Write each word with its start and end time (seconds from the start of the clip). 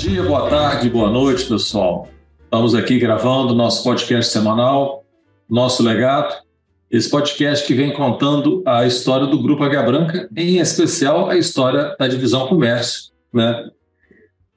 dia, 0.00 0.22
boa 0.22 0.48
tarde, 0.48 0.88
boa 0.88 1.10
noite, 1.10 1.44
pessoal. 1.44 2.08
Estamos 2.44 2.74
aqui 2.74 2.98
gravando 2.98 3.54
nosso 3.54 3.84
podcast 3.84 4.32
semanal, 4.32 5.04
Nosso 5.46 5.82
Legado. 5.82 6.42
Esse 6.90 7.10
podcast 7.10 7.66
que 7.66 7.74
vem 7.74 7.92
contando 7.92 8.62
a 8.66 8.86
história 8.86 9.26
do 9.26 9.42
Grupo 9.42 9.62
H 9.62 9.82
Branca, 9.82 10.26
em 10.34 10.56
especial 10.56 11.28
a 11.28 11.36
história 11.36 11.94
da 11.98 12.08
divisão 12.08 12.48
comércio, 12.48 13.12
né? 13.30 13.68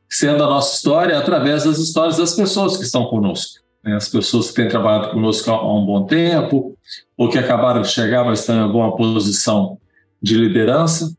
Sendo 0.10 0.46
a 0.46 0.48
nossa 0.48 0.78
história 0.78 1.20
através 1.20 1.66
das 1.66 1.78
histórias 1.78 2.16
das 2.16 2.34
pessoas 2.34 2.78
que 2.78 2.84
estão 2.84 3.08
conosco. 3.08 3.60
Né? 3.84 3.98
As 3.98 4.08
pessoas 4.08 4.48
que 4.48 4.56
têm 4.56 4.70
trabalhado 4.70 5.12
conosco 5.12 5.52
há 5.52 5.78
um 5.78 5.86
bom 5.86 6.06
tempo, 6.06 6.78
ou 7.18 7.28
que 7.28 7.38
acabaram 7.38 7.82
de 7.82 7.90
chegar, 7.90 8.24
mas 8.24 8.40
estão 8.40 8.56
em 8.56 8.62
alguma 8.62 8.96
posição 8.96 9.78
de 10.22 10.38
liderança. 10.38 11.14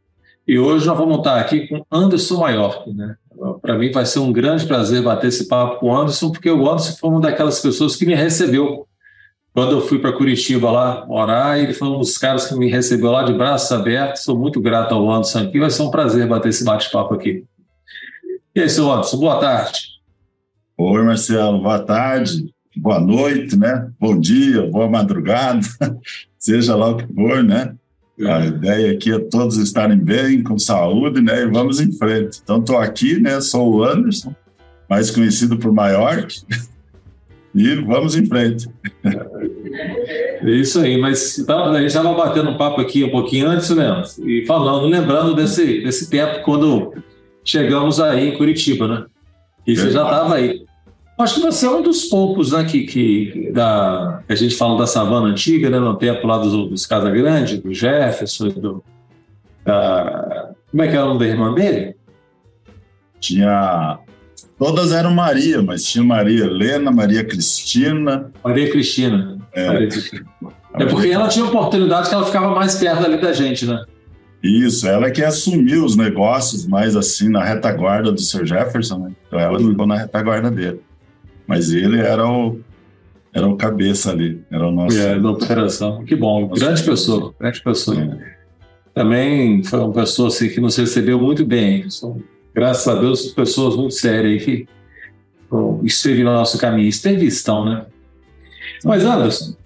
E 0.48 0.58
hoje 0.58 0.86
nós 0.86 0.96
vamos 0.96 1.18
estar 1.18 1.38
aqui 1.38 1.68
com 1.68 1.84
Anderson 1.92 2.38
Maior, 2.38 2.84
né? 2.86 3.16
Para 3.64 3.78
mim 3.78 3.90
vai 3.90 4.04
ser 4.04 4.18
um 4.18 4.30
grande 4.30 4.66
prazer 4.66 5.00
bater 5.00 5.28
esse 5.28 5.48
papo 5.48 5.80
com 5.80 5.86
o 5.86 5.96
Anderson, 5.96 6.30
porque 6.30 6.50
o 6.50 6.70
Anderson 6.70 6.98
foi 7.00 7.08
uma 7.08 7.18
daquelas 7.18 7.62
pessoas 7.62 7.96
que 7.96 8.04
me 8.04 8.14
recebeu 8.14 8.86
quando 9.54 9.72
eu 9.72 9.80
fui 9.80 9.98
para 9.98 10.12
Curitiba 10.12 10.70
lá 10.70 11.06
morar. 11.06 11.58
Ele 11.58 11.72
foi 11.72 11.88
um 11.88 11.98
dos 11.98 12.18
caras 12.18 12.46
que 12.46 12.54
me 12.56 12.68
recebeu 12.68 13.10
lá 13.10 13.22
de 13.22 13.32
braços 13.32 13.72
abertos. 13.72 14.22
Sou 14.22 14.38
muito 14.38 14.60
grato 14.60 14.94
ao 14.94 15.10
Anderson 15.10 15.44
aqui. 15.44 15.58
Vai 15.58 15.70
ser 15.70 15.80
um 15.80 15.90
prazer 15.90 16.28
bater 16.28 16.50
esse 16.50 16.62
bate-papo 16.62 17.14
aqui. 17.14 17.42
E 18.54 18.60
aí, 18.60 18.68
seu 18.68 18.92
Anderson, 18.92 19.16
boa 19.16 19.40
tarde. 19.40 19.80
Oi, 20.76 21.02
Marcelo, 21.02 21.62
boa 21.62 21.78
tarde, 21.78 22.54
boa 22.76 23.00
noite, 23.00 23.56
né? 23.56 23.90
Bom 23.98 24.20
dia, 24.20 24.70
boa 24.70 24.90
madrugada, 24.90 25.66
seja 26.38 26.76
lá 26.76 26.90
o 26.90 26.98
que 26.98 27.06
for, 27.14 27.42
né? 27.42 27.74
A 28.20 28.46
ideia 28.46 28.92
aqui 28.92 29.12
é 29.12 29.18
todos 29.18 29.56
estarem 29.56 29.98
bem, 29.98 30.42
com 30.42 30.56
saúde, 30.58 31.20
né? 31.20 31.42
E 31.42 31.46
vamos 31.46 31.80
em 31.80 31.90
frente. 31.92 32.40
Então, 32.42 32.58
estou 32.58 32.78
aqui, 32.78 33.20
né? 33.20 33.40
Sou 33.40 33.76
o 33.76 33.84
Anderson, 33.84 34.34
mais 34.88 35.10
conhecido 35.10 35.56
por 35.58 35.72
Maior, 35.72 36.24
e 37.54 37.74
vamos 37.76 38.14
em 38.14 38.24
frente. 38.24 38.68
É 39.02 40.50
isso 40.50 40.78
aí, 40.80 40.96
mas 40.96 41.38
então, 41.38 41.64
a 41.64 41.78
gente 41.78 41.88
estava 41.88 42.14
batendo 42.14 42.50
um 42.50 42.56
papo 42.56 42.80
aqui 42.80 43.02
um 43.02 43.10
pouquinho 43.10 43.48
antes, 43.48 43.70
né? 43.70 44.02
E 44.24 44.44
falando, 44.46 44.86
lembrando 44.86 45.34
desse, 45.34 45.82
desse 45.82 46.08
tempo 46.08 46.42
quando 46.44 46.94
chegamos 47.44 47.98
aí 47.98 48.28
em 48.28 48.36
Curitiba, 48.36 48.86
né? 48.86 49.04
E 49.66 49.76
você 49.76 49.90
já 49.90 50.04
estava 50.04 50.36
aí. 50.36 50.64
Acho 51.16 51.36
que 51.36 51.40
você 51.42 51.66
é 51.66 51.70
um 51.70 51.80
dos 51.80 52.06
poucos, 52.06 52.50
né, 52.52 52.64
que, 52.64 52.82
que, 52.84 53.50
da, 53.52 54.20
a 54.28 54.34
gente 54.34 54.56
fala 54.56 54.78
da 54.78 54.86
savana 54.86 55.28
antiga, 55.28 55.70
né, 55.70 55.78
no 55.78 55.96
tempo 55.96 56.26
lá 56.26 56.38
dos, 56.38 56.52
dos 56.68 56.86
Casa 56.86 57.08
Grande, 57.08 57.58
do 57.58 57.72
Jefferson, 57.72 58.48
do, 58.48 58.84
da, 59.64 60.50
como 60.74 60.82
é 60.82 60.88
que 60.88 60.96
era 60.96 61.04
o 61.04 61.08
nome 61.08 61.20
da 61.20 61.26
irmã 61.26 61.54
dele? 61.54 61.94
Tinha, 63.20 64.00
todas 64.58 64.90
eram 64.90 65.14
Maria, 65.14 65.62
mas 65.62 65.84
tinha 65.84 66.02
Maria 66.02 66.46
Helena, 66.46 66.90
Maria 66.90 67.22
Cristina. 67.24 68.32
Maria 68.42 68.68
Cristina. 68.72 69.38
É, 69.52 69.68
Maria 69.68 69.88
Cristina. 69.88 70.26
é 70.74 70.84
porque 70.84 71.08
ela 71.10 71.28
tinha 71.28 71.44
oportunidade 71.44 72.08
que 72.08 72.14
ela 72.14 72.26
ficava 72.26 72.52
mais 72.56 72.74
perto 72.74 73.04
ali 73.04 73.20
da 73.20 73.32
gente, 73.32 73.64
né? 73.66 73.84
Isso, 74.42 74.86
ela 74.88 75.12
que 75.12 75.22
assumiu 75.22 75.84
os 75.84 75.96
negócios 75.96 76.66
mais 76.66 76.96
assim 76.96 77.28
na 77.28 77.44
retaguarda 77.44 78.10
do 78.10 78.20
Sr. 78.20 78.44
Jefferson, 78.44 78.98
né? 78.98 79.12
Então 79.28 79.38
ela 79.38 79.60
ficou 79.60 79.86
na 79.86 79.96
retaguarda 79.96 80.50
dele. 80.50 80.82
Mas 81.46 81.72
ele 81.72 82.00
era 82.00 82.26
o, 82.26 82.60
era 83.32 83.46
o 83.46 83.56
cabeça 83.56 84.10
ali, 84.10 84.40
era 84.50 84.66
o 84.66 84.70
nosso. 84.70 84.98
É, 84.98 85.18
da 85.18 85.30
operação. 85.30 86.04
Que 86.04 86.14
bom, 86.14 86.48
grande 86.48 86.82
pessoa, 86.82 87.34
grande 87.38 87.62
pessoa. 87.62 88.00
É. 88.00 88.34
Também 88.94 89.62
foi 89.64 89.80
uma 89.80 89.92
pessoa 89.92 90.28
assim, 90.28 90.48
que 90.48 90.60
nos 90.60 90.76
recebeu 90.76 91.18
muito 91.18 91.44
bem. 91.44 91.90
São, 91.90 92.22
graças 92.54 92.86
a 92.86 92.94
Deus, 92.94 93.26
pessoas 93.32 93.76
muito 93.76 93.94
sérias 93.94 94.44
que 94.44 94.68
bom, 95.50 95.80
esteve 95.84 96.22
no 96.22 96.32
nosso 96.32 96.58
caminho, 96.58 96.88
esteve 96.88 97.26
estão, 97.26 97.64
né? 97.64 97.86
Mas, 98.84 99.04
Anderson, 99.04 99.56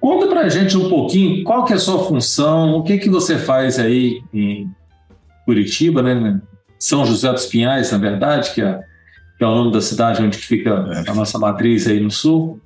conta 0.00 0.28
pra 0.28 0.48
gente 0.48 0.76
um 0.76 0.88
pouquinho 0.88 1.42
qual 1.42 1.64
que 1.64 1.72
é 1.72 1.76
a 1.76 1.80
sua 1.80 2.04
função, 2.04 2.76
o 2.76 2.82
que 2.82 2.98
que 2.98 3.10
você 3.10 3.36
faz 3.36 3.78
aí 3.78 4.22
em 4.32 4.70
Curitiba, 5.44 6.02
né? 6.02 6.40
São 6.78 7.04
José 7.04 7.32
dos 7.32 7.46
Pinhais, 7.46 7.90
na 7.90 7.98
verdade, 7.98 8.54
que 8.54 8.62
é 8.62 8.80
que 9.38 9.44
é 9.44 9.46
o 9.46 9.54
nome 9.54 9.72
da 9.72 9.80
cidade 9.80 10.20
onde 10.20 10.36
fica 10.36 11.04
a 11.06 11.14
nossa 11.14 11.38
matriz 11.38 11.86
aí 11.86 12.00
no 12.00 12.10
sul. 12.10 12.60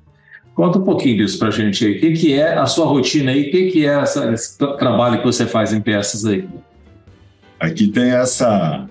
Conta 0.55 0.79
um 0.79 0.83
pouquinho 0.83 1.17
disso 1.17 1.37
para 1.37 1.49
a 1.49 1.51
gente 1.51 1.85
aí. 1.85 1.97
O 1.97 1.99
que, 1.99 2.11
que 2.13 2.33
é 2.33 2.57
a 2.57 2.65
sua 2.65 2.87
rotina 2.87 3.31
aí? 3.31 3.47
O 3.47 3.51
que, 3.51 3.71
que 3.71 3.85
é 3.85 3.93
essa, 3.93 4.31
esse 4.33 4.57
trabalho 4.57 5.19
que 5.19 5.25
você 5.25 5.45
faz 5.45 5.71
em 5.71 5.79
peças 5.79 6.25
aí? 6.25 6.47
Aqui 7.59 7.87
tem 7.87 8.11
essa, 8.11 8.87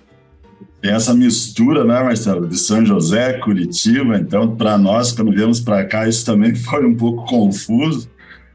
tem 0.81 0.93
essa 0.93 1.13
mistura, 1.13 1.85
né, 1.85 2.03
Marcelo, 2.03 2.49
de 2.49 2.59
São 2.59 2.85
José, 2.85 3.35
Curitiba. 3.35 4.17
Então, 4.17 4.57
para 4.57 4.79
nós, 4.79 5.13
quando 5.13 5.33
viemos 5.33 5.61
para 5.61 5.85
cá, 5.85 6.09
isso 6.09 6.25
também 6.25 6.55
foi 6.57 6.87
um 6.87 6.95
pouco 6.95 7.25
confuso. 7.25 8.09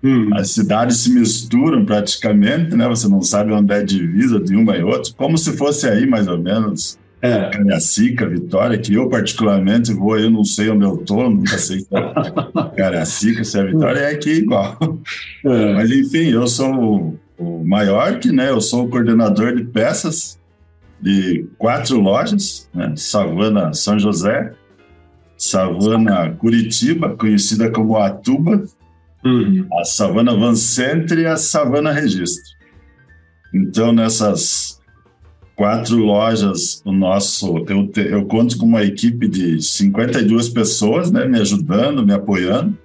Hum. 0.03 0.29
As 0.33 0.51
cidades 0.51 0.97
se 0.97 1.09
misturam 1.09 1.83
praticamente, 1.83 2.75
né? 2.75 2.87
Você 2.87 3.07
não 3.07 3.21
sabe 3.21 3.51
onde 3.51 3.73
é 3.73 3.77
a 3.77 3.83
divisa 3.83 4.39
de 4.39 4.55
uma 4.55 4.77
e 4.77 4.83
outra, 4.83 5.11
como 5.17 5.37
se 5.37 5.57
fosse 5.57 5.87
aí, 5.87 6.05
mais 6.05 6.27
ou 6.27 6.37
menos, 6.37 6.97
é. 7.21 7.49
Cariacica, 7.49 8.27
Vitória, 8.27 8.77
que 8.77 8.93
eu 8.93 9.09
particularmente 9.09 9.91
vou, 9.91 10.17
eu 10.19 10.29
não 10.29 10.43
sei 10.43 10.69
onde 10.69 10.85
eu 10.85 10.97
tô, 10.97 11.29
nunca 11.29 11.57
sei 11.57 11.79
se 11.79 11.87
é 11.91 12.75
Cariacica, 12.77 13.43
se 13.43 13.59
é 13.59 13.65
Vitória, 13.65 13.99
é 14.01 14.11
aqui 14.11 14.31
igual. 14.33 14.77
É. 15.43 15.73
Mas 15.73 15.89
enfim, 15.89 16.29
eu 16.29 16.47
sou 16.47 16.73
o, 16.73 17.19
o 17.37 17.63
maior 17.65 18.19
que, 18.19 18.31
né? 18.31 18.49
Eu 18.49 18.61
sou 18.61 18.85
o 18.85 18.89
coordenador 18.89 19.55
de 19.55 19.63
peças 19.63 20.39
de 21.01 21.47
quatro 21.57 21.99
lojas, 21.99 22.69
né? 22.73 22.93
Savana 22.95 23.73
São 23.73 23.97
José, 23.97 24.53
Savana 25.35 26.31
Curitiba, 26.31 27.15
conhecida 27.15 27.71
como 27.71 27.97
Atuba, 27.97 28.63
uhum. 29.25 29.67
a 29.79 29.83
Savana 29.83 30.35
Van 30.35 30.55
Centre 30.55 31.21
e 31.21 31.25
a 31.25 31.35
Savana 31.35 31.91
Registro. 31.91 32.55
Então, 33.53 33.91
nessas 33.91 34.76
quatro 35.57 35.97
lojas, 35.97 36.83
o 36.85 36.91
nosso, 36.91 37.65
eu, 37.67 37.87
te, 37.87 38.01
eu 38.01 38.25
conto 38.25 38.57
com 38.59 38.67
uma 38.67 38.83
equipe 38.83 39.27
de 39.27 39.59
52 39.59 40.49
pessoas, 40.49 41.11
né, 41.11 41.25
me 41.25 41.39
ajudando, 41.39 42.05
me 42.05 42.13
apoiando 42.13 42.77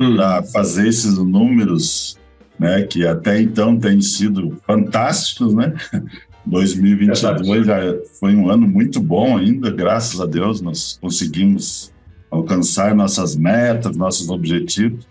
hum. 0.00 0.16
para 0.16 0.42
fazer 0.44 0.88
esses 0.88 1.18
números, 1.18 2.18
né, 2.58 2.82
que 2.84 3.06
até 3.06 3.38
então 3.38 3.78
têm 3.78 4.00
sido 4.00 4.56
fantásticos, 4.66 5.54
né? 5.54 5.74
2022 6.46 7.66
já 7.66 7.80
foi 8.20 8.34
um 8.34 8.48
ano 8.48 8.68
muito 8.68 9.00
bom 9.00 9.36
ainda, 9.36 9.68
graças 9.68 10.20
a 10.20 10.26
Deus 10.26 10.60
nós 10.60 10.96
conseguimos 11.02 11.92
alcançar 12.30 12.94
nossas 12.94 13.36
metas, 13.36 13.96
nossos 13.96 14.30
objetivos. 14.30 15.06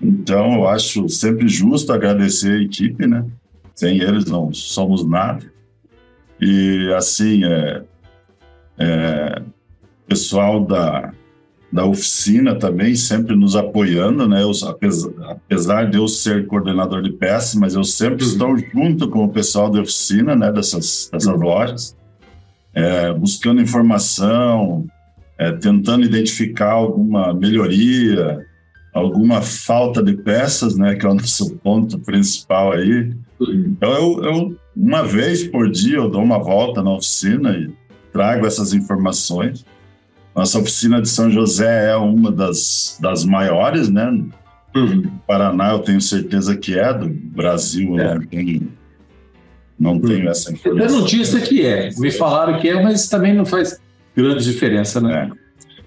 Então, 0.00 0.54
eu 0.54 0.68
acho 0.68 1.08
sempre 1.08 1.48
justo 1.48 1.92
agradecer 1.92 2.52
a 2.52 2.62
equipe, 2.62 3.06
né? 3.06 3.24
Sem 3.74 4.00
eles 4.00 4.26
não 4.26 4.52
somos 4.52 5.04
nada. 5.04 5.44
E, 6.40 6.92
assim, 6.96 7.44
é, 7.44 7.82
é, 8.78 9.42
pessoal 10.08 10.64
da, 10.64 11.12
da 11.70 11.84
oficina 11.84 12.54
também 12.54 12.94
sempre 12.96 13.36
nos 13.36 13.54
apoiando, 13.54 14.26
né? 14.26 14.42
Eu, 14.42 14.50
apesar, 14.66 15.10
apesar, 15.28 15.90
de 15.90 15.98
eu 15.98 16.08
ser 16.08 16.46
coordenador 16.46 17.02
de 17.02 17.12
peças, 17.12 17.54
mas 17.54 17.74
eu 17.74 17.84
sempre 17.84 18.24
uhum. 18.24 18.30
estou 18.30 18.58
junto 18.58 19.08
com 19.08 19.24
o 19.24 19.28
pessoal 19.28 19.70
da 19.70 19.82
oficina, 19.82 20.34
né? 20.34 20.50
Dessas, 20.50 21.10
dessas 21.12 21.26
uhum. 21.26 21.40
lojas, 21.40 21.96
é, 22.74 23.12
buscando 23.12 23.60
informação, 23.60 24.86
é, 25.36 25.52
tentando 25.52 26.04
identificar 26.04 26.72
alguma 26.72 27.34
melhoria, 27.34 28.46
alguma 28.94 29.42
falta 29.42 30.02
de 30.02 30.14
peças, 30.14 30.76
né? 30.76 30.94
Que 30.94 31.04
é 31.04 31.08
o 31.08 31.14
nosso 31.14 31.54
ponto 31.56 31.98
principal 31.98 32.72
aí. 32.72 33.12
Então, 33.40 33.92
eu, 33.92 34.24
eu 34.24 34.56
uma 34.76 35.02
vez 35.02 35.46
por 35.46 35.70
dia 35.70 35.96
eu 35.96 36.08
dou 36.08 36.22
uma 36.22 36.38
volta 36.38 36.82
na 36.82 36.92
oficina 36.92 37.56
e 37.56 37.70
trago 38.12 38.46
essas 38.46 38.72
informações. 38.72 39.64
Nossa 40.34 40.58
oficina 40.58 41.02
de 41.02 41.08
São 41.08 41.30
José 41.30 41.90
é 41.90 41.96
uma 41.96 42.30
das, 42.30 42.96
das 43.00 43.24
maiores, 43.24 43.88
né? 43.88 44.06
Uhum. 44.74 45.10
Paraná 45.26 45.72
eu 45.72 45.80
tenho 45.80 46.00
certeza 46.00 46.56
que 46.56 46.78
é, 46.78 46.92
do 46.92 47.08
Brasil 47.08 47.98
é. 47.98 48.14
não, 48.14 48.22
tenho, 48.22 48.68
não 49.78 49.92
uhum. 49.94 50.00
tenho 50.00 50.28
essa 50.28 50.52
informação. 50.52 50.96
Eu 50.96 51.00
notícia 51.00 51.40
que 51.40 51.64
é, 51.64 51.90
me 51.98 52.10
falaram 52.10 52.58
que 52.60 52.68
é, 52.68 52.80
mas 52.82 53.08
também 53.08 53.34
não 53.34 53.44
faz 53.44 53.80
grande 54.14 54.44
diferença, 54.44 55.00
né? 55.00 55.30
É. 55.32 55.38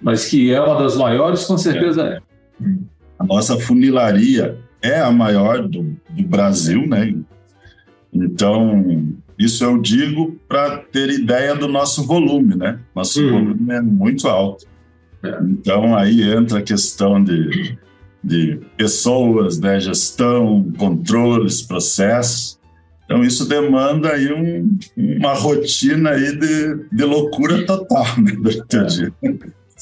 Mas 0.02 0.26
que 0.26 0.52
é 0.52 0.60
uma 0.60 0.82
das 0.82 0.98
maiores, 0.98 1.46
com 1.46 1.58
certeza 1.58 2.04
é. 2.04 2.66
é. 2.66 2.74
A 3.20 3.24
nossa 3.24 3.58
funilaria 3.60 4.58
é 4.82 5.00
a 5.00 5.12
maior 5.12 5.62
do, 5.62 5.96
do 6.10 6.24
Brasil, 6.24 6.88
né? 6.88 7.16
Então, 8.14 9.08
isso 9.40 9.64
eu 9.64 9.80
digo 9.80 10.38
para 10.48 10.78
ter 10.78 11.10
ideia 11.10 11.56
do 11.56 11.68
nosso 11.68 12.04
volume, 12.04 12.56
né? 12.56 12.80
Nosso 12.96 13.22
uhum. 13.22 13.32
volume 13.32 13.74
é 13.74 13.82
muito 13.82 14.28
alto. 14.28 14.66
É. 15.24 15.40
Então, 15.44 15.96
aí 15.96 16.22
entra 16.22 16.60
a 16.60 16.62
questão 16.62 17.24
de, 17.24 17.78
de 18.24 18.60
pessoas, 18.78 19.60
né? 19.60 19.80
gestão, 19.80 20.72
controles, 20.78 21.62
processos. 21.62 22.60
Então 23.12 23.26
isso 23.26 23.46
demanda 23.46 24.14
aí 24.14 24.32
um, 24.32 24.78
uma 24.96 25.34
rotina 25.34 26.12
aí 26.12 26.34
de, 26.38 26.86
de 26.94 27.04
loucura 27.04 27.66
total 27.66 28.06
né, 28.18 28.32
durante 28.32 28.78
o 28.78 28.86
dia. 28.86 29.14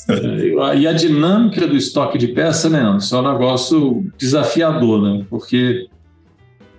É, 0.07 0.77
e 0.79 0.87
a 0.87 0.93
dinâmica 0.93 1.67
do 1.67 1.75
estoque 1.75 2.17
de 2.17 2.29
peça, 2.29 2.69
né, 2.69 2.97
Isso 2.97 3.15
é 3.15 3.19
um 3.19 3.31
negócio 3.31 4.11
desafiador, 4.17 5.01
né? 5.01 5.25
Porque 5.29 5.87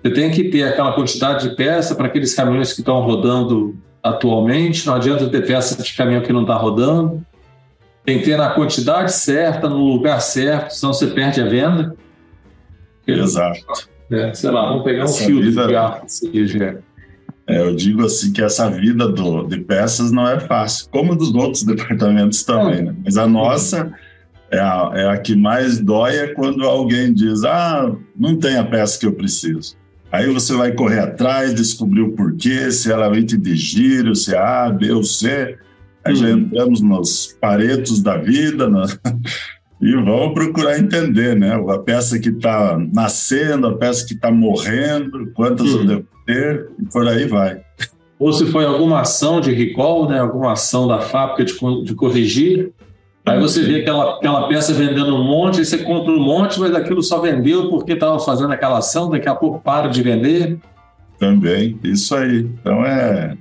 você 0.02 0.10
tem 0.10 0.30
que 0.30 0.44
ter 0.44 0.64
aquela 0.64 0.92
quantidade 0.92 1.48
de 1.48 1.54
peça 1.54 1.94
para 1.94 2.06
aqueles 2.06 2.34
caminhões 2.34 2.72
que 2.72 2.80
estão 2.80 3.00
rodando 3.02 3.76
atualmente. 4.02 4.86
Não 4.86 4.94
adianta 4.94 5.28
ter 5.28 5.46
peça 5.46 5.80
de 5.82 5.94
caminhão 5.94 6.22
que 6.22 6.32
não 6.32 6.42
está 6.42 6.54
rodando. 6.54 7.24
Tem 8.04 8.18
que 8.18 8.24
ter 8.24 8.38
na 8.38 8.50
quantidade 8.50 9.12
certa, 9.12 9.68
no 9.68 9.76
lugar 9.76 10.20
certo, 10.20 10.70
senão 10.70 10.92
você 10.92 11.08
perde 11.08 11.40
a 11.42 11.46
venda. 11.46 11.94
Exato. 13.06 13.60
É, 14.10 14.32
sei 14.32 14.50
lá, 14.50 14.68
vamos 14.68 14.84
pegar 14.84 15.04
essa 15.04 15.22
um 15.22 15.26
fio 15.26 15.40
vida, 15.42 15.66
de 15.66 15.72
garra. 15.72 16.02
É, 17.46 17.60
eu 17.60 17.74
digo 17.74 18.04
assim 18.04 18.32
que 18.32 18.42
essa 18.42 18.70
vida 18.70 19.06
do, 19.06 19.44
de 19.46 19.60
peças 19.60 20.10
não 20.10 20.26
é 20.26 20.40
fácil, 20.40 20.88
como 20.90 21.14
dos 21.14 21.34
outros 21.34 21.62
departamentos 21.64 22.42
também, 22.42 22.82
né? 22.82 22.94
Mas 23.04 23.16
a 23.16 23.26
nossa 23.26 23.92
é 24.50 24.58
a, 24.58 24.90
é 24.94 25.08
a 25.08 25.18
que 25.18 25.36
mais 25.36 25.78
dói 25.78 26.16
é 26.16 26.26
quando 26.28 26.64
alguém 26.64 27.12
diz, 27.12 27.44
ah, 27.44 27.94
não 28.16 28.36
tem 28.36 28.56
a 28.56 28.64
peça 28.64 28.98
que 28.98 29.06
eu 29.06 29.12
preciso. 29.12 29.76
Aí 30.12 30.26
você 30.32 30.54
vai 30.54 30.72
correr 30.72 31.00
atrás, 31.00 31.54
descobrir 31.54 32.02
o 32.02 32.12
porquê, 32.12 32.70
se 32.70 32.90
ela 32.90 33.08
vem 33.08 33.24
de 33.24 33.56
giro, 33.56 34.14
se 34.14 34.34
é 34.34 34.38
A, 34.38 34.68
B 34.68 34.90
ou 34.90 35.04
C. 35.04 35.56
Aí 36.04 36.14
já 36.14 36.26
uhum. 36.26 36.38
entramos 36.38 36.80
nos 36.80 37.36
paretos 37.40 38.02
da 38.02 38.16
vida 38.16 38.68
né? 38.68 38.82
e 39.80 39.92
vamos 39.94 40.34
procurar 40.34 40.78
entender, 40.78 41.36
né? 41.36 41.54
A 41.54 41.78
peça 41.78 42.18
que 42.18 42.30
está 42.30 42.76
nascendo, 42.92 43.68
a 43.68 43.76
peça 43.76 44.06
que 44.06 44.14
está 44.14 44.30
morrendo, 44.30 45.30
quantas 45.34 45.68
eu 45.68 45.78
uhum. 45.78 45.86
devo 45.86 46.06
ter, 46.26 46.68
e 46.78 46.84
por 46.86 47.06
aí 47.06 47.26
vai. 47.26 47.60
Ou 48.18 48.32
se 48.32 48.46
foi 48.46 48.66
alguma 48.66 49.00
ação 49.00 49.40
de 49.40 49.52
recall, 49.52 50.08
né? 50.08 50.18
alguma 50.18 50.52
ação 50.52 50.86
da 50.86 51.00
fábrica 51.00 51.44
de, 51.44 51.54
de 51.84 51.94
corrigir, 51.94 52.72
Aí 53.30 53.40
você 53.40 53.62
vê 53.62 53.80
aquela, 53.80 54.16
aquela 54.16 54.48
peça 54.48 54.72
vendendo 54.72 55.14
um 55.14 55.24
monte, 55.24 55.60
aí 55.60 55.64
você 55.64 55.78
compra 55.78 56.12
um 56.12 56.20
monte, 56.20 56.58
mas 56.58 56.74
aquilo 56.74 57.02
só 57.02 57.20
vendeu 57.20 57.68
porque 57.68 57.92
estava 57.92 58.18
fazendo 58.18 58.52
aquela 58.52 58.78
ação, 58.78 59.10
daqui 59.10 59.28
a 59.28 59.34
pouco 59.34 59.60
para 59.60 59.88
de 59.88 60.02
vender. 60.02 60.58
Também, 61.18 61.78
isso 61.84 62.14
aí. 62.14 62.40
Então 62.40 62.84
é 62.84 63.36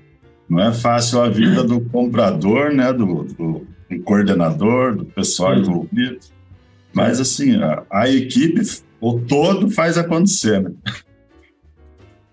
não 0.50 0.60
é 0.60 0.74
fácil 0.74 1.22
a 1.22 1.30
vida 1.30 1.64
do 1.64 1.80
comprador, 1.80 2.74
né, 2.74 2.92
do, 2.92 3.24
do, 3.24 3.68
do 3.90 4.04
coordenador, 4.04 4.96
do 4.96 5.06
pessoal 5.06 5.56
envolvido. 5.56 6.18
Mas 6.92 7.20
assim, 7.20 7.56
a, 7.62 7.84
a, 7.92 8.10
equipe, 8.10 8.62
o 9.00 9.20
todo 9.20 9.70
faz 9.70 9.96
acontecer, 9.96 10.60
né? 10.60 10.72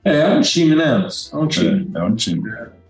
É, 0.02 0.20
é 0.20 0.28
um 0.28 0.40
time, 0.40 0.74
né, 0.74 1.06
É 1.30 1.36
um 1.36 1.46
time. 1.46 1.90
É, 1.94 1.98
é 1.98 2.02
um 2.02 2.14
time. 2.14 2.42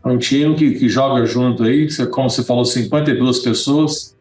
É 0.04 0.08
um 0.08 0.18
time 0.18 0.54
que, 0.54 0.78
que 0.78 0.88
joga 0.88 1.26
junto 1.26 1.64
aí, 1.64 1.88
como 2.12 2.30
você 2.30 2.44
falou, 2.44 2.64
52 2.64 3.40
pessoas 3.40 4.15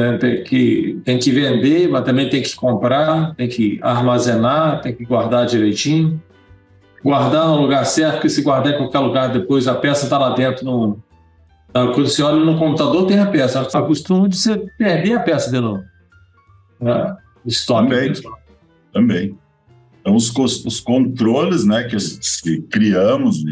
né? 0.00 0.16
Tem, 0.16 0.42
que, 0.42 0.98
tem 1.04 1.18
que 1.18 1.30
vender, 1.30 1.88
mas 1.88 2.04
também 2.04 2.28
tem 2.30 2.40
que 2.40 2.56
comprar, 2.56 3.34
tem 3.34 3.46
que 3.46 3.78
armazenar, 3.82 4.80
tem 4.80 4.94
que 4.94 5.04
guardar 5.04 5.44
direitinho. 5.44 6.20
Guardar 7.04 7.46
no 7.48 7.60
lugar 7.60 7.84
certo, 7.84 8.14
porque 8.14 8.30
se 8.30 8.42
guardar 8.42 8.74
em 8.74 8.78
qualquer 8.78 8.98
lugar, 8.98 9.32
depois 9.32 9.68
a 9.68 9.74
peça 9.74 10.04
está 10.04 10.18
lá 10.18 10.34
dentro. 10.34 10.64
Quando 11.72 12.08
você 12.08 12.22
olha 12.22 12.44
no 12.44 12.58
computador, 12.58 13.06
tem 13.06 13.18
a 13.18 13.26
peça. 13.26 13.60
Acostuma 13.60 14.28
de 14.28 14.36
você 14.36 14.56
perder 14.78 15.14
a 15.14 15.20
peça 15.20 15.50
de 15.50 15.60
novo. 15.60 15.82
Né? 16.80 17.16
Também. 17.66 18.12
Também. 18.92 19.38
Então, 20.00 20.14
os, 20.14 20.34
os 20.64 20.80
controles 20.80 21.64
né, 21.64 21.84
que, 21.84 22.60
criamos 22.62 23.44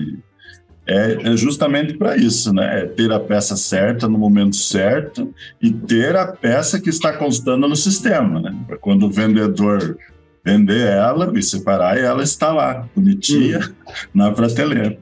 é, 0.88 1.32
é 1.32 1.36
justamente 1.36 1.94
para 1.94 2.16
isso, 2.16 2.52
né? 2.52 2.80
É 2.80 2.86
ter 2.86 3.12
a 3.12 3.20
peça 3.20 3.56
certa 3.56 4.08
no 4.08 4.16
momento 4.16 4.56
certo 4.56 5.34
e 5.60 5.70
ter 5.70 6.16
a 6.16 6.26
peça 6.26 6.80
que 6.80 6.88
está 6.88 7.12
constando 7.12 7.68
no 7.68 7.76
sistema, 7.76 8.40
né? 8.40 8.56
Para 8.66 8.78
quando 8.78 9.04
o 9.04 9.10
vendedor 9.10 9.98
vender 10.42 10.86
ela 10.86 11.30
e 11.38 11.42
separar, 11.42 11.98
ela 11.98 12.22
está 12.22 12.52
lá, 12.52 12.88
bonitinha, 12.96 13.58
uhum. 13.58 13.94
na 14.14 14.30
prateleira. 14.30 14.98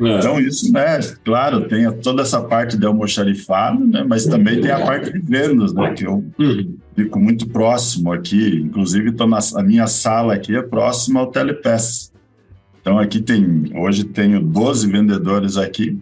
É. 0.00 0.18
Então, 0.18 0.38
isso, 0.38 0.70
né? 0.70 1.00
Claro, 1.24 1.66
tem 1.66 1.90
toda 2.00 2.22
essa 2.22 2.42
parte 2.42 2.76
de 2.76 2.84
almoxarifado, 2.84 3.86
né? 3.86 4.04
Mas 4.06 4.26
também 4.26 4.60
tem 4.60 4.70
a 4.70 4.80
parte 4.80 5.12
de 5.12 5.18
vendas, 5.18 5.72
né? 5.72 5.94
Que 5.94 6.04
eu 6.04 6.24
uhum. 6.38 6.76
fico 6.94 7.18
muito 7.18 7.46
próximo 7.48 8.12
aqui. 8.12 8.56
Inclusive, 8.56 9.12
tô 9.12 9.26
na, 9.26 9.38
a 9.56 9.62
minha 9.62 9.86
sala 9.86 10.34
aqui 10.34 10.54
é 10.54 10.62
próxima 10.62 11.20
ao 11.20 11.30
Telepass. 11.30 12.11
Então 12.82 12.98
aqui 12.98 13.22
tem, 13.22 13.72
hoje 13.74 14.04
tenho 14.04 14.42
12 14.42 14.86
vendedores 14.90 15.56
aqui 15.56 15.98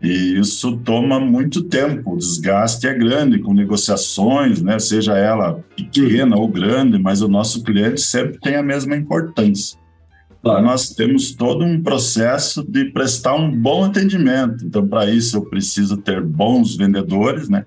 e 0.00 0.38
isso 0.38 0.76
toma 0.78 1.18
muito 1.18 1.62
tempo, 1.62 2.12
o 2.12 2.16
desgaste 2.16 2.86
é 2.86 2.94
grande 2.94 3.38
com 3.38 3.54
negociações, 3.54 4.60
né, 4.60 4.78
seja 4.78 5.16
ela 5.16 5.64
pequena 5.76 6.36
ou 6.36 6.48
grande, 6.48 6.98
mas 6.98 7.22
o 7.22 7.28
nosso 7.28 7.62
cliente 7.64 8.00
sempre 8.00 8.38
tem 8.38 8.56
a 8.56 8.62
mesma 8.62 8.96
importância. 8.96 9.78
Então, 10.40 10.60
nós 10.60 10.90
temos 10.90 11.32
todo 11.32 11.64
um 11.64 11.80
processo 11.80 12.64
de 12.68 12.86
prestar 12.86 13.36
um 13.36 13.48
bom 13.48 13.84
atendimento. 13.84 14.66
Então, 14.66 14.84
para 14.84 15.08
isso, 15.08 15.36
eu 15.36 15.44
preciso 15.44 15.96
ter 15.96 16.20
bons 16.20 16.76
vendedores, 16.76 17.48
né? 17.48 17.64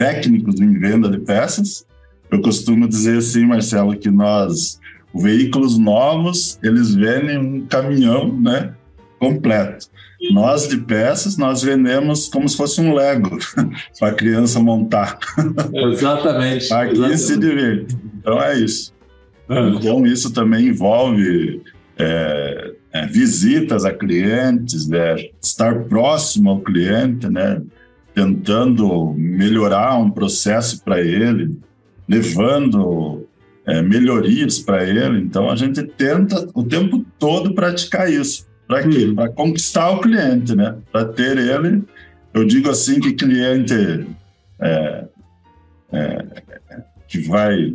técnicos 0.00 0.58
em 0.58 0.78
venda 0.78 1.10
de 1.10 1.18
peças. 1.18 1.86
Eu 2.30 2.40
costumo 2.40 2.88
dizer 2.88 3.18
assim, 3.18 3.44
Marcelo, 3.44 3.94
que 3.98 4.10
nós 4.10 4.79
veículos 5.14 5.78
novos, 5.78 6.58
eles 6.62 6.94
vendem 6.94 7.38
um 7.38 7.66
caminhão, 7.66 8.32
né, 8.40 8.74
completo. 9.18 9.86
Nós 10.32 10.68
de 10.68 10.76
peças, 10.76 11.36
nós 11.36 11.62
vendemos 11.62 12.28
como 12.28 12.48
se 12.48 12.56
fosse 12.56 12.80
um 12.80 12.94
Lego 12.94 13.38
para 13.98 14.08
a 14.08 14.14
criança 14.14 14.60
montar. 14.60 15.18
Exatamente. 15.72 16.72
Aqui 16.72 16.92
exatamente. 16.92 17.18
se 17.18 17.38
diverte. 17.38 17.96
Então 18.18 18.42
é 18.42 18.58
isso. 18.58 18.92
É. 19.48 19.68
Então 19.68 20.06
isso 20.06 20.30
também 20.32 20.68
envolve 20.68 21.62
é, 21.98 22.72
é, 22.92 23.06
visitas 23.06 23.84
a 23.84 23.92
clientes, 23.92 24.86
né, 24.86 25.16
estar 25.40 25.84
próximo 25.84 26.50
ao 26.50 26.60
cliente, 26.60 27.28
né, 27.28 27.62
tentando 28.14 29.14
melhorar 29.16 29.96
um 29.96 30.10
processo 30.10 30.82
para 30.84 31.00
ele, 31.00 31.58
levando 32.08 33.26
é, 33.70 33.80
melhorias 33.82 34.58
para 34.58 34.84
ele. 34.84 35.20
Então 35.20 35.48
a 35.48 35.56
gente 35.56 35.82
tenta 35.82 36.48
o 36.54 36.64
tempo 36.64 37.04
todo 37.18 37.54
praticar 37.54 38.10
isso. 38.10 38.46
Para 38.66 38.82
quê? 38.88 39.06
Uhum. 39.06 39.14
Para 39.14 39.28
conquistar 39.30 39.90
o 39.90 40.00
cliente, 40.00 40.54
né? 40.54 40.76
Para 40.92 41.04
ter 41.06 41.38
ele. 41.38 41.82
Eu 42.34 42.44
digo 42.44 42.70
assim 42.70 43.00
que 43.00 43.12
cliente 43.12 44.06
é, 44.60 45.04
é, 45.92 46.24
que 47.08 47.18
vai 47.20 47.74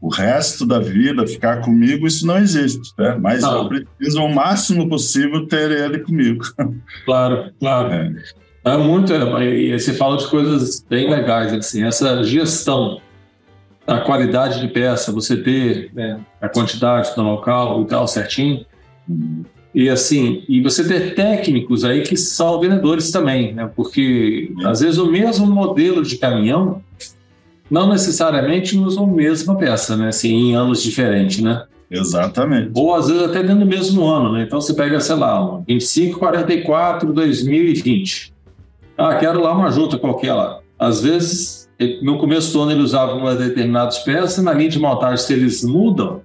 o 0.00 0.08
resto 0.08 0.66
da 0.66 0.80
vida 0.80 1.24
ficar 1.28 1.60
comigo, 1.60 2.08
isso 2.08 2.26
não 2.26 2.36
existe, 2.38 2.92
né? 2.98 3.16
Mas 3.20 3.44
eu 3.44 3.68
preciso 3.68 4.20
o 4.20 4.34
máximo 4.34 4.88
possível 4.88 5.46
ter 5.46 5.70
ele 5.70 6.00
comigo. 6.00 6.44
Claro, 7.04 7.52
claro. 7.58 7.92
É, 7.92 8.12
é 8.64 8.76
muito. 8.76 9.12
É, 9.12 9.44
e 9.44 9.78
você 9.78 9.92
fala 9.92 10.16
de 10.16 10.26
coisas 10.28 10.84
bem 10.88 11.08
legais, 11.08 11.52
assim, 11.52 11.84
essa 11.84 12.22
gestão 12.24 13.00
a 13.86 13.98
qualidade 13.98 14.60
de 14.60 14.68
peça, 14.68 15.12
você 15.12 15.36
ter 15.36 15.90
né, 15.94 16.20
a 16.40 16.48
quantidade 16.48 17.10
no 17.16 17.24
local 17.24 17.82
e 17.82 17.86
tal 17.86 18.06
certinho. 18.06 18.64
E 19.74 19.88
assim, 19.88 20.44
e 20.48 20.60
você 20.60 20.86
ter 20.86 21.14
técnicos 21.14 21.84
aí 21.84 22.02
que 22.02 22.16
são 22.16 22.60
vendedores 22.60 23.10
também, 23.10 23.54
né? 23.54 23.70
Porque 23.74 24.52
às 24.64 24.80
vezes 24.80 24.98
o 24.98 25.10
mesmo 25.10 25.46
modelo 25.46 26.02
de 26.02 26.18
caminhão 26.18 26.82
não 27.70 27.88
necessariamente 27.88 28.76
usam 28.76 29.04
a 29.04 29.06
mesma 29.06 29.56
peça, 29.56 29.96
né? 29.96 30.08
Assim, 30.08 30.28
em 30.28 30.54
anos 30.54 30.82
diferentes, 30.82 31.40
né? 31.40 31.64
Exatamente. 31.90 32.70
Ou 32.74 32.94
às 32.94 33.08
vezes 33.08 33.22
até 33.22 33.42
dentro 33.42 33.60
do 33.60 33.66
mesmo 33.66 34.06
ano, 34.06 34.32
né? 34.32 34.42
Então 34.42 34.60
você 34.60 34.74
pega, 34.74 35.00
sei 35.00 35.16
lá, 35.16 35.56
um 35.56 35.62
25, 35.66 36.18
44, 36.18 37.12
2020. 37.12 38.32
Ah, 38.96 39.14
quero 39.16 39.40
lá 39.40 39.52
uma 39.52 39.70
junta 39.70 39.98
qualquer 39.98 40.34
lá. 40.34 40.60
Às 40.78 41.02
vezes 41.02 41.61
no 42.02 42.18
começo 42.18 42.52
do 42.52 42.60
ano 42.60 42.72
ele 42.72 42.82
usava 42.82 43.14
uma 43.14 43.34
determinadas 43.34 43.98
peças, 43.98 44.42
na 44.42 44.52
linha 44.52 44.70
de 44.70 44.78
montagem, 44.78 45.24
se 45.24 45.32
eles 45.32 45.62
mudam, 45.62 46.22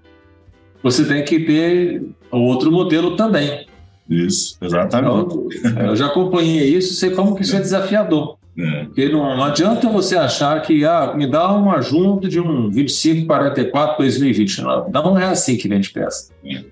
você 0.82 1.06
tem 1.06 1.24
que 1.24 1.40
ter 1.40 2.04
outro 2.32 2.72
modelo 2.72 3.16
também. 3.16 3.66
Isso, 4.10 4.58
exatamente. 4.62 5.36
Então, 5.62 5.86
eu 5.86 5.96
já 5.96 6.08
acompanhei 6.08 6.76
isso, 6.76 6.94
sei 6.94 7.12
como 7.12 7.36
que 7.36 7.42
isso 7.42 7.56
é 7.56 7.60
desafiador. 7.60 8.38
É. 8.58 8.86
Porque 8.86 9.08
não, 9.10 9.38
não, 9.38 9.44
adianta 9.44 9.88
você 9.88 10.16
achar 10.16 10.62
que 10.62 10.84
ah, 10.84 11.14
me 11.16 11.30
dá 11.30 11.52
uma 11.52 11.80
junta 11.82 12.28
de 12.28 12.40
um 12.40 12.70
2544 12.70 13.98
2020. 13.98 14.62
Não, 14.62 14.90
não 14.92 15.20
é 15.20 15.26
assim 15.26 15.58
que 15.58 15.68
vende 15.68 15.92
peça. 15.92 16.32
É. 16.44 16.64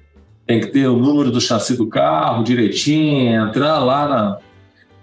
Tem 0.47 0.59
que 0.59 0.67
ter 0.67 0.87
o 0.87 0.97
número 0.97 1.31
do 1.31 1.41
chassi 1.41 1.77
do 1.77 1.87
carro 1.87 2.43
direitinho, 2.43 3.47
entrar 3.47 3.79
lá 3.79 4.07
na, 4.07 4.37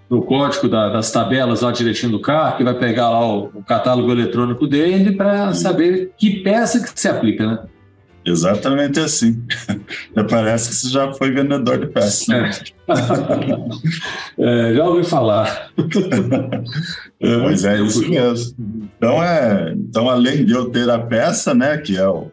no 0.09 0.21
código 0.21 0.67
da, 0.67 0.89
das 0.89 1.11
tabelas 1.11 1.61
lá 1.61 1.71
direitinho 1.71 2.11
do 2.11 2.19
carro, 2.19 2.57
que 2.57 2.63
vai 2.63 2.73
pegar 2.73 3.09
lá 3.09 3.25
o, 3.25 3.45
o 3.53 3.63
catálogo 3.63 4.11
eletrônico 4.11 4.67
dele 4.67 5.13
para 5.13 5.53
saber 5.53 6.11
que 6.17 6.41
peça 6.41 6.79
que 6.79 6.99
se 6.99 7.07
aplica, 7.07 7.47
né? 7.47 7.59
Exatamente 8.25 8.99
assim. 8.99 9.43
Parece 10.29 10.69
que 10.69 10.75
você 10.75 10.89
já 10.89 11.11
foi 11.13 11.31
vendedor 11.31 11.77
de 11.77 11.87
peças. 11.87 12.27
Né? 12.27 12.51
É. 14.37 14.69
é, 14.71 14.73
já 14.75 14.85
ouvi 14.85 15.03
falar. 15.03 15.71
é, 17.19 17.37
Mas 17.37 17.65
é 17.65 17.81
isso 17.81 18.07
mesmo. 18.09 18.55
Então, 18.97 19.21
é, 19.21 19.73
então, 19.73 20.09
além 20.09 20.45
de 20.45 20.53
eu 20.53 20.69
ter 20.69 20.89
a 20.89 20.99
peça, 20.99 21.53
né, 21.53 21.77
que 21.77 21.97
é 21.97 22.07
o, 22.07 22.31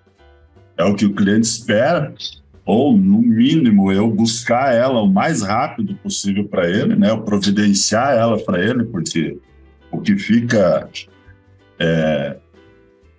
é 0.77 0.85
o 0.85 0.95
que 0.95 1.07
o 1.07 1.15
cliente 1.15 1.47
espera, 1.47 2.15
ou 2.65 2.97
no 2.97 3.21
mínimo 3.21 3.91
eu 3.93 4.11
buscar 4.11 4.75
ela 4.75 5.03
o 5.03 5.09
mais 5.09 5.43
rápido 5.43 5.95
possível 5.97 6.45
para 6.45 6.69
ele, 6.69 6.95
né, 6.95 7.11
eu 7.11 7.23
providenciar 7.23 8.17
ela 8.17 8.39
para 8.39 8.63
ele, 8.63 8.85
porque 8.85 9.39
o 9.91 10.01
que 10.01 10.17
fica 10.17 10.89
é, 11.79 12.37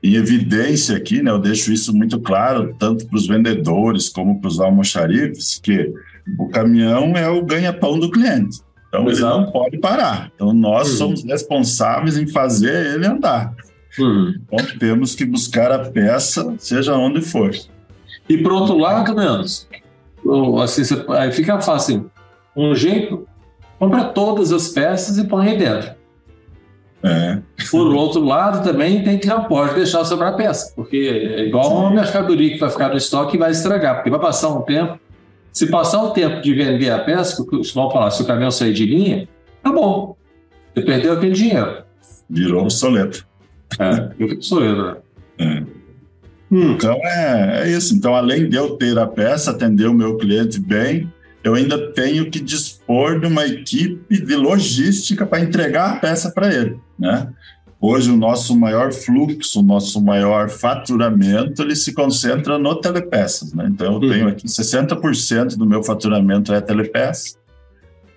em 0.04 0.16
evidência 0.16 0.96
aqui, 0.96 1.22
né, 1.22 1.32
eu 1.32 1.40
deixo 1.40 1.72
isso 1.72 1.96
muito 1.96 2.20
claro, 2.20 2.76
tanto 2.80 3.06
para 3.08 3.18
os 3.18 3.28
vendedores 3.28 4.10
como 4.10 4.40
para 4.40 4.48
os 4.48 4.60
almoxarifes, 4.60 5.60
que 5.62 5.92
o 6.38 6.48
caminhão 6.50 7.18
é 7.18 7.30
o 7.30 7.44
ganha-pão 7.44 8.00
do 8.00 8.10
cliente. 8.10 8.60
Então, 8.88 9.10
Exato. 9.10 9.36
ele 9.38 9.46
não 9.46 9.52
pode 9.52 9.78
parar. 9.78 10.32
Então, 10.36 10.54
nós 10.54 10.92
uhum. 10.92 10.98
somos 10.98 11.24
responsáveis 11.24 12.18
em 12.18 12.28
fazer 12.28 12.94
ele 12.94 13.08
andar. 13.08 13.54
Uhum. 13.98 14.36
Então, 14.44 14.78
temos 14.78 15.16
que 15.16 15.26
buscar 15.26 15.72
a 15.72 15.80
peça, 15.80 16.54
seja 16.58 16.96
onde 16.96 17.22
for. 17.22 17.52
E, 18.30 18.38
por 18.38 18.54
outro 18.54 18.78
lado, 18.78 19.16
menos, 19.16 19.68
assim, 20.64 20.84
aí 21.10 21.32
fica 21.32 21.60
fácil. 21.60 22.10
Um 22.56 22.76
jeito, 22.76 23.28
compra 23.80 24.06
todas 24.06 24.52
as 24.52 24.70
peças 24.70 25.18
e 25.18 25.24
põe 25.26 25.50
aí 25.50 25.58
dentro. 25.58 25.92
É. 27.04 27.40
Por 27.72 27.88
outro 27.96 28.24
lado, 28.24 28.64
também 28.64 29.04
tem 29.04 29.18
que 29.18 29.28
não 29.28 29.46
pode 29.46 29.74
deixar 29.74 30.06
sobrar 30.06 30.36
peça, 30.36 30.72
porque 30.76 30.98
é 31.36 31.46
igual 31.48 31.76
uma 31.76 31.90
mercadoria 31.90 32.52
que 32.52 32.60
vai 32.60 32.70
ficar 32.70 32.90
no 32.90 32.98
estoque 32.98 33.36
e 33.36 33.40
vai 33.40 33.52
estragar, 33.52 33.96
porque 33.96 34.10
vai 34.10 34.20
passar 34.20 34.50
um 34.50 34.62
tempo. 34.62 35.00
Se 35.52 35.68
passar 35.68 36.04
o 36.04 36.12
tempo 36.12 36.42
de 36.42 36.54
vender 36.54 36.92
a 36.92 37.00
peça, 37.00 37.44
vamos 37.44 37.72
falar, 37.72 38.12
se 38.12 38.22
o 38.22 38.26
caminhão 38.26 38.52
sair 38.52 38.74
de 38.74 38.86
linha, 38.86 39.28
tá 39.62 39.72
bom. 39.72 40.16
Você 40.74 40.82
perdeu 40.84 41.14
aquele 41.14 41.34
dinheiro. 41.34 41.84
Virou 42.30 42.62
obsoleto. 42.62 43.28
É, 43.78 44.10
virou 44.16 44.36
obsoleto. 44.36 45.02
Né? 45.38 45.66
É. 45.68 45.81
Hum. 46.52 46.74
Então 46.74 47.00
é, 47.04 47.62
é 47.64 47.72
isso. 47.72 47.96
Então, 47.96 48.14
além 48.14 48.50
de 48.50 48.58
eu 48.58 48.72
ter 48.76 48.98
a 49.00 49.08
peça, 49.08 49.52
atender 49.52 49.88
o 49.88 49.94
meu 49.94 50.18
cliente 50.18 50.60
bem, 50.60 51.10
eu 51.44 51.56
ainda 51.56 51.92
tenho 51.94 52.30
que 52.30 52.40
dispor 52.40 53.20
de 53.20 53.26
uma 53.26 53.46
equipe 53.46 54.22
de 54.22 54.36
logística 54.36 55.26
para 55.26 55.40
entregar 55.40 55.92
a 55.92 55.96
peça 55.96 56.30
para 56.32 56.54
ele, 56.54 56.78
né? 57.00 57.30
Hoje 57.80 58.12
o 58.12 58.16
nosso 58.16 58.56
maior 58.56 58.94
fluxo, 58.94 59.60
o 59.60 59.64
nosso 59.64 60.00
maior 60.00 60.52
faturamento, 60.52 61.64
ele 61.64 61.76
se 61.76 61.94
concentra 61.94 62.60
no 62.60 62.76
telepeças, 62.76 63.54
né? 63.54 63.68
Então 63.72 63.94
eu 63.94 64.00
uhum. 64.00 64.10
tenho 64.10 64.28
aqui 64.28 64.46
60% 64.46 65.58
do 65.58 65.66
meu 65.66 65.82
faturamento 65.82 66.54
é 66.54 66.62
telepeça 66.62 67.38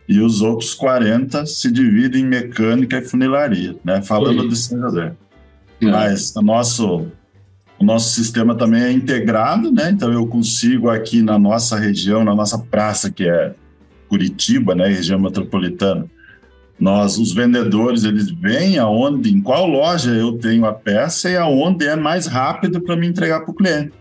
e 0.06 0.20
os 0.20 0.42
outros 0.42 0.74
40 0.74 1.46
se 1.46 1.72
dividem 1.72 2.22
em 2.22 2.26
mecânica 2.26 2.98
e 2.98 3.02
funilaria, 3.02 3.74
né? 3.82 4.02
Falando 4.02 4.42
uhum. 4.42 4.48
de 4.48 4.56
São 4.56 4.78
José. 4.78 5.14
Uhum. 5.80 5.90
Mas 5.90 6.36
o 6.36 6.42
nosso 6.42 7.06
o 7.78 7.84
nosso 7.84 8.14
sistema 8.14 8.54
também 8.54 8.82
é 8.82 8.92
integrado, 8.92 9.70
né? 9.72 9.90
Então 9.90 10.12
eu 10.12 10.26
consigo 10.26 10.88
aqui 10.88 11.22
na 11.22 11.38
nossa 11.38 11.78
região, 11.78 12.24
na 12.24 12.34
nossa 12.34 12.58
praça 12.58 13.10
que 13.10 13.28
é 13.28 13.54
Curitiba, 14.08 14.74
né, 14.74 14.86
região 14.86 15.18
metropolitana, 15.18 16.06
nós, 16.78 17.18
os 17.18 17.32
vendedores, 17.32 18.04
eles 18.04 18.30
vêm 18.30 18.78
aonde, 18.78 19.32
em 19.32 19.40
qual 19.40 19.66
loja 19.66 20.10
eu 20.10 20.36
tenho 20.38 20.66
a 20.66 20.72
peça 20.72 21.30
e 21.30 21.36
aonde 21.36 21.86
é 21.86 21.96
mais 21.96 22.26
rápido 22.26 22.80
para 22.80 22.96
me 22.96 23.06
entregar 23.06 23.40
para 23.40 23.50
o 23.50 23.54
cliente. 23.54 23.92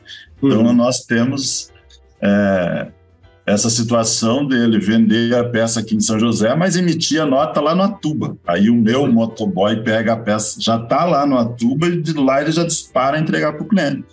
Então 0.42 0.66
uhum. 0.66 0.74
nós 0.74 1.02
temos 1.06 1.72
é, 2.22 2.88
essa 3.46 3.70
situação 3.70 4.46
dele 4.46 4.80
vender 4.80 5.36
a 5.36 5.44
peça 5.44 5.82
aqui 5.82 5.96
em 5.96 6.00
São 6.00 6.18
José, 6.18 6.56
mas 6.56 6.78
emitir 6.78 7.22
a 7.22 7.26
nota 7.26 7.60
lá 7.60 7.76
no 7.76 7.84
Atuba. 7.84 8.38
Aí 8.48 8.70
o 8.70 8.76
meu 8.76 9.12
motoboy 9.12 9.84
pega 9.84 10.14
a 10.14 10.18
peça, 10.18 10.62
já 10.62 10.78
está 10.78 11.04
lá 11.04 11.26
no 11.26 11.38
Atuba 11.38 11.88
e 11.88 12.02
de 12.02 12.14
lá 12.14 12.42
ele 12.42 12.52
já 12.52 12.64
dispara 12.64 13.20
entregar 13.20 13.54
para 13.54 13.64
o 13.64 13.68
cliente. 13.68 14.06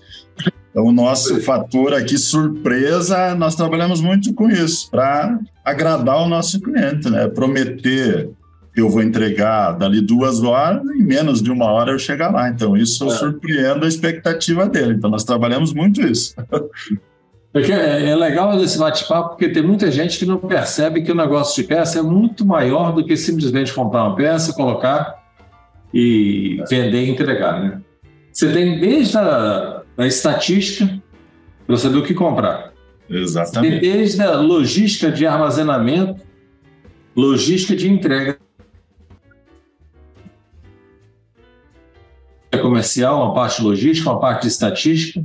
Então, 0.70 0.84
o 0.84 0.92
nosso 0.92 1.40
fator 1.40 1.94
aqui, 1.94 2.16
surpresa, 2.16 3.34
nós 3.34 3.56
trabalhamos 3.56 4.00
muito 4.00 4.32
com 4.34 4.48
isso, 4.48 4.88
para 4.88 5.38
agradar 5.64 6.22
o 6.22 6.28
nosso 6.28 6.60
cliente, 6.60 7.10
né? 7.10 7.26
Prometer 7.26 8.30
que 8.72 8.80
eu 8.80 8.88
vou 8.88 9.02
entregar 9.02 9.72
dali 9.72 10.00
duas 10.00 10.42
horas, 10.44 10.82
em 10.94 11.02
menos 11.02 11.42
de 11.42 11.50
uma 11.50 11.66
hora 11.66 11.90
eu 11.90 11.98
chegar 11.98 12.32
lá. 12.32 12.48
Então, 12.48 12.76
isso 12.76 13.04
é. 13.06 13.10
surpreende 13.10 13.84
a 13.84 13.88
expectativa 13.88 14.68
dele. 14.68 14.94
Então, 14.94 15.10
nós 15.10 15.24
trabalhamos 15.24 15.72
muito 15.72 16.00
isso. 16.02 16.34
É, 17.52 18.10
é 18.10 18.14
legal 18.14 18.56
esse 18.62 18.78
bate-papo, 18.78 19.30
porque 19.30 19.48
tem 19.48 19.62
muita 19.62 19.90
gente 19.90 20.18
que 20.18 20.24
não 20.24 20.38
percebe 20.38 21.02
que 21.02 21.10
o 21.10 21.16
negócio 21.16 21.60
de 21.60 21.68
peça 21.68 21.98
é 21.98 22.02
muito 22.02 22.46
maior 22.46 22.92
do 22.92 23.04
que 23.04 23.16
simplesmente 23.16 23.72
comprar 23.74 24.04
uma 24.04 24.14
peça, 24.14 24.52
colocar 24.52 25.20
e 25.92 26.62
vender 26.68 27.04
e 27.04 27.10
entregar. 27.10 27.60
Né? 27.60 27.80
Você 28.32 28.52
tem 28.52 28.78
desde 28.78 29.18
a, 29.18 29.82
a 29.98 30.06
estatística 30.06 31.02
para 31.66 31.76
saber 31.76 31.98
o 31.98 32.04
que 32.04 32.14
comprar. 32.14 32.72
Exatamente. 33.08 33.80
Tem 33.80 33.80
desde 33.80 34.22
a 34.22 34.36
logística 34.36 35.10
de 35.10 35.26
armazenamento, 35.26 36.22
logística 37.16 37.74
de 37.74 37.90
entrega. 37.90 38.38
comercial, 42.62 43.24
uma 43.24 43.34
parte 43.34 43.62
logística, 43.62 44.10
uma 44.10 44.20
parte 44.20 44.42
de 44.42 44.48
estatística, 44.48 45.24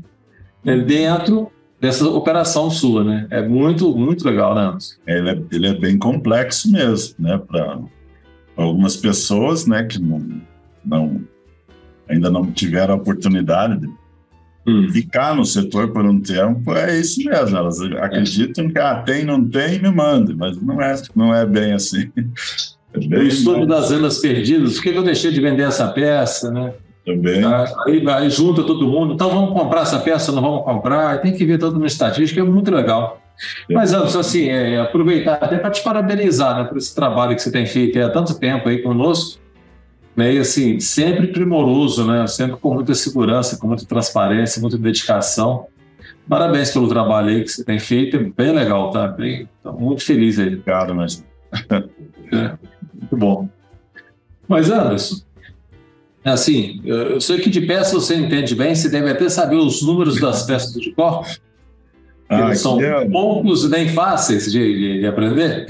né, 0.64 0.78
dentro 0.78 1.52
dessa 1.80 2.08
operação 2.08 2.70
sua, 2.70 3.04
né? 3.04 3.28
É 3.30 3.48
muito, 3.48 3.96
muito 3.96 4.26
legal, 4.26 4.56
né, 4.56 4.78
Ele 5.08 5.30
é, 5.30 5.42
ele 5.52 5.68
é 5.68 5.74
bem 5.74 5.98
complexo 5.98 6.72
mesmo, 6.72 7.16
né? 7.20 7.38
Para 7.38 7.80
algumas 8.56 8.96
pessoas, 8.96 9.66
né, 9.66 9.84
que 9.84 10.02
não, 10.02 10.42
não, 10.84 11.22
ainda 12.10 12.30
não 12.30 12.52
tiveram 12.52 12.94
a 12.94 12.98
oportunidade 12.98 13.82
de 13.82 13.88
hum. 14.68 14.90
ficar 14.90 15.36
no 15.36 15.46
setor 15.46 15.92
por 15.92 16.06
um 16.06 16.20
tempo, 16.20 16.74
é 16.74 17.00
isso 17.00 17.24
mesmo. 17.24 17.58
Elas 17.58 17.80
acreditam 17.82 18.70
que 18.70 18.80
ah, 18.80 18.96
tem, 19.04 19.24
não 19.26 19.48
tem, 19.48 19.80
me 19.80 19.92
manda, 19.92 20.34
mas 20.36 20.60
não 20.62 20.82
é, 20.82 20.96
não 21.16 21.34
é 21.34 21.46
bem 21.46 21.74
assim. 21.74 22.12
É 22.96 23.08
bem 23.08 23.20
o 23.20 23.28
estudo 23.28 23.68
mais... 23.68 23.68
das 23.68 23.90
vendas 23.90 24.20
perdidas, 24.20 24.76
por 24.76 24.84
que 24.84 24.90
eu 24.90 25.04
deixei 25.04 25.30
de 25.30 25.42
vender 25.42 25.64
essa 25.64 25.90
peça, 25.90 26.50
né? 26.50 26.74
Também. 27.06 27.42
Aí, 27.86 28.04
aí, 28.10 28.30
junta 28.30 28.64
todo 28.64 28.88
mundo, 28.88 29.14
então 29.14 29.30
vamos 29.30 29.54
comprar 29.54 29.82
essa 29.82 30.00
peça, 30.00 30.32
não 30.32 30.42
vamos 30.42 30.64
comprar, 30.64 31.22
tem 31.22 31.34
que 31.34 31.46
ver 31.46 31.60
todo 31.60 31.78
no 31.78 31.86
estatística, 31.86 32.42
é 32.42 32.44
muito 32.44 32.74
legal. 32.74 33.22
É. 33.70 33.74
Mas, 33.74 33.94
Anderson, 33.94 34.20
assim, 34.20 34.50
é, 34.50 34.80
aproveitar 34.80 35.34
até 35.34 35.58
para 35.58 35.70
te 35.70 35.84
parabenizar 35.84 36.58
né, 36.58 36.64
por 36.64 36.78
esse 36.78 36.96
trabalho 36.96 37.36
que 37.36 37.42
você 37.42 37.52
tem 37.52 37.66
feito 37.66 38.00
há 38.00 38.10
tanto 38.10 38.40
tempo 38.40 38.68
aí 38.68 38.82
conosco, 38.82 39.40
né, 40.16 40.34
e 40.34 40.40
assim, 40.40 40.80
sempre 40.80 41.28
primoroso, 41.28 42.08
né, 42.08 42.26
sempre 42.26 42.58
com 42.58 42.74
muita 42.74 42.96
segurança, 42.96 43.58
com 43.58 43.68
muita 43.68 43.86
transparência, 43.86 44.60
muita 44.60 44.78
dedicação. 44.78 45.68
Parabéns 46.28 46.72
pelo 46.72 46.88
trabalho 46.88 47.30
aí 47.30 47.44
que 47.44 47.52
você 47.52 47.64
tem 47.64 47.78
feito, 47.78 48.18
é 48.18 48.20
bem 48.20 48.52
legal, 48.52 48.90
tá? 48.90 49.08
Bem, 49.08 49.48
muito 49.64 50.04
feliz 50.04 50.40
aí. 50.40 50.48
Obrigado, 50.48 50.96
mas... 50.96 51.24
é, 51.70 52.58
muito 53.00 53.18
bom. 53.18 53.48
Mas, 54.48 54.72
Anderson, 54.72 55.18
é 55.18 55.25
assim, 56.32 56.82
eu 56.84 57.22
sei 57.22 57.40
que 57.40 57.50
de 57.50 57.62
peça 57.62 57.94
você 57.94 58.16
entende 58.16 58.56
bem, 58.56 58.74
você 58.74 58.90
deve 58.90 59.10
até 59.10 59.30
saber 59.30 59.58
os 59.58 59.82
números 59.82 60.20
das 60.20 60.44
peças 60.44 60.74
de 60.74 60.92
cor. 60.92 61.26
Ah, 62.28 62.54
são 62.56 62.82
é... 62.82 63.08
poucos 63.08 63.64
e 63.64 63.70
nem 63.70 63.90
fáceis 63.90 64.52
de, 64.52 64.60
de, 64.60 65.00
de, 65.02 65.06
aprender. 65.06 65.68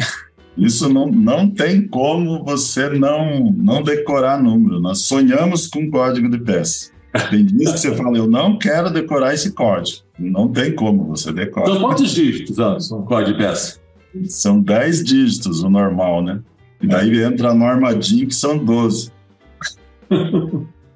Isso 0.57 0.87
não, 0.87 1.07
não 1.07 1.49
tem 1.49 1.85
como 1.85 2.43
você 2.43 2.89
não, 2.89 3.51
não 3.51 3.83
decorar 3.83 4.41
número. 4.41 4.79
Nós 4.79 5.01
sonhamos 5.01 5.67
com 5.67 5.91
código 5.91 6.29
de 6.29 6.37
peça. 6.39 6.91
Tem 7.29 7.45
dias 7.45 7.73
que 7.73 7.79
você 7.79 7.95
fala, 7.95 8.17
eu 8.17 8.27
não 8.27 8.57
quero 8.57 8.89
decorar 8.89 9.33
esse 9.33 9.51
código. 9.51 9.99
Não 10.17 10.47
tem 10.47 10.73
como 10.73 11.05
você 11.05 11.31
decorar. 11.33 11.67
São 11.67 11.81
quantos 11.81 12.11
dígitos, 12.11 12.57
Anderson, 12.57 12.99
um 12.99 13.05
código 13.05 13.37
de 13.37 13.43
peça? 13.43 13.79
São 14.23 14.61
10 14.61 15.03
dígitos, 15.03 15.61
o 15.61 15.69
normal, 15.69 16.23
né? 16.23 16.39
E 16.81 16.87
daí 16.87 17.21
entra 17.21 17.49
a 17.49 17.53
norma 17.53 17.93
DIN, 17.93 18.25
que 18.25 18.35
são 18.35 18.57
12. 18.57 19.11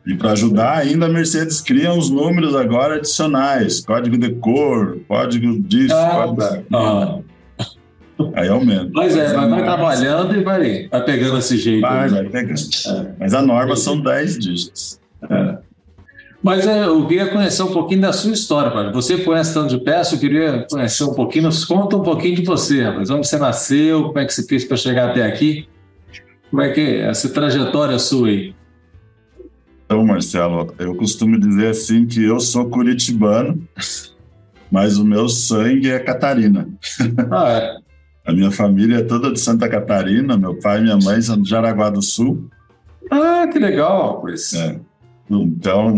E 0.06 0.16
para 0.16 0.32
ajudar 0.32 0.78
ainda, 0.78 1.06
a 1.06 1.10
Mercedes 1.10 1.62
cria 1.62 1.94
uns 1.94 2.10
números 2.10 2.56
agora 2.56 2.96
adicionais, 2.96 3.82
código 3.82 4.18
de 4.18 4.30
cor, 4.36 4.98
código 5.08 5.60
disso, 5.62 5.94
ah, 5.94 6.34
código 6.36 6.66
ah. 6.74 7.20
Aí 8.34 8.50
aumenta. 8.50 8.90
Mas 8.94 9.16
é, 9.16 9.34
vai, 9.34 9.50
vai 9.50 9.64
trabalhando 9.64 10.36
e 10.36 10.44
vai, 10.44 10.88
vai 10.88 11.04
pegando 11.06 11.38
esse 11.38 11.58
jeito. 11.58 11.82
Vai, 11.82 12.10
vai 12.10 12.26
pegando. 12.26 12.60
É. 12.60 13.14
Mas 13.20 13.34
a 13.34 13.42
norma 13.42 13.76
são 13.76 14.00
10 14.00 14.40
dígitos. 14.40 15.00
É. 15.30 15.58
Mas 16.42 16.66
é, 16.66 16.86
eu 16.86 17.06
queria 17.06 17.28
conhecer 17.28 17.64
um 17.64 17.72
pouquinho 17.72 18.02
da 18.02 18.14
sua 18.14 18.32
história, 18.32 18.72
pai. 18.72 18.92
Você 18.94 19.18
foi 19.18 19.40
estando 19.40 19.70
de 19.70 19.78
peça, 19.84 20.16
eu 20.16 20.20
queria 20.20 20.66
conhecer 20.70 21.04
um 21.04 21.14
pouquinho, 21.14 21.46
nos 21.46 21.66
conta 21.66 21.98
um 21.98 22.02
pouquinho 22.02 22.36
de 22.36 22.44
você, 22.44 22.84
rapaz. 22.84 23.10
Onde 23.10 23.28
você 23.28 23.38
nasceu, 23.38 24.06
como 24.06 24.20
é 24.20 24.26
que 24.26 24.34
você 24.34 24.44
fez 24.44 24.64
para 24.64 24.78
chegar 24.78 25.10
até 25.10 25.26
aqui? 25.26 25.68
Como 26.50 26.62
é 26.62 26.70
que 26.70 26.80
é 26.80 27.10
essa 27.10 27.30
trajetória 27.30 28.00
sua 28.00 28.30
aí? 28.30 28.56
Então, 29.90 30.06
Marcelo, 30.06 30.72
eu 30.78 30.94
costumo 30.94 31.40
dizer 31.40 31.70
assim 31.70 32.06
que 32.06 32.24
eu 32.24 32.40
sou 32.40 32.70
curitibano 32.70 33.68
mas 34.72 34.98
o 34.98 35.06
meu 35.06 35.28
sangue 35.28 35.90
é 35.90 36.00
Catarina. 36.00 36.70
Ah, 37.32 37.52
é. 37.54 37.78
A 38.26 38.32
minha 38.32 38.52
família 38.52 38.98
é 38.98 39.02
toda 39.02 39.32
de 39.32 39.40
Santa 39.40 39.68
Catarina, 39.68 40.38
meu 40.38 40.54
pai 40.60 40.80
e 40.80 40.84
minha 40.84 40.98
mãe 40.98 41.20
são 41.20 41.42
de 41.42 41.50
Jaraguá 41.50 41.90
do 41.90 42.00
Sul. 42.00 42.48
Ah, 43.10 43.48
que 43.52 43.58
legal, 43.58 44.22
pois. 44.22 44.54
É. 44.54 44.80
Então, 45.28 45.98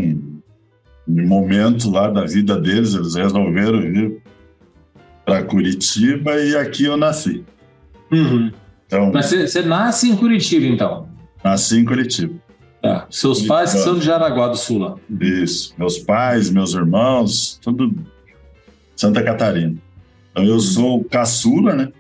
no 1.05 1.27
momento 1.27 1.91
lá 1.91 2.09
da 2.09 2.23
vida 2.23 2.57
deles, 2.57 2.93
eles 2.93 3.15
resolveram 3.15 3.81
vir 3.81 4.21
para 5.25 5.43
Curitiba 5.43 6.39
e 6.39 6.55
aqui 6.55 6.85
eu 6.85 6.95
nasci. 6.95 7.43
Uhum. 8.09 8.49
Então, 8.87 9.11
Mas 9.13 9.31
você 9.31 9.61
nasce 9.61 10.09
em 10.09 10.15
Curitiba, 10.15 10.67
então? 10.67 11.09
nasci 11.43 11.79
em 11.79 11.83
Curitiba. 11.83 12.35
Tá. 12.81 13.05
Seus 13.11 13.43
pais 13.43 13.73
que 13.73 13.79
são 13.79 13.99
de 13.99 14.05
Jaraguá 14.05 14.47
do 14.47 14.57
Sul 14.57 14.79
lá. 14.79 14.95
Isso. 15.19 15.73
Meus 15.77 15.99
pais, 15.99 16.49
meus 16.49 16.73
irmãos, 16.73 17.59
tudo 17.61 17.93
Santa 18.95 19.23
Catarina. 19.23 19.75
Então, 20.31 20.43
eu 20.43 20.59
sou 20.59 20.99
o 20.99 21.03
caçula, 21.03 21.75
né? 21.75 21.91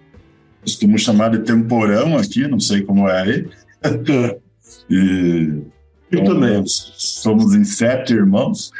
Costumo 0.61 0.97
chamar 0.97 1.29
de 1.29 1.39
temporão 1.39 2.17
aqui, 2.17 2.47
não 2.47 2.59
sei 2.59 2.81
como 2.81 3.07
é 3.07 3.21
aí. 3.21 3.47
E 4.89 5.61
Eu 6.09 6.23
também. 6.23 6.57
nós 6.57 6.93
somos 6.97 7.53
em 7.53 7.63
sete 7.63 8.13
irmãos. 8.13 8.71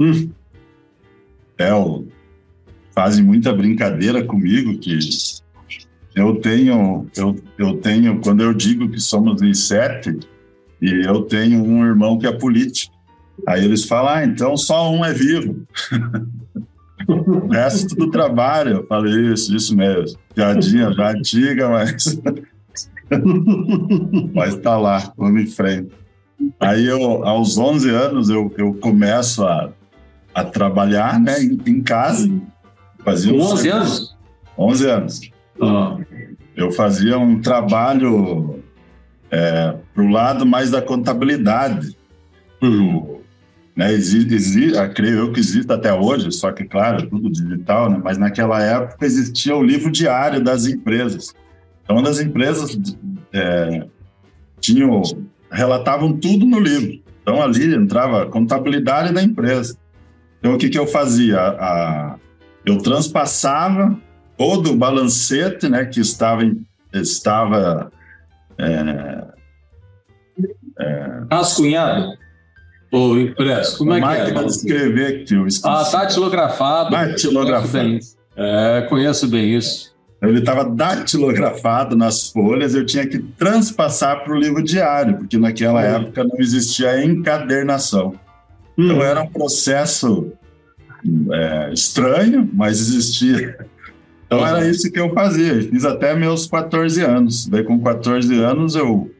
Hum. 0.00 0.30
É, 1.56 1.70
fazem 2.92 3.24
muita 3.24 3.52
brincadeira 3.52 4.24
comigo 4.24 4.76
que 4.78 4.98
eu 6.14 6.36
tenho, 6.40 7.06
eu, 7.16 7.36
eu 7.56 7.76
tenho, 7.76 8.20
quando 8.20 8.42
eu 8.42 8.52
digo 8.52 8.88
que 8.88 9.00
somos 9.00 9.40
em 9.42 9.54
sete, 9.54 10.18
e 10.80 11.06
eu 11.06 11.22
tenho 11.22 11.62
um 11.62 11.84
irmão 11.84 12.18
que 12.18 12.26
é 12.26 12.32
político. 12.32 12.94
Aí 13.46 13.64
eles 13.64 13.84
falam, 13.84 14.14
ah, 14.14 14.24
então 14.24 14.56
só 14.56 14.90
um 14.90 15.04
é 15.04 15.12
vivo. 15.12 15.62
o 17.06 17.48
resto 17.48 17.94
do 17.94 18.10
trabalho. 18.10 18.78
Eu 18.78 18.86
falei, 18.86 19.32
isso, 19.32 19.54
isso 19.54 19.76
mesmo. 19.76 20.18
Piadinha 20.34 20.92
já 20.92 21.10
antiga, 21.10 21.68
mas 21.68 22.20
mas 24.34 24.56
tá 24.56 24.76
lá, 24.76 25.12
vamos 25.16 25.42
em 25.42 25.46
frente. 25.46 25.90
Aí 26.60 26.86
eu, 26.86 27.24
aos 27.24 27.58
11 27.58 27.90
anos, 27.90 28.28
eu, 28.28 28.52
eu 28.56 28.74
começo 28.74 29.44
a, 29.44 29.70
a 30.34 30.44
trabalhar 30.44 31.18
né, 31.18 31.42
em, 31.42 31.58
em 31.66 31.82
casa. 31.82 32.30
Fazia 33.04 33.32
Com 33.32 33.38
um 33.38 33.42
11 33.42 33.62
serviço- 33.62 33.76
anos? 33.76 34.16
11 34.58 34.90
anos. 34.90 35.20
Ah. 35.60 35.96
Eu 36.56 36.70
fazia 36.72 37.18
um 37.18 37.40
trabalho 37.40 38.57
é, 39.30 39.74
para 39.94 40.02
o 40.02 40.08
lado 40.08 40.46
mais 40.46 40.70
da 40.70 40.82
contabilidade. 40.82 41.96
Uhum. 42.62 43.18
Né, 43.76 43.92
exi, 43.92 44.26
exi, 44.34 44.76
ah, 44.76 44.88
creio 44.88 45.18
eu 45.18 45.32
que 45.32 45.38
existe 45.38 45.70
até 45.72 45.94
hoje, 45.94 46.32
só 46.32 46.50
que, 46.50 46.64
claro, 46.64 47.08
tudo 47.08 47.30
digital, 47.30 47.88
né, 47.88 48.00
mas 48.02 48.18
naquela 48.18 48.60
época 48.60 49.06
existia 49.06 49.54
o 49.54 49.62
livro 49.62 49.92
diário 49.92 50.42
das 50.42 50.66
empresas. 50.66 51.32
Então, 51.84 51.98
as 51.98 52.18
empresas 52.18 52.76
é, 53.32 53.86
tinham, 54.60 55.00
relatavam 55.50 56.12
tudo 56.12 56.44
no 56.44 56.58
livro. 56.58 57.00
Então, 57.22 57.40
ali 57.40 57.72
entrava 57.72 58.24
a 58.24 58.26
contabilidade 58.26 59.12
da 59.12 59.22
empresa. 59.22 59.76
Então, 60.40 60.54
o 60.54 60.58
que, 60.58 60.68
que 60.68 60.78
eu 60.78 60.86
fazia? 60.86 61.38
A, 61.38 62.16
eu 62.66 62.78
transpassava 62.78 63.96
todo 64.36 64.72
o 64.72 64.76
balancete 64.76 65.68
né, 65.68 65.84
que 65.84 66.00
estava, 66.00 66.42
estava 66.92 67.92
é, 68.58 69.17
Rascunhado? 71.30 72.12
Ou 72.90 73.18
impresso? 73.18 73.78
Como 73.78 73.92
é 73.92 73.96
que 73.96 74.00
máquina 74.00 74.40
é? 74.40 74.44
de 74.44 74.50
escrever 74.50 75.24
eu 75.30 75.46
esqueci. 75.46 75.66
Ah, 75.66 75.82
datilografado. 75.90 76.90
Datilografado. 76.90 77.68
Conheço 77.70 77.84
bem 77.84 77.96
isso. 77.98 78.16
É, 78.36 78.86
conheço 78.88 79.28
bem 79.28 79.56
isso. 79.56 79.98
Ele 80.20 80.38
estava 80.40 80.64
datilografado 80.64 81.96
nas 81.96 82.30
folhas, 82.30 82.74
eu 82.74 82.84
tinha 82.84 83.06
que 83.06 83.18
transpassar 83.18 84.24
para 84.24 84.32
o 84.32 84.36
livro 84.36 84.62
diário, 84.62 85.16
porque 85.18 85.38
naquela 85.38 85.80
Hum. 85.80 86.02
época 86.02 86.24
não 86.24 86.36
existia 86.38 87.04
encadernação. 87.04 88.14
Então 88.76 88.98
Hum. 88.98 89.02
era 89.02 89.22
um 89.22 89.28
processo 89.28 90.32
é, 91.32 91.70
estranho, 91.72 92.48
mas 92.52 92.80
existia. 92.80 93.58
Então 94.26 94.44
era 94.44 94.68
isso 94.68 94.90
que 94.90 94.98
eu 94.98 95.14
fazia. 95.14 95.62
Fiz 95.62 95.84
até 95.84 96.14
meus 96.14 96.46
14 96.46 97.00
anos. 97.02 97.46
Daí 97.46 97.62
com 97.62 97.78
14 97.80 98.34
anos 98.42 98.74
eu 98.74 99.10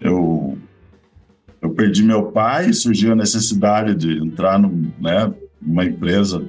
eu 0.00 0.31
eu 1.62 1.70
perdi 1.70 2.02
meu 2.02 2.24
pai, 2.32 2.72
surgiu 2.72 3.12
a 3.12 3.16
necessidade 3.16 3.94
de 3.94 4.18
entrar 4.18 4.58
num, 4.58 4.90
né, 5.00 5.32
numa 5.60 5.84
empresa 5.84 6.44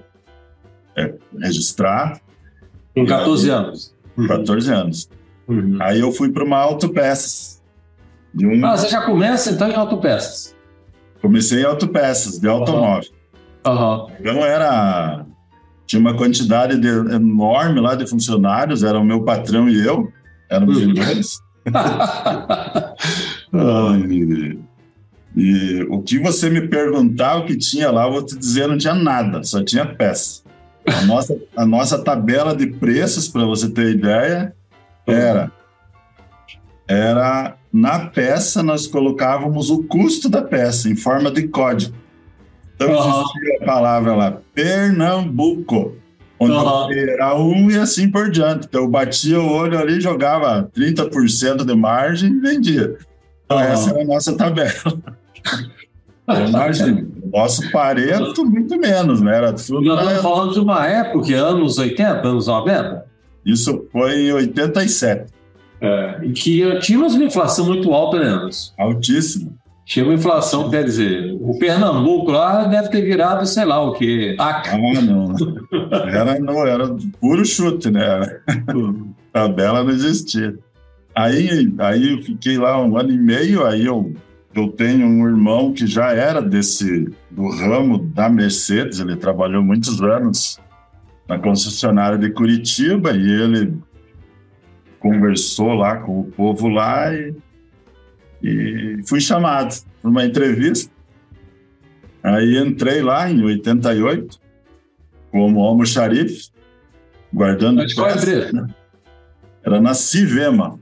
é, 0.95 1.13
registrar. 1.39 2.19
Com 2.95 3.05
14 3.05 3.49
anos. 3.49 3.95
com 4.15 4.27
14 4.27 4.71
anos. 4.73 5.09
Uhum. 5.47 5.77
Aí 5.79 5.99
eu 5.99 6.11
fui 6.11 6.31
para 6.31 6.43
uma 6.43 6.57
autopeças. 6.57 7.61
De 8.33 8.47
um, 8.47 8.65
Ah, 8.65 8.75
você 8.75 8.89
já 8.89 9.01
começa 9.05 9.51
então 9.51 9.69
em 9.69 9.75
autopeças. 9.75 10.55
Comecei 11.21 11.61
em 11.61 11.65
autopeças, 11.65 12.39
de 12.39 12.47
automóvel. 12.47 13.09
Aham. 13.65 14.07
Então 14.19 14.43
era. 14.43 15.25
Tinha 15.85 15.99
uma 15.99 16.15
quantidade 16.15 16.77
de- 16.79 16.87
enorme 17.13 17.79
lá 17.79 17.93
de 17.93 18.07
funcionários, 18.07 18.83
era 18.83 18.97
o 18.99 19.03
meu 19.05 19.23
patrão 19.23 19.69
e 19.69 19.85
eu, 19.85 20.11
éramos 20.49 20.77
Uhum. 20.77 20.93
dois. 20.93 21.39
E, 23.53 24.59
e 25.35 25.83
o 25.89 26.01
que 26.01 26.19
você 26.19 26.49
me 26.49 26.67
perguntar 26.67 27.37
o 27.37 27.45
que 27.45 27.57
tinha 27.57 27.89
lá, 27.89 28.05
eu 28.05 28.11
vou 28.11 28.25
te 28.25 28.37
dizer, 28.37 28.67
não 28.67 28.77
tinha 28.77 28.93
nada, 28.93 29.43
só 29.43 29.63
tinha 29.63 29.85
peça. 29.85 30.41
A 30.85 31.01
nossa, 31.01 31.37
a 31.55 31.65
nossa 31.65 31.97
tabela 31.97 32.55
de 32.55 32.67
preços, 32.67 33.27
para 33.27 33.45
você 33.45 33.69
ter 33.69 33.95
ideia, 33.95 34.53
era 35.07 35.51
era 36.87 37.55
na 37.71 38.07
peça 38.07 38.61
nós 38.61 38.85
colocávamos 38.85 39.69
o 39.69 39.83
custo 39.83 40.29
da 40.29 40.41
peça 40.41 40.89
em 40.89 40.95
forma 40.95 41.31
de 41.31 41.47
código. 41.47 41.95
Então 42.75 42.89
existia 42.89 43.57
a 43.61 43.65
palavra 43.65 44.15
lá 44.15 44.37
Pernambuco, 44.53 45.95
onde 46.39 46.53
Aham. 46.53 46.89
era 46.91 47.35
um 47.35 47.71
e 47.71 47.77
assim 47.77 48.09
por 48.09 48.29
diante. 48.29 48.67
Então 48.67 48.83
eu 48.83 48.89
batia 48.89 49.39
o 49.39 49.49
olho 49.49 49.79
ali, 49.79 50.01
jogava 50.01 50.69
30% 50.75 51.65
de 51.65 51.75
margem 51.75 52.31
e 52.31 52.39
vendia. 52.39 52.97
Então 53.45 53.57
Aham. 53.57 53.67
essa 53.67 53.89
era 53.91 54.01
a 54.01 54.05
nossa 54.05 54.35
tabela. 54.35 54.73
Imagina, 56.47 57.05
nosso 57.33 57.69
pareto 57.71 58.45
muito 58.45 58.77
menos, 58.77 59.21
né? 59.21 59.35
Era 59.35 59.53
tudo 59.53 59.81
Nós 59.81 59.99
estamos 59.99 60.21
falando 60.21 60.53
de 60.53 60.59
uma 60.59 60.87
época, 60.87 61.35
anos 61.35 61.77
80, 61.77 62.27
anos 62.27 62.47
90, 62.47 63.05
Isso 63.45 63.85
foi 63.91 64.27
em 64.27 64.31
87, 64.31 65.25
é, 65.81 66.29
que 66.33 66.79
tínhamos 66.79 67.13
uma 67.13 67.25
inflação 67.25 67.65
muito 67.65 67.91
alta, 67.93 68.17
né, 68.17 68.27
Anderson? 68.27 68.73
altíssimo. 68.77 69.57
Tinha 69.85 70.05
uma 70.05 70.13
inflação, 70.13 70.69
quer 70.69 70.85
dizer, 70.85 71.35
o 71.41 71.59
Pernambuco 71.59 72.31
lá 72.31 72.63
deve 72.63 72.87
ter 72.87 73.01
virado, 73.01 73.45
sei 73.45 73.65
lá 73.65 73.81
o 73.81 73.91
quê, 73.91 74.33
Acre. 74.39 74.71
Ah, 74.71 75.01
não. 75.01 75.35
Era, 76.07 76.39
não, 76.39 76.65
era 76.65 76.95
puro 77.19 77.45
chute, 77.45 77.91
né? 77.91 78.01
Tabela 79.33 79.83
não 79.83 79.91
existia. 79.91 80.57
Aí, 81.13 81.73
aí 81.79 82.13
eu 82.13 82.21
fiquei 82.21 82.57
lá 82.57 82.81
um 82.81 82.97
ano 82.97 83.11
e 83.11 83.17
meio, 83.17 83.65
aí 83.65 83.85
eu, 83.85 84.13
eu 84.55 84.69
tenho 84.69 85.07
um 85.07 85.27
irmão 85.27 85.73
que 85.73 85.85
já 85.87 86.11
era 86.11 86.41
desse, 86.41 87.09
do 87.31 87.49
ramo 87.49 87.97
da 87.97 88.29
Mercedes, 88.29 88.99
ele 88.99 89.15
trabalhou 89.15 89.63
muitos 89.63 90.01
anos 90.01 90.59
na 91.27 91.39
concessionária 91.39 92.17
de 92.17 92.29
Curitiba 92.31 93.11
e 93.11 93.29
ele 93.41 93.73
conversou 94.99 95.73
lá 95.73 95.97
com 95.97 96.21
o 96.21 96.23
povo 96.25 96.67
lá 96.69 97.13
e, 97.13 97.33
e 98.41 98.99
fui 99.07 99.19
chamado 99.19 99.73
para 100.01 100.09
uma 100.09 100.25
entrevista. 100.25 100.91
Aí 102.21 102.57
entrei 102.57 103.01
lá 103.01 103.29
em 103.29 103.43
88 103.43 104.39
como 105.31 105.61
almoxarife, 105.61 106.49
guardando 107.33 107.77
Mas 107.77 107.93
qual 107.93 108.07
é 108.07 108.13
a 108.13 108.15
empresa? 108.17 108.75
Era 109.65 109.81
na 109.81 109.93
Civema. 109.93 110.79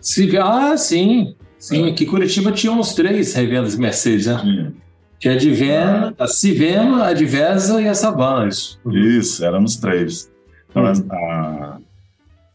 Se- 0.00 0.36
Ah, 0.38 0.76
sim. 0.76 1.34
Sim, 1.60 1.88
aqui 1.88 2.02
em 2.04 2.06
Curitiba 2.08 2.50
tinha 2.50 2.72
uns 2.72 2.94
três 2.94 3.32
revendas 3.34 3.76
Mercedes, 3.76 4.26
né? 4.26 4.38
Tinha. 4.42 4.72
Tinha 5.20 5.34
a 5.34 5.36
Divena, 5.36 6.14
a 6.18 6.26
Civema, 6.26 7.04
a 7.04 7.12
Divesa 7.12 7.80
e 7.82 7.86
a 7.86 7.94
Savana, 7.94 8.48
isso. 8.48 8.80
Isso, 8.90 9.44
éramos 9.44 9.76
três. 9.76 10.30
Então, 10.70 10.82
Uhum. 10.84 11.12
a- 11.12 11.78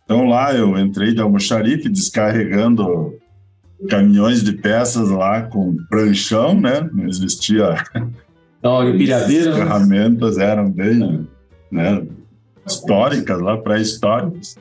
então 0.04 0.26
lá 0.28 0.54
eu 0.54 0.78
entrei 0.80 1.14
de 1.14 1.22
almoxarife 1.22 1.88
descarregando 1.88 3.14
caminhões 3.90 4.44
de 4.44 4.54
peças 4.54 5.10
lá 5.10 5.44
com 5.44 5.76
pranchão, 5.90 6.60
né? 6.60 6.90
Não 6.92 7.08
existia 7.08 7.76
Então, 8.60 8.78
a 8.80 8.84
As 8.84 8.96
empilhadeira, 8.96 9.52
né? 9.52 9.58
ferramentas 9.58 10.38
eram 10.40 10.72
bem 10.72 11.28
né, 11.72 12.04
históricas 12.66 13.40
lá, 13.40 13.58
pré-históricas. 13.58 14.56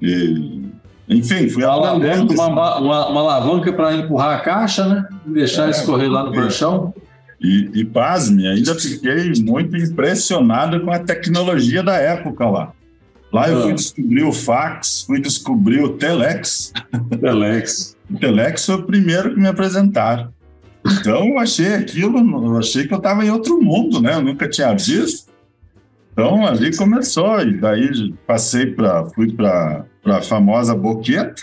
E, 0.00 0.62
enfim, 1.08 1.48
fui 1.48 1.64
uma 1.64 1.90
aprendendo. 1.90 2.32
uma, 2.32 2.46
uma, 2.78 3.08
uma 3.08 3.20
alavanca 3.20 3.72
para 3.72 3.94
empurrar 3.94 4.38
a 4.38 4.40
caixa, 4.40 4.86
né? 4.86 5.08
E 5.26 5.30
deixar 5.30 5.68
escorrer 5.68 6.10
lá 6.10 6.24
no 6.24 6.32
pranchão. 6.32 6.94
E, 7.40 7.70
e 7.74 7.84
pasme, 7.84 8.46
ainda 8.46 8.74
fiquei 8.76 9.32
muito 9.42 9.76
impressionado 9.76 10.80
com 10.80 10.92
a 10.92 11.00
tecnologia 11.00 11.82
da 11.82 11.96
época 11.96 12.48
lá. 12.48 12.72
Lá 13.32 13.48
eu 13.48 13.62
fui 13.62 13.72
ah. 13.72 13.74
descobrir 13.74 14.22
o 14.22 14.32
fax, 14.32 15.04
fui 15.06 15.20
descobrir 15.20 15.82
o 15.82 15.96
telex. 15.96 16.72
Telex. 17.20 17.96
o 18.08 18.18
telex 18.18 18.66
foi 18.66 18.74
o 18.76 18.82
primeiro 18.82 19.34
que 19.34 19.40
me 19.40 19.48
apresentaram. 19.48 20.32
Então 20.86 21.26
eu 21.26 21.38
achei 21.38 21.74
aquilo, 21.74 22.18
eu 22.18 22.58
achei 22.58 22.86
que 22.86 22.92
eu 22.92 22.98
estava 22.98 23.24
em 23.24 23.30
outro 23.30 23.60
mundo, 23.60 24.00
né? 24.00 24.14
Eu 24.14 24.22
nunca 24.22 24.48
tinha 24.48 24.72
visto. 24.74 25.30
Então 26.12 26.46
ali 26.46 26.76
começou, 26.76 27.40
e 27.40 27.56
daí 27.56 28.12
passei 28.26 28.66
para, 28.66 29.06
fui 29.06 29.32
para 29.32 29.86
a 30.04 30.20
famosa 30.20 30.74
boqueta, 30.74 31.42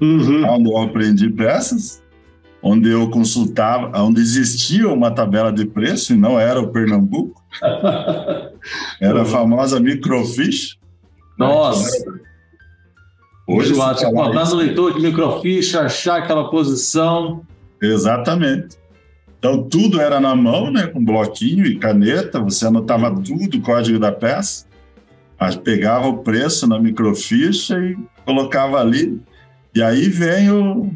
uhum. 0.00 0.44
onde 0.50 0.70
eu 0.70 0.78
aprendi 0.78 1.30
peças, 1.30 2.02
onde 2.62 2.88
eu 2.90 3.10
consultava, 3.10 3.96
onde 4.02 4.20
existia 4.20 4.88
uma 4.88 5.10
tabela 5.10 5.52
de 5.52 5.66
preço, 5.66 6.12
e 6.12 6.16
não 6.16 6.38
era 6.38 6.60
o 6.60 6.68
Pernambuco, 6.68 7.42
era 9.00 9.22
a 9.22 9.24
famosa 9.24 9.78
microfiche. 9.78 10.78
Nossa! 11.38 12.04
Hoje, 13.46 13.74
você 13.74 14.06
acordar 14.06 14.48
no 14.48 14.56
leitor 14.56 14.94
de 14.94 15.00
microfiche, 15.02 15.76
achar 15.76 16.18
aquela 16.18 16.48
posição. 16.48 17.42
Exatamente. 17.80 18.78
Então, 19.38 19.62
tudo 19.62 20.00
era 20.00 20.18
na 20.18 20.34
mão, 20.34 20.70
né, 20.70 20.86
com 20.86 21.04
bloquinho 21.04 21.66
e 21.66 21.78
caneta, 21.78 22.40
você 22.40 22.66
anotava 22.66 23.14
tudo, 23.14 23.58
o 23.58 23.60
código 23.60 23.98
da 23.98 24.10
peça, 24.10 24.64
pegava 25.62 26.08
o 26.08 26.18
preço 26.18 26.66
na 26.66 26.78
microficha 26.78 27.78
e 27.78 27.96
colocava 28.24 28.80
ali. 28.80 29.20
E 29.74 29.82
aí 29.82 30.08
vem 30.08 30.50
o, 30.50 30.92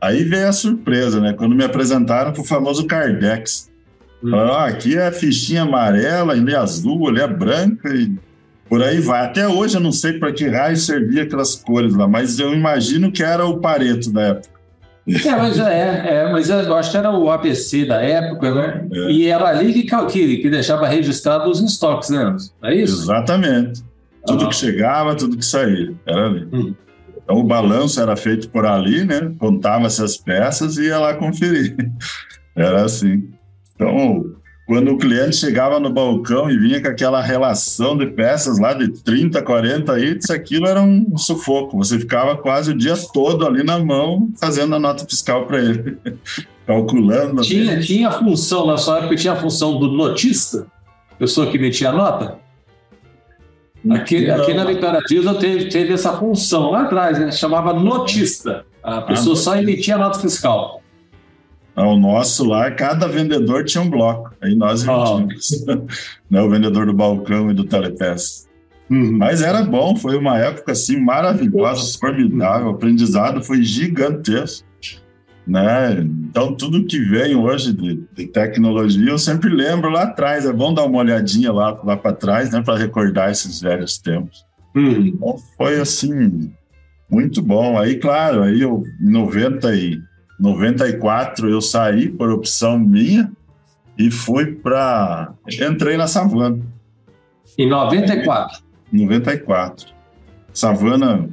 aí 0.00 0.22
vem 0.24 0.44
a 0.44 0.52
surpresa, 0.52 1.20
né? 1.20 1.32
Quando 1.32 1.54
me 1.54 1.64
apresentaram 1.64 2.32
para 2.32 2.42
o 2.42 2.44
famoso 2.44 2.86
Cardex. 2.86 3.70
Hum. 4.22 4.30
Falaram, 4.30 4.54
ah, 4.54 4.66
aqui 4.66 4.96
é 4.96 5.06
a 5.06 5.12
fichinha 5.12 5.62
amarela, 5.62 6.32
ali 6.32 6.52
é 6.52 6.56
azul, 6.56 7.08
ali 7.08 7.20
é 7.20 7.28
branca 7.28 7.88
e 7.94 8.12
por 8.68 8.82
aí 8.82 9.00
vai. 9.00 9.24
Até 9.24 9.48
hoje 9.48 9.76
eu 9.76 9.80
não 9.80 9.92
sei 9.92 10.14
para 10.14 10.32
que 10.32 10.46
raio 10.46 10.76
servia 10.76 11.22
aquelas 11.22 11.54
cores 11.54 11.94
lá, 11.94 12.06
mas 12.06 12.38
eu 12.38 12.52
imagino 12.54 13.10
que 13.10 13.22
era 13.22 13.46
o 13.46 13.58
Pareto 13.60 14.10
da 14.10 14.22
época. 14.22 14.57
É, 15.08 15.36
mas, 15.36 15.58
é, 15.58 16.04
é, 16.06 16.32
mas 16.32 16.50
eu 16.50 16.76
acho 16.76 16.90
que 16.90 16.96
era 16.96 17.10
o 17.10 17.30
ABC 17.30 17.86
da 17.86 18.02
época, 18.02 18.54
né? 18.54 18.86
É. 18.92 19.10
E 19.10 19.26
era 19.26 19.48
ali 19.48 19.72
que, 19.72 19.84
que, 19.84 20.36
que 20.38 20.50
deixava 20.50 20.86
registrado 20.86 21.50
os 21.50 21.60
estoques, 21.60 22.10
né? 22.10 22.36
É 22.62 22.74
isso? 22.74 23.02
Exatamente. 23.02 23.82
Tudo 24.26 24.44
ah. 24.44 24.48
que 24.48 24.54
chegava, 24.54 25.14
tudo 25.14 25.36
que 25.36 25.44
saía, 25.44 25.94
era 26.06 26.26
ali. 26.26 26.48
Hum. 26.52 26.74
Então 27.16 27.36
o 27.36 27.44
balanço 27.44 28.00
era 28.00 28.16
feito 28.16 28.48
por 28.48 28.66
ali, 28.66 29.04
né? 29.04 29.32
Contava-se 29.38 30.02
as 30.02 30.16
peças 30.16 30.76
e 30.76 30.84
ia 30.84 30.98
lá 30.98 31.14
conferir. 31.14 31.76
Era 32.56 32.84
assim. 32.84 33.28
Então, 33.74 34.34
quando 34.68 34.92
o 34.92 34.98
cliente 34.98 35.34
chegava 35.34 35.80
no 35.80 35.88
balcão 35.88 36.50
e 36.50 36.58
vinha 36.58 36.78
com 36.78 36.88
aquela 36.88 37.22
relação 37.22 37.96
de 37.96 38.04
peças 38.04 38.58
lá 38.58 38.74
de 38.74 38.88
30, 38.88 39.40
40 39.40 39.98
itens, 39.98 40.28
aquilo 40.28 40.66
era 40.66 40.82
um 40.82 41.16
sufoco. 41.16 41.78
Você 41.78 41.98
ficava 41.98 42.36
quase 42.36 42.72
o 42.72 42.76
dia 42.76 42.94
todo 43.14 43.46
ali 43.46 43.64
na 43.64 43.78
mão 43.78 44.28
fazendo 44.38 44.74
a 44.74 44.78
nota 44.78 45.06
fiscal 45.06 45.46
para 45.46 45.58
ele, 45.58 45.96
calculando. 46.66 47.40
Tinha, 47.40 47.80
tinha 47.80 48.10
função, 48.10 48.66
na 48.66 48.76
sua 48.76 48.98
época, 48.98 49.16
tinha 49.16 49.32
a 49.32 49.36
função 49.36 49.78
do 49.78 49.88
notista, 49.88 50.66
pessoa 51.18 51.50
que 51.50 51.56
emitia 51.56 51.88
a 51.88 51.92
nota? 51.92 52.38
Aqui, 53.90 54.30
aqui 54.30 54.52
na 54.52 54.64
literatura 54.64 55.34
teve, 55.36 55.70
teve 55.70 55.94
essa 55.94 56.12
função 56.12 56.72
lá 56.72 56.82
atrás, 56.82 57.18
né? 57.18 57.32
chamava 57.32 57.72
notista. 57.72 58.66
A 58.82 59.00
pessoa 59.00 59.32
ah, 59.32 59.38
só 59.38 59.56
emitia 59.56 59.94
a 59.94 59.98
nota 59.98 60.18
fiscal. 60.18 60.77
O 61.84 61.96
nosso 61.96 62.44
lá, 62.44 62.70
cada 62.70 63.06
vendedor 63.06 63.64
tinha 63.64 63.82
um 63.82 63.90
bloco. 63.90 64.32
Aí 64.40 64.54
nós 64.54 64.84
emitimos. 64.84 65.64
Oh. 65.68 65.86
né, 66.30 66.42
o 66.42 66.50
vendedor 66.50 66.86
do 66.86 66.92
balcão 66.92 67.50
e 67.50 67.54
do 67.54 67.64
telepeça. 67.64 68.48
Uhum. 68.90 69.18
Mas 69.18 69.42
era 69.42 69.62
bom, 69.62 69.94
foi 69.94 70.16
uma 70.16 70.38
época 70.38 70.72
assim 70.72 70.98
maravilhosa, 70.98 71.98
formidável. 71.98 72.68
O 72.68 72.70
aprendizado 72.70 73.44
foi 73.44 73.62
gigantesco. 73.62 74.66
Né? 75.46 76.00
Então, 76.28 76.54
tudo 76.54 76.84
que 76.84 76.98
vem 76.98 77.34
hoje 77.34 77.72
de, 77.72 78.02
de, 78.14 78.26
tecnologia, 78.26 79.10
eu 79.10 79.18
sempre 79.18 79.48
lembro 79.48 79.88
lá 79.88 80.02
atrás. 80.02 80.44
É 80.44 80.52
bom 80.52 80.74
dar 80.74 80.84
uma 80.84 80.98
olhadinha 80.98 81.50
lá, 81.52 81.78
lá 81.82 81.96
para 81.96 82.12
trás, 82.12 82.50
né, 82.50 82.62
para 82.62 82.76
recordar 82.76 83.30
esses 83.30 83.60
velhos 83.60 83.96
tempos. 83.98 84.44
Uhum. 84.74 85.06
Então, 85.06 85.36
foi 85.56 85.80
assim, 85.80 86.52
muito 87.10 87.40
bom. 87.40 87.78
Aí, 87.78 87.96
claro, 87.96 88.42
aí 88.42 88.60
eu, 88.60 88.84
em 89.00 89.10
90 89.10 89.74
e 89.74 89.98
94 90.38 91.48
eu 91.48 91.60
saí 91.60 92.08
por 92.08 92.30
opção 92.30 92.78
minha 92.78 93.30
e 93.96 94.10
fui 94.10 94.54
para 94.54 95.34
entrei 95.60 95.96
na 95.96 96.06
Savana. 96.06 96.60
Em 97.58 97.68
94. 97.68 98.62
94. 98.92 99.92
Savana 100.52 101.28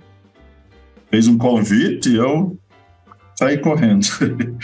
fez 1.12 1.28
um 1.28 1.38
convite 1.38 2.10
e 2.10 2.16
eu 2.16 2.58
saí 3.36 3.60
correndo. 3.60 4.08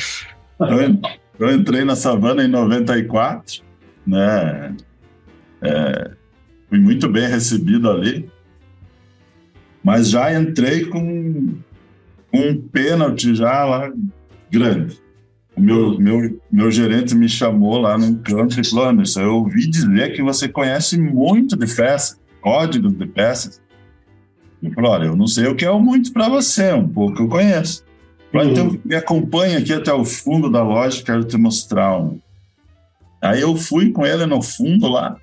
eu, 1.39 1.53
entrei 1.53 1.85
na 1.85 1.95
Savana 1.95 2.43
em 2.43 2.47
94, 2.47 3.63
né? 4.05 4.75
É, 5.61 6.11
fui 6.67 6.79
muito 6.79 7.07
bem 7.07 7.27
recebido 7.27 7.91
ali, 7.91 8.27
mas 9.83 10.09
já 10.09 10.33
entrei 10.33 10.85
com 10.85 11.53
um 12.33 12.61
pênalti 12.71 13.35
já 13.35 13.63
lá 13.65 13.91
grande. 14.51 14.99
O 15.55 15.61
meu, 15.61 15.97
meu, 15.99 16.41
meu 16.51 16.71
gerente 16.71 17.15
me 17.15 17.27
chamou 17.27 17.77
lá 17.77 17.97
num 17.97 18.15
canto 18.15 18.59
e 18.59 18.63
falou: 18.63 18.89
Anderson, 18.89 19.21
eu 19.21 19.35
ouvi 19.35 19.69
dizer 19.69 20.13
que 20.13 20.21
você 20.21 20.47
conhece 20.47 20.97
muito 20.97 21.55
de 21.57 21.67
peças, 21.73 22.19
códigos 22.41 22.93
de 22.93 23.05
peças. 23.05 23.61
Eu 24.61 24.71
falei: 24.71 24.91
olha, 24.91 25.05
eu 25.05 25.15
não 25.15 25.27
sei 25.27 25.47
o 25.47 25.55
que 25.55 25.65
é 25.65 25.71
muito 25.71 26.13
para 26.13 26.29
você, 26.29 26.71
um 26.73 26.87
pouco 26.87 27.23
eu 27.23 27.27
conheço. 27.27 27.83
Falei, 28.31 28.51
então 28.51 28.67
uhum. 28.67 28.79
me 28.85 28.95
acompanha 28.95 29.59
aqui 29.59 29.73
até 29.73 29.91
o 29.91 30.05
fundo 30.05 30.49
da 30.49 30.63
loja, 30.63 31.03
quero 31.03 31.23
te 31.23 31.37
mostrar 31.37 31.97
um. 31.99 32.19
Aí 33.21 33.41
eu 33.41 33.55
fui 33.57 33.91
com 33.91 34.05
ele 34.05 34.25
no 34.25 34.41
fundo 34.41 34.87
lá, 34.87 35.17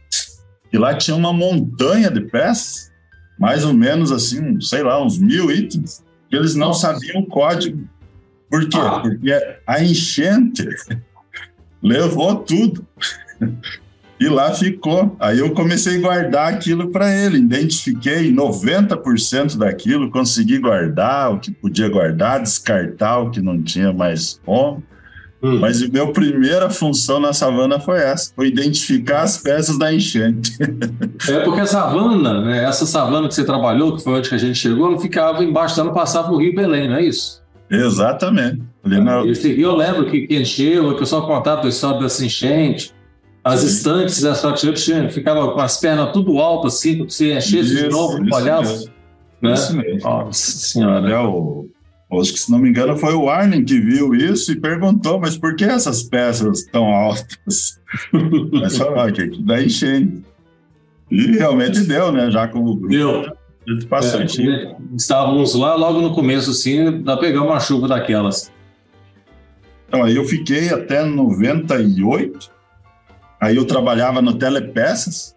e 0.73 0.77
lá 0.77 0.95
tinha 0.95 1.17
uma 1.17 1.33
montanha 1.33 2.11
de 2.11 2.21
peças, 2.21 2.93
mais 3.39 3.65
ou 3.65 3.73
menos 3.73 4.13
assim, 4.13 4.61
sei 4.61 4.83
lá, 4.83 5.03
uns 5.03 5.19
mil 5.19 5.51
itens, 5.51 6.05
que 6.29 6.37
eles 6.37 6.55
não 6.55 6.75
sabiam 6.75 7.23
o 7.23 7.27
código 7.27 7.89
por 8.51 8.69
quê? 8.69 8.79
Ah. 8.79 9.01
Porque 9.01 9.59
a 9.67 9.83
enchente 9.83 10.67
levou 11.83 12.37
tudo. 12.37 12.87
E 14.21 14.29
lá 14.29 14.53
ficou. 14.53 15.17
Aí 15.21 15.39
eu 15.39 15.53
comecei 15.53 15.97
a 15.97 16.01
guardar 16.01 16.53
aquilo 16.53 16.91
para 16.91 17.15
ele. 17.15 17.39
Identifiquei 17.39 18.33
90% 18.33 19.57
daquilo, 19.57 20.11
consegui 20.11 20.59
guardar 20.59 21.33
o 21.33 21.39
que 21.39 21.53
podia 21.53 21.89
guardar, 21.89 22.43
descartar 22.43 23.21
o 23.21 23.31
que 23.31 23.41
não 23.41 23.63
tinha 23.63 23.93
mais 23.93 24.41
como. 24.45 24.83
Hum. 25.41 25.61
Mas 25.61 25.81
a 25.81 25.87
minha 25.87 26.07
primeira 26.13 26.69
função 26.69 27.21
na 27.21 27.33
savana 27.33 27.79
foi 27.79 28.01
essa: 28.01 28.33
foi 28.35 28.49
identificar 28.49 29.23
as 29.23 29.39
peças 29.39 29.79
da 29.79 29.93
enchente. 29.93 30.57
É 31.29 31.41
porque 31.41 31.61
a 31.61 31.67
savana, 31.67 32.41
né, 32.41 32.65
essa 32.65 32.87
savana 32.87 33.29
que 33.29 33.35
você 33.35 33.45
trabalhou, 33.45 33.97
que 33.97 34.03
foi 34.03 34.15
onde 34.15 34.29
que 34.29 34.35
a 34.35 34.39
gente 34.39 34.59
chegou, 34.59 34.91
não 34.91 34.99
ficava 34.99 35.45
embaixo, 35.45 35.79
ela 35.79 35.93
passava 35.93 36.31
no 36.31 36.39
Rio 36.39 36.55
Belém, 36.55 36.89
não 36.89 36.97
é 36.97 37.05
isso? 37.05 37.43
Exatamente. 37.71 38.63
Ali 38.85 39.01
na... 39.01 39.23
eu, 39.23 39.77
lembro 39.77 40.11
que, 40.11 40.27
que 40.27 40.39
encheu, 40.39 40.89
o 40.89 40.97
pessoal 40.97 41.27
contava 41.27 41.67
a 41.67 41.69
história 41.69 42.01
dessa 42.01 42.25
enchente. 42.25 42.95
As 43.45 43.61
Sim. 43.61 43.67
estantes 43.67 44.21
das 44.21 44.41
prateleiras 44.41 45.15
ficavam 45.15 45.53
com 45.53 45.61
as 45.61 45.79
pernas 45.79 46.13
tudo 46.13 46.39
alto, 46.39 46.67
assim, 46.67 47.09
se 47.09 47.33
enchesse 47.33 47.57
isso, 47.57 47.75
de 47.75 47.89
novo, 47.89 48.23
molhava. 48.25 48.71
Né? 49.41 49.55
Isso 49.55 49.77
mesmo. 49.77 50.01
Nossa 50.01 50.59
senhora. 50.59 51.11
É 51.11 51.19
o, 51.19 51.69
acho 52.21 52.33
que, 52.33 52.41
se 52.41 52.51
não 52.51 52.59
me 52.59 52.71
engano, 52.71 52.97
foi 52.97 53.15
o 53.15 53.29
Arlen 53.29 53.65
que 53.65 53.81
viu 53.81 54.15
isso 54.15 54.53
e 54.53 54.57
perguntou, 54.61 55.21
mas 55.21 55.37
por 55.37 55.55
que 55.55 55.65
essas 55.65 56.03
peças 56.03 56.65
tão 56.65 56.87
altas? 56.87 57.81
mas 58.53 58.77
falou, 58.77 59.01
ah, 59.01 59.13
que 59.13 59.31
daí 59.43 59.67
enchente. 59.67 60.23
E 61.11 61.39
realmente 61.39 61.81
deu, 61.81 62.13
né? 62.13 62.31
Já 62.31 62.49
como 62.49 62.75
grupo. 62.75 62.89
Deu. 62.89 63.38
Bastante. 63.89 64.49
É, 64.49 64.77
estávamos 64.97 65.55
lá 65.55 65.75
logo 65.75 66.01
no 66.01 66.15
começo, 66.15 66.51
assim, 66.51 67.03
da 67.03 67.17
pegar 67.17 67.43
uma 67.43 67.61
chuva 67.61 67.89
daquelas. 67.89 68.51
Então, 69.87 70.05
aí 70.05 70.17
eu 70.17 70.25
fiquei 70.25 70.71
até 70.71 71.05
98. 71.05 72.51
Aí 73.41 73.57
eu 73.57 73.65
trabalhava 73.65 74.21
no 74.21 74.35
Telepeças. 74.35 75.35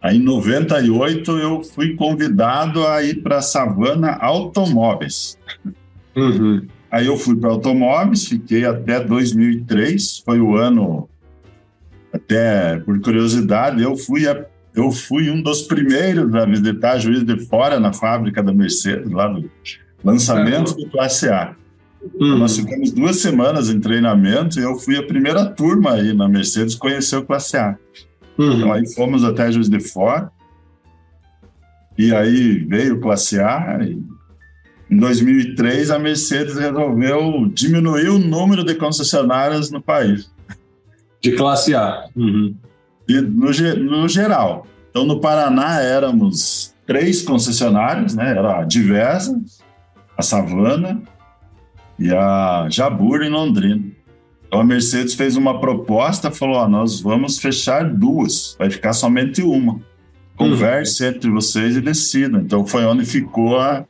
Aí 0.00 0.18
em 0.18 0.22
98 0.22 1.38
eu 1.38 1.62
fui 1.62 1.94
convidado 1.94 2.86
a 2.86 3.02
ir 3.02 3.22
para 3.22 3.42
Savana 3.42 4.12
Automóveis. 4.20 5.36
Uhum. 6.14 6.66
Aí 6.90 7.06
eu 7.06 7.16
fui 7.16 7.36
para 7.36 7.50
Automóveis, 7.50 8.26
fiquei 8.26 8.64
até 8.64 9.00
2003, 9.00 10.22
foi 10.24 10.40
o 10.40 10.56
ano, 10.56 11.08
até 12.12 12.78
por 12.78 13.00
curiosidade, 13.00 13.82
eu 13.82 13.96
fui 13.96 14.28
a 14.28 14.46
eu 14.76 14.92
fui 14.92 15.30
um 15.30 15.40
dos 15.40 15.62
primeiros 15.62 16.34
a 16.34 16.44
visitar 16.44 16.98
Juiz 16.98 17.24
de 17.24 17.38
Fora 17.46 17.80
na 17.80 17.94
fábrica 17.94 18.42
da 18.42 18.52
Mercedes, 18.52 19.10
lá 19.10 19.26
no 19.26 19.50
lançamento 20.04 20.74
do 20.74 20.86
Classe 20.90 21.30
A. 21.30 21.56
Uhum. 22.20 22.38
Nós 22.38 22.56
ficamos 22.56 22.92
duas 22.92 23.16
semanas 23.16 23.70
em 23.70 23.80
treinamento 23.80 24.60
e 24.60 24.62
eu 24.62 24.76
fui 24.76 24.96
a 24.98 25.02
primeira 25.02 25.46
turma 25.46 25.92
aí 25.92 26.12
na 26.12 26.28
Mercedes 26.28 26.74
conhecer 26.74 27.16
o 27.16 27.24
Classe 27.24 27.56
A. 27.56 27.76
Uhum. 28.36 28.52
Então 28.52 28.72
aí 28.72 28.86
fomos 28.94 29.24
até 29.24 29.50
Juiz 29.50 29.70
de 29.70 29.80
Fora. 29.80 30.30
E 31.96 32.14
aí 32.14 32.58
veio 32.58 32.96
o 32.96 33.00
Classe 33.00 33.40
A. 33.40 33.78
E 33.82 33.98
em 34.90 34.98
2003 34.98 35.90
a 35.90 35.98
Mercedes 35.98 36.54
resolveu 36.54 37.50
diminuir 37.52 38.10
o 38.10 38.18
número 38.18 38.62
de 38.62 38.74
concessionárias 38.74 39.70
no 39.70 39.80
país. 39.80 40.30
De 41.22 41.32
classe 41.32 41.74
A. 41.74 42.04
Uhum. 42.14 42.54
No, 43.08 43.50
no 43.50 44.08
geral. 44.08 44.66
Então 44.90 45.04
no 45.04 45.20
Paraná 45.20 45.80
éramos 45.80 46.74
três 46.86 47.22
concessionários, 47.22 48.14
né? 48.14 48.30
Era 48.30 48.60
a 48.60 48.64
Diversa, 48.64 49.38
a 50.16 50.22
Savana 50.22 51.02
e 51.98 52.12
a 52.12 52.66
Jabur 52.70 53.22
em 53.22 53.30
Londrina. 53.30 53.84
Então 54.46 54.60
a 54.60 54.64
Mercedes 54.64 55.14
fez 55.14 55.36
uma 55.36 55.60
proposta, 55.60 56.30
falou: 56.30 56.56
ó, 56.56 56.68
nós 56.68 57.00
vamos 57.00 57.38
fechar 57.38 57.84
duas, 57.92 58.56
vai 58.58 58.70
ficar 58.70 58.92
somente 58.92 59.42
uma. 59.42 59.80
Converse 60.36 61.02
uhum. 61.02 61.10
entre 61.10 61.30
vocês 61.30 61.76
e 61.76 61.80
decidam. 61.80 62.40
Então 62.40 62.66
foi 62.66 62.84
onde 62.84 63.04
ficou 63.04 63.58
a, 63.58 63.84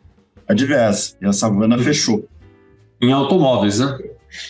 a 0.49 0.55
Diversa 0.55 1.17
e 1.21 1.27
a 1.27 1.33
Savana 1.33 1.77
uhum. 1.77 1.83
fechou. 1.83 2.29
Em 3.01 3.13
automóveis, 3.13 3.81
né? 3.81 3.99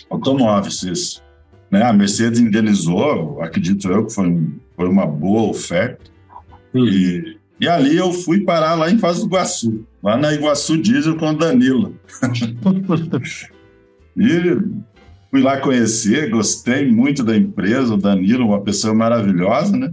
Automóveis, 0.09 0.83
isso. 0.83 1.26
Né? 1.69 1.83
A 1.83 1.93
Mercedes 1.93 2.39
indenizou, 2.39 3.41
acredito 3.41 3.89
eu 3.89 4.05
que 4.05 4.13
foi, 4.13 4.47
foi 4.75 4.87
uma 4.87 5.05
boa 5.05 5.49
oferta. 5.49 6.05
E, 6.73 7.37
e 7.59 7.67
ali 7.67 7.97
eu 7.97 8.13
fui 8.13 8.41
parar 8.41 8.75
lá 8.75 8.89
em 8.89 8.97
Foz 8.97 9.19
do 9.19 9.25
Iguaçu, 9.25 9.85
lá 10.01 10.17
na 10.17 10.33
Iguaçu 10.33 10.77
Diesel 10.77 11.17
com 11.17 11.31
o 11.31 11.37
Danilo. 11.37 11.95
e 14.15 14.57
fui 15.29 15.41
lá 15.41 15.57
conhecer, 15.59 16.29
gostei 16.29 16.89
muito 16.89 17.23
da 17.23 17.35
empresa, 17.35 17.93
o 17.93 17.97
Danilo, 17.97 18.47
uma 18.47 18.61
pessoa 18.61 18.93
maravilhosa, 18.93 19.75
né? 19.75 19.91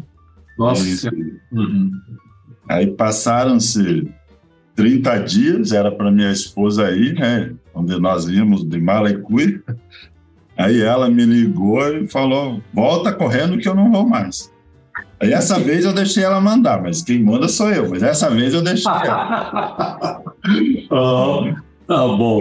Nossa. 0.59 1.09
E, 1.09 1.57
uhum. 1.57 1.91
Aí 2.69 2.87
passaram-se 2.87 4.09
30 4.75 5.19
dias, 5.19 5.73
era 5.73 5.91
para 5.91 6.11
minha 6.11 6.31
esposa 6.31 6.87
aí, 6.87 7.13
né? 7.13 7.53
Onde 7.75 7.99
nós 8.01 8.29
íamos 8.29 8.65
de 8.65 8.81
Malecuí. 8.81 9.61
Aí 10.57 10.81
ela 10.81 11.09
me 11.09 11.25
ligou 11.25 11.87
e 11.97 12.07
falou: 12.07 12.61
volta 12.73 13.12
correndo 13.12 13.59
que 13.59 13.69
eu 13.69 13.75
não 13.75 13.90
vou 13.90 14.07
mais. 14.07 14.53
Aí 15.21 15.33
essa 15.33 15.59
vez 15.59 15.85
eu 15.85 15.93
deixei 15.93 16.23
ela 16.23 16.40
mandar, 16.40 16.83
mas 16.83 17.03
quem 17.03 17.23
manda 17.23 17.49
sou 17.49 17.71
eu. 17.71 17.88
Mas 17.88 18.03
essa 18.03 18.31
vez 18.31 18.55
eu 18.55 18.62
deixei 18.62 18.90
ela. 18.90 20.23
oh, 20.90 21.45
tá 21.87 22.09
bom. 22.09 22.40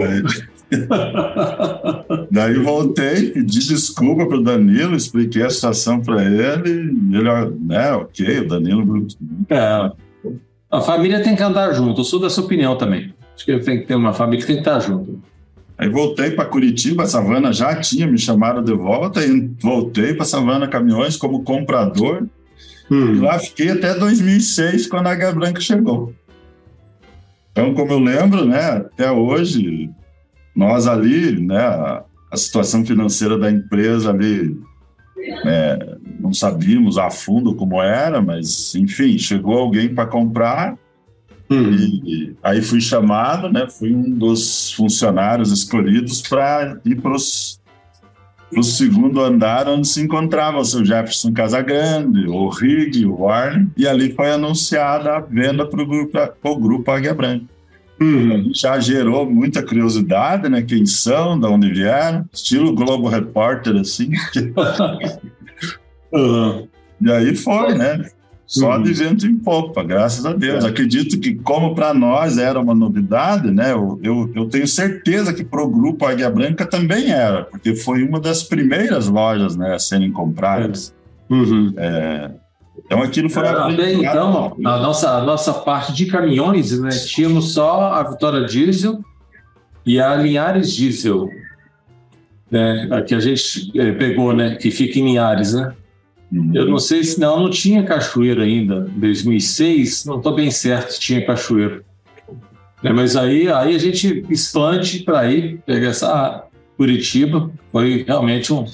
Daí 2.30 2.54
voltei, 2.58 3.30
pedi 3.30 3.66
desculpa 3.66 4.26
para 4.26 4.36
o 4.36 4.42
Danilo, 4.42 4.96
expliquei 4.96 5.42
a 5.42 5.50
situação 5.50 6.00
para 6.00 6.24
ele. 6.24 6.68
Ele, 7.12 7.56
né, 7.60 7.92
ok, 7.92 8.40
o 8.40 8.48
Danilo. 8.48 9.06
É, 9.48 9.90
a 10.70 10.80
família 10.80 11.22
tem 11.22 11.36
que 11.36 11.42
andar 11.42 11.72
junto. 11.72 12.00
Eu 12.00 12.04
sou 12.04 12.20
dessa 12.20 12.40
opinião 12.40 12.76
também. 12.76 13.14
Acho 13.34 13.44
que 13.44 13.58
tem 13.60 13.80
que 13.80 13.86
ter 13.86 13.94
uma 13.94 14.12
família 14.12 14.40
que 14.40 14.46
tem 14.46 14.56
que 14.56 14.68
estar 14.68 14.80
junto. 14.80 15.20
Aí 15.76 15.88
voltei 15.88 16.30
para 16.30 16.44
Curitiba, 16.44 17.02
a 17.02 17.06
Savana 17.06 17.52
já 17.52 17.74
tinha 17.76 18.06
me 18.06 18.16
chamado 18.16 18.62
de 18.62 18.72
volta 18.72 19.24
e 19.24 19.50
voltei 19.60 20.14
para 20.14 20.24
Savana 20.24 20.68
Caminhões 20.68 21.16
como 21.16 21.42
comprador. 21.42 22.26
Hum. 22.90 23.14
E 23.14 23.18
lá 23.18 23.38
fiquei 23.38 23.70
até 23.70 23.94
2006, 23.94 24.86
quando 24.86 25.08
a 25.08 25.12
Águia 25.12 25.32
Branca 25.32 25.60
chegou. 25.60 26.12
Então, 27.50 27.74
como 27.74 27.92
eu 27.92 27.98
lembro, 27.98 28.44
né, 28.44 28.60
até 28.60 29.10
hoje, 29.10 29.90
nós 30.54 30.86
ali, 30.86 31.40
né, 31.40 31.58
a, 31.58 32.04
a 32.30 32.36
situação 32.36 32.84
financeira 32.84 33.38
da 33.38 33.50
empresa 33.50 34.10
ali, 34.10 34.56
é, 35.44 35.96
não 36.20 36.32
sabíamos 36.32 36.98
a 36.98 37.10
fundo 37.10 37.54
como 37.54 37.80
era, 37.82 38.20
mas, 38.20 38.74
enfim, 38.74 39.18
chegou 39.18 39.56
alguém 39.58 39.92
para 39.92 40.06
comprar 40.06 40.76
Uhum. 41.50 41.72
E, 41.72 42.34
aí 42.42 42.62
fui 42.62 42.80
chamado, 42.80 43.52
né? 43.52 43.66
Fui 43.68 43.94
um 43.94 44.10
dos 44.10 44.72
funcionários 44.72 45.52
escolhidos 45.52 46.22
para 46.22 46.78
ir 46.84 47.00
para 47.00 47.12
o 47.12 48.62
segundo 48.62 49.20
andar, 49.20 49.68
onde 49.68 49.86
se 49.86 50.00
encontrava 50.00 50.58
o 50.58 50.64
seu 50.64 50.84
Jefferson 50.84 51.32
Casagrande, 51.32 52.26
o 52.28 52.48
Rig, 52.48 53.04
o 53.04 53.22
Warner, 53.22 53.66
e 53.76 53.86
ali 53.86 54.12
foi 54.12 54.30
anunciada 54.30 55.16
a 55.16 55.20
venda 55.20 55.66
para 55.66 55.82
o 55.82 55.86
grupo, 55.86 56.56
grupo 56.56 56.90
Águia 56.90 57.14
Branca. 57.14 57.44
Uhum. 58.00 58.50
Já 58.54 58.78
gerou 58.80 59.28
muita 59.30 59.62
curiosidade, 59.62 60.48
né? 60.48 60.62
Quem 60.62 60.84
são, 60.84 61.38
de 61.38 61.46
onde 61.46 61.70
vieram, 61.72 62.28
estilo 62.32 62.74
Globo 62.74 63.08
Repórter, 63.08 63.76
assim. 63.76 64.10
uhum. 66.12 66.68
E 67.00 67.10
aí 67.10 67.34
foi, 67.34 67.74
né? 67.74 68.08
Só 68.46 68.76
uhum. 68.76 68.82
de 68.82 68.92
vento 68.92 69.26
em 69.26 69.36
popa, 69.36 69.82
graças 69.82 70.26
a 70.26 70.32
Deus. 70.32 70.64
É. 70.64 70.68
Acredito 70.68 71.18
que, 71.18 71.34
como 71.34 71.74
para 71.74 71.94
nós 71.94 72.36
era 72.36 72.60
uma 72.60 72.74
novidade, 72.74 73.50
né, 73.50 73.72
eu, 73.72 73.98
eu, 74.02 74.30
eu 74.34 74.48
tenho 74.48 74.68
certeza 74.68 75.32
que 75.32 75.42
para 75.42 75.62
o 75.62 75.68
grupo 75.68 76.04
Águia 76.04 76.30
Branca 76.30 76.66
também 76.66 77.10
era, 77.10 77.44
porque 77.44 77.74
foi 77.74 78.02
uma 78.02 78.20
das 78.20 78.42
primeiras 78.42 79.08
lojas 79.08 79.56
né, 79.56 79.74
a 79.74 79.78
serem 79.78 80.12
compradas. 80.12 80.94
Uhum. 81.30 81.72
É, 81.76 82.30
então 82.84 83.02
aquilo 83.02 83.30
foi. 83.30 83.46
É, 83.46 83.92
então, 83.94 84.56
a 84.64 84.78
nossa, 84.78 85.10
a 85.16 85.22
nossa 85.22 85.54
parte 85.54 85.92
de 85.92 86.06
caminhões, 86.06 86.78
né, 86.78 86.90
tínhamos 86.90 87.54
só 87.54 87.92
a 87.94 88.02
Vitória 88.02 88.44
Diesel 88.44 89.00
e 89.86 89.98
a 89.98 90.14
Linhares 90.16 90.70
Diesel, 90.70 91.30
né, 92.50 92.88
a 92.90 93.00
que 93.00 93.14
a 93.14 93.20
gente 93.20 93.72
eh, 93.78 93.92
pegou, 93.92 94.34
né, 94.34 94.56
que 94.56 94.70
fica 94.70 94.98
em 94.98 95.04
Linhares, 95.04 95.54
né? 95.54 95.72
Eu 96.52 96.66
não 96.66 96.78
sei 96.78 97.04
se 97.04 97.20
não, 97.20 97.40
não 97.40 97.50
tinha 97.50 97.84
cachoeira 97.84 98.42
ainda. 98.42 98.90
Em 98.96 98.98
2006, 98.98 100.04
não 100.04 100.16
estou 100.16 100.34
bem 100.34 100.50
certo 100.50 100.92
se 100.92 101.00
tinha 101.00 101.24
cachoeira. 101.24 101.82
É, 102.82 102.92
mas 102.92 103.16
aí, 103.16 103.48
aí 103.48 103.74
a 103.74 103.78
gente 103.78 104.24
expande 104.28 105.00
para 105.00 105.20
aí, 105.20 105.58
pegar 105.64 105.88
essa 105.88 106.46
Curitiba. 106.76 107.50
Foi 107.70 108.04
realmente 108.06 108.52
um, 108.52 108.64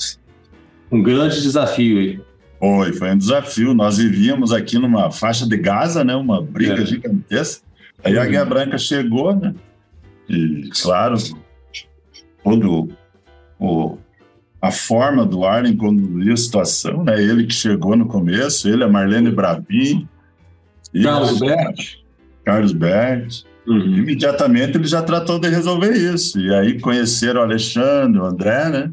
um 0.90 1.02
grande 1.02 1.42
desafio 1.42 1.98
aí. 1.98 2.20
Foi, 2.58 2.92
foi 2.94 3.12
um 3.12 3.18
desafio. 3.18 3.74
Nós 3.74 3.98
vivíamos 3.98 4.52
aqui 4.52 4.78
numa 4.78 5.10
faixa 5.10 5.46
de 5.46 5.56
Gaza, 5.56 6.02
né? 6.02 6.16
Uma 6.16 6.40
briga 6.40 6.82
é. 6.82 6.86
gigantesca. 6.86 7.62
Aí 8.02 8.18
a 8.18 8.24
Guerra 8.24 8.44
Branca 8.46 8.78
chegou, 8.78 9.36
né? 9.36 9.54
E, 10.28 10.70
claro, 10.82 11.16
todo 12.42 12.88
o 13.58 13.98
a 14.60 14.70
forma 14.70 15.24
do 15.24 15.44
Arlen 15.44 15.76
conduzir 15.76 16.32
a 16.32 16.36
situação, 16.36 17.04
né? 17.04 17.22
Ele 17.22 17.46
que 17.46 17.54
chegou 17.54 17.96
no 17.96 18.06
começo, 18.06 18.68
ele, 18.68 18.84
a 18.84 18.88
Marlene 18.88 19.30
Bravin, 19.30 20.06
Carlos 21.02 21.38
Bert. 21.38 21.96
Carlos 22.44 22.72
Bert. 22.72 23.42
Uhum. 23.66 23.98
Imediatamente 23.98 24.76
ele 24.76 24.86
já 24.86 25.02
tratou 25.02 25.38
de 25.38 25.48
resolver 25.48 25.92
isso. 25.92 26.40
E 26.40 26.52
aí 26.54 26.80
conheceram 26.80 27.40
o 27.40 27.44
Alexandre, 27.44 28.20
o 28.20 28.24
André, 28.24 28.68
né? 28.68 28.90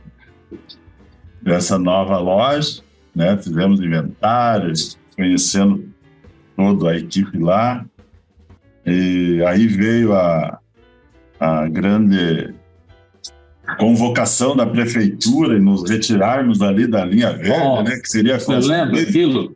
dessa 1.41 1.79
nova 1.79 2.19
loja, 2.19 2.83
né? 3.15 3.35
Fizemos 3.35 3.81
inventários, 3.81 4.95
conhecendo 5.15 5.89
toda 6.55 6.91
a 6.91 6.97
equipe 6.97 7.39
lá. 7.39 7.83
E 8.85 9.43
aí 9.47 9.65
veio 9.65 10.13
a, 10.13 10.59
a 11.39 11.67
grande 11.67 12.53
convocação 13.79 14.55
da 14.55 14.67
prefeitura 14.67 15.57
e 15.57 15.59
nos 15.59 15.89
retirarmos 15.89 16.61
ali 16.61 16.85
da 16.85 17.03
linha 17.03 17.33
verde, 17.33 17.59
oh, 17.59 17.81
né? 17.81 17.97
Que 17.99 18.07
seria 18.07 18.39
Você 18.39 18.55
lembra 18.55 19.01
aquilo? 19.01 19.51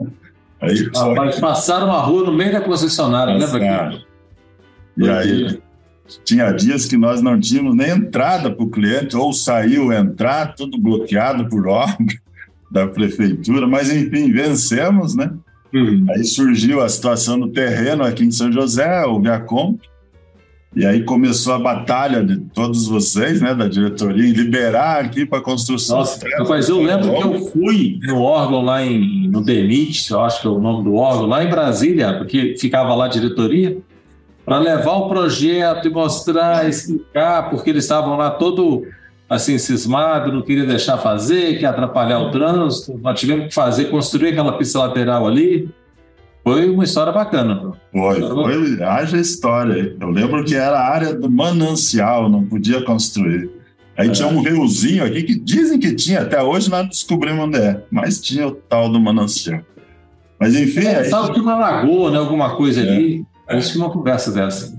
Aí, 0.65 0.89
Rapaz, 0.93 1.39
passaram 1.39 1.91
a 1.91 2.01
rua 2.01 2.25
no 2.25 2.33
meio 2.33 2.51
da 2.51 2.61
concessionária, 2.61 3.33
lembra 3.33 3.85
aquilo? 3.85 4.05
E 4.97 5.09
aí 5.09 5.59
tinha 6.23 6.51
dias 6.51 6.85
que 6.85 6.97
nós 6.97 7.21
não 7.21 7.39
tínhamos 7.39 7.75
nem 7.75 7.89
entrada 7.89 8.51
para 8.51 8.63
o 8.63 8.69
cliente, 8.69 9.15
ou 9.15 9.33
saiu 9.33 9.91
entrar, 9.91 10.55
tudo 10.55 10.77
bloqueado 10.77 11.47
por 11.47 11.67
obra 11.67 11.95
da 12.71 12.87
prefeitura, 12.87 13.67
mas 13.67 13.91
enfim, 13.91 14.31
vencemos, 14.31 15.15
né? 15.15 15.31
Uhum. 15.73 16.05
Aí 16.09 16.23
surgiu 16.23 16.81
a 16.81 16.89
situação 16.89 17.39
do 17.39 17.49
terreno 17.49 18.03
aqui 18.03 18.23
em 18.23 18.31
São 18.31 18.51
José, 18.51 19.05
o 19.05 19.19
Viacom, 19.19 19.77
e 20.75 20.85
aí 20.85 21.03
começou 21.03 21.53
a 21.53 21.59
batalha 21.59 22.23
de 22.23 22.37
todos 22.53 22.87
vocês, 22.87 23.39
né, 23.41 23.55
da 23.55 23.67
diretoria, 23.67 24.27
em 24.27 24.33
liberar 24.33 25.05
aqui 25.05 25.25
para 25.25 25.41
construção. 25.41 25.99
Nossa, 25.99 26.27
rapaz, 26.37 26.67
eu 26.67 26.81
lembro 26.81 27.13
que 27.13 27.23
eu 27.23 27.45
fui 27.47 27.99
no 28.03 28.21
órgão 28.21 28.61
lá 28.61 28.83
em, 28.83 29.29
no 29.29 29.41
DENIT, 29.41 30.11
eu 30.11 30.21
acho 30.21 30.41
que 30.41 30.47
é 30.47 30.49
o 30.49 30.59
nome 30.59 30.83
do 30.83 30.95
órgão, 30.95 31.27
lá 31.27 31.43
em 31.43 31.49
Brasília, 31.49 32.17
porque 32.17 32.55
ficava 32.59 32.93
lá 32.93 33.05
a 33.05 33.07
diretoria, 33.07 33.77
para 34.45 34.59
levar 34.59 34.97
o 34.97 35.07
projeto 35.07 35.87
e 35.87 35.91
mostrar, 35.91 36.67
explicar, 36.67 37.49
porque 37.49 37.69
eles 37.69 37.85
estavam 37.85 38.17
lá 38.17 38.29
todo 38.29 38.85
assim 39.29 39.57
cismado, 39.57 40.31
não 40.31 40.41
queria 40.41 40.65
deixar 40.65 40.97
fazer, 40.97 41.57
que 41.57 41.63
ia 41.63 41.69
atrapalhar 41.69 42.19
o 42.19 42.31
trânsito. 42.31 42.99
Nós 43.01 43.19
tivemos 43.19 43.47
que 43.47 43.53
fazer, 43.53 43.85
construir 43.85 44.29
aquela 44.29 44.57
pista 44.57 44.79
lateral 44.79 45.25
ali. 45.25 45.69
Foi 46.45 46.69
uma 46.69 46.83
história 46.83 47.11
bacana. 47.11 47.71
Foi, 47.91 48.21
foi, 48.21 48.83
haja 48.83 49.17
história. 49.17 49.97
Eu 49.99 50.11
lembro 50.11 50.45
que 50.45 50.53
era 50.53 50.77
a 50.77 50.87
área 50.87 51.11
do 51.11 51.27
manancial, 51.27 52.29
não 52.29 52.45
podia 52.45 52.83
construir. 52.83 53.49
Aí 53.97 54.09
é. 54.09 54.11
tinha 54.11 54.27
um 54.27 54.43
riozinho 54.43 55.03
aqui 55.03 55.23
que 55.23 55.39
dizem 55.39 55.79
que 55.79 55.95
tinha, 55.95 56.21
até 56.21 56.43
hoje 56.43 56.69
nós 56.69 56.87
descobrimos 56.87 57.45
onde 57.45 57.57
é, 57.57 57.81
mas 57.89 58.21
tinha 58.21 58.47
o 58.47 58.51
tal 58.51 58.91
do 58.91 59.01
manancial. 59.01 59.61
Mas 60.39 60.53
enfim. 60.55 60.85
É, 60.85 60.99
aí... 60.99 61.05
Sabe 61.05 61.33
que 61.33 61.39
uma 61.39 61.55
lagoa, 61.55 62.11
né? 62.11 62.19
Alguma 62.19 62.55
coisa 62.55 62.79
é. 62.79 62.83
ali. 62.83 63.25
A 63.47 63.55
gente 63.55 63.71
tinha 63.71 63.83
uma 63.83 63.91
conversa 63.91 64.31
dessa. 64.31 64.77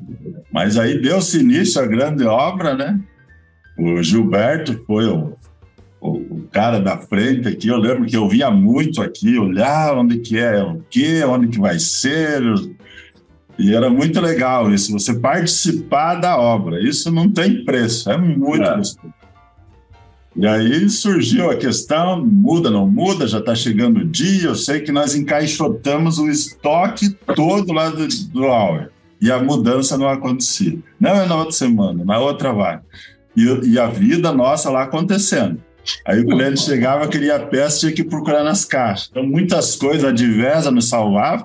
Mas 0.52 0.78
aí 0.78 1.02
deu-se 1.02 1.40
início 1.40 1.82
à 1.82 1.86
grande 1.86 2.24
obra, 2.24 2.76
né? 2.76 3.00
O 3.76 4.00
Gilberto 4.04 4.84
foi 4.86 5.06
o, 5.06 5.32
cara 6.56 6.80
da 6.80 6.96
frente 6.96 7.46
aqui. 7.46 7.68
Eu 7.68 7.76
lembro 7.76 8.06
que 8.06 8.16
eu 8.16 8.26
via 8.26 8.50
muito 8.50 9.02
aqui, 9.02 9.38
olhar 9.38 9.94
onde 9.94 10.20
que 10.20 10.38
é, 10.38 10.62
o 10.62 10.82
que, 10.88 11.22
onde 11.24 11.48
que 11.48 11.60
vai 11.60 11.78
ser. 11.78 12.42
E 13.58 13.74
era 13.74 13.90
muito 13.90 14.18
legal 14.22 14.72
isso, 14.72 14.92
você 14.92 15.12
participar 15.12 16.14
da 16.14 16.38
obra. 16.38 16.82
Isso 16.82 17.12
não 17.12 17.30
tem 17.30 17.62
preço, 17.62 18.10
é 18.10 18.16
muito 18.16 18.64
é. 18.64 18.74
gostoso. 18.74 19.14
E 20.34 20.46
aí 20.46 20.88
surgiu 20.88 21.50
a 21.50 21.56
questão, 21.56 22.24
muda, 22.24 22.70
não 22.70 22.86
muda, 22.86 23.26
já 23.26 23.38
está 23.38 23.54
chegando 23.54 24.00
o 24.00 24.04
dia, 24.04 24.48
eu 24.48 24.54
sei 24.54 24.80
que 24.80 24.92
nós 24.92 25.14
encaixotamos 25.14 26.18
o 26.18 26.28
estoque 26.28 27.10
todo 27.34 27.72
lá 27.72 27.88
do, 27.88 28.06
do 28.06 28.44
Auer, 28.44 28.90
e 29.18 29.30
a 29.30 29.42
mudança 29.42 29.96
não 29.96 30.08
acontecia. 30.08 30.78
Não 31.00 31.10
é 31.10 31.26
na 31.26 31.36
outra 31.36 31.52
semana, 31.52 32.04
na 32.04 32.18
outra 32.18 32.52
vai. 32.52 32.80
E, 33.34 33.44
e 33.72 33.78
a 33.78 33.86
vida 33.86 34.30
nossa 34.30 34.70
lá 34.70 34.82
acontecendo. 34.82 35.58
Aí 36.04 36.20
o 36.20 36.26
cliente 36.26 36.60
chegava, 36.60 37.08
queria 37.08 37.36
a 37.36 37.40
peça, 37.40 37.80
tinha 37.80 37.92
que 37.92 38.04
procurar 38.04 38.42
nas 38.42 38.64
caixas. 38.64 39.08
Então 39.10 39.26
muitas 39.26 39.76
coisas, 39.76 40.04
a 40.04 40.12
Diversa 40.12 40.70
nos 40.70 40.88
salvava. 40.88 41.44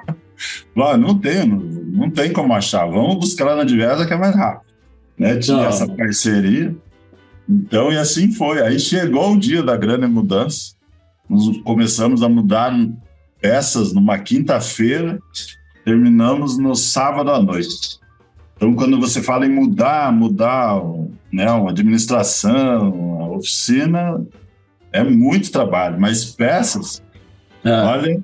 Lá, 0.76 0.98
não 0.98 1.18
tem, 1.18 1.48
não, 1.48 1.58
não, 1.58 2.10
tem 2.10 2.34
como 2.34 2.54
achar, 2.54 2.86
vamos 2.86 3.16
buscar 3.16 3.46
lá 3.46 3.56
na 3.56 3.64
Diversa 3.64 4.06
que 4.06 4.14
é 4.14 4.18
mais 4.18 4.36
rápido. 4.36 4.72
Né? 5.18 5.38
Tinha 5.38 5.58
não. 5.58 5.66
essa 5.66 5.88
parceria. 5.88 6.76
Então, 7.48 7.92
e 7.92 7.98
assim 7.98 8.32
foi. 8.32 8.62
Aí 8.62 8.80
chegou 8.80 9.34
o 9.34 9.40
dia 9.40 9.62
da 9.62 9.78
grande 9.78 10.08
mudança. 10.08 10.74
Nós 11.30 11.58
começamos 11.64 12.24
a 12.24 12.30
mudar 12.30 12.74
peças 13.40 13.94
numa 13.94 14.20
quinta-feira, 14.20 15.20
terminamos 15.84 16.58
no 16.58 16.76
sábado 16.76 17.32
à 17.32 17.42
noite. 17.42 18.00
Então, 18.56 18.76
quando 18.76 19.00
você 19.00 19.22
fala 19.22 19.46
em 19.46 19.50
mudar, 19.50 20.12
mudar 20.12 20.80
né, 21.34 21.50
uma 21.52 21.72
administração, 21.72 23.11
oficina, 23.42 24.26
é 24.92 25.04
muito 25.04 25.52
trabalho, 25.52 26.00
mas 26.00 26.26
peças, 26.26 27.02
é. 27.64 27.72
olha. 27.72 28.24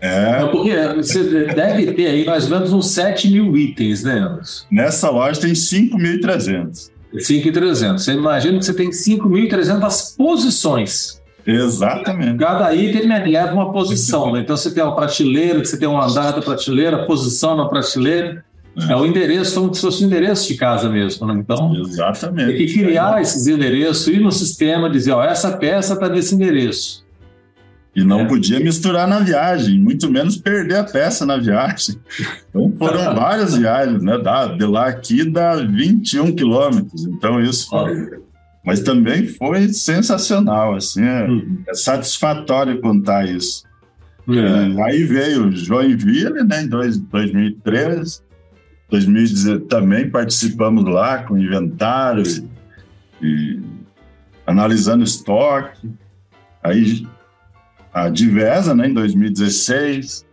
É... 0.00 0.42
é 0.42 0.46
porque 0.46 0.76
você 0.96 1.46
deve 1.54 1.92
ter 1.92 2.06
aí 2.06 2.26
mais 2.26 2.44
ou 2.44 2.50
menos 2.50 2.72
uns 2.72 2.90
7 2.90 3.30
mil 3.30 3.56
itens, 3.56 4.02
né, 4.02 4.18
Anderson? 4.18 4.66
Nessa 4.70 5.08
loja 5.08 5.40
tem 5.40 5.52
5.300. 5.52 6.90
5.300. 7.14 7.98
Você 7.98 8.12
imagina 8.12 8.58
que 8.58 8.64
você 8.64 8.74
tem 8.74 8.90
5.300 8.90 10.16
posições. 10.16 11.22
Exatamente. 11.46 12.38
Cada 12.38 12.74
item 12.74 13.08
leva 13.08 13.52
uma 13.52 13.72
posição. 13.72 14.32
Né? 14.32 14.40
Então 14.40 14.56
você 14.56 14.70
tem 14.70 14.82
uma 14.82 14.94
prateleira, 14.94 15.64
você 15.64 15.78
tem 15.78 15.88
um 15.88 16.00
andar 16.00 16.32
da 16.32 16.42
prateleira, 16.42 17.06
posição 17.06 17.56
na 17.56 17.68
prateleira. 17.68 18.44
É, 18.88 18.96
o 18.96 19.06
endereço, 19.06 19.60
como 19.60 19.72
se 19.72 19.80
fosse 19.80 20.02
o 20.02 20.06
endereço 20.06 20.48
de 20.48 20.56
casa 20.56 20.88
mesmo. 20.88 21.26
Né? 21.26 21.34
Então, 21.38 21.74
Exatamente. 21.76 22.56
tem 22.56 22.66
que 22.66 22.72
criar 22.74 23.22
esses 23.22 23.46
endereços, 23.46 24.08
ir 24.08 24.20
no 24.20 24.32
sistema, 24.32 24.90
dizer: 24.90 25.12
ó, 25.12 25.22
essa 25.22 25.52
peça 25.56 25.94
está 25.94 26.08
nesse 26.08 26.34
endereço. 26.34 27.04
E 27.94 28.02
não 28.02 28.22
é. 28.22 28.24
podia 28.24 28.58
misturar 28.58 29.06
na 29.06 29.20
viagem, 29.20 29.78
muito 29.78 30.10
menos 30.10 30.36
perder 30.36 30.78
a 30.78 30.84
peça 30.84 31.24
na 31.24 31.36
viagem. 31.36 31.96
Então 32.50 32.72
foram 32.76 32.98
várias 33.14 33.56
viagens, 33.56 34.02
né? 34.02 34.18
Da, 34.18 34.46
de 34.46 34.64
lá 34.64 34.88
aqui 34.88 35.24
dá 35.24 35.54
21 35.54 36.34
quilômetros. 36.34 37.04
Então 37.04 37.40
isso 37.40 37.68
foi. 37.68 38.24
Mas 38.66 38.80
também 38.80 39.26
foi 39.26 39.68
sensacional, 39.68 40.74
assim, 40.74 41.04
é, 41.04 41.24
uhum. 41.24 41.58
é 41.68 41.74
satisfatório 41.74 42.80
contar 42.80 43.28
isso. 43.28 43.62
É. 44.26 44.82
Aí 44.84 45.04
veio 45.04 45.52
Joinville, 45.52 46.42
né, 46.44 46.62
em 46.62 46.68
2013, 46.68 48.22
2010 48.94 49.66
também 49.68 50.08
participamos 50.08 50.84
lá 50.84 51.24
com 51.24 51.36
inventário 51.36 52.22
e, 53.20 53.26
e 53.26 53.62
analisando 54.46 55.02
estoque. 55.02 55.90
Aí 56.62 57.06
a 57.92 58.08
Divesa, 58.08 58.74
né, 58.74 58.88
em 58.88 58.94
2016, 58.94 60.24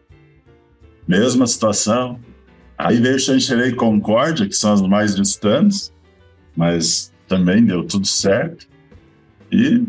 mesma 1.07 1.47
situação. 1.47 2.19
Aí 2.77 2.99
veio 2.99 3.19
Xanxerê 3.19 3.69
e 3.69 3.75
Concórdia, 3.75 4.47
que 4.47 4.55
são 4.55 4.73
as 4.73 4.81
mais 4.81 5.15
distantes, 5.15 5.93
mas 6.55 7.11
também 7.27 7.63
deu 7.63 7.83
tudo 7.83 8.07
certo. 8.07 8.67
E 9.51 9.83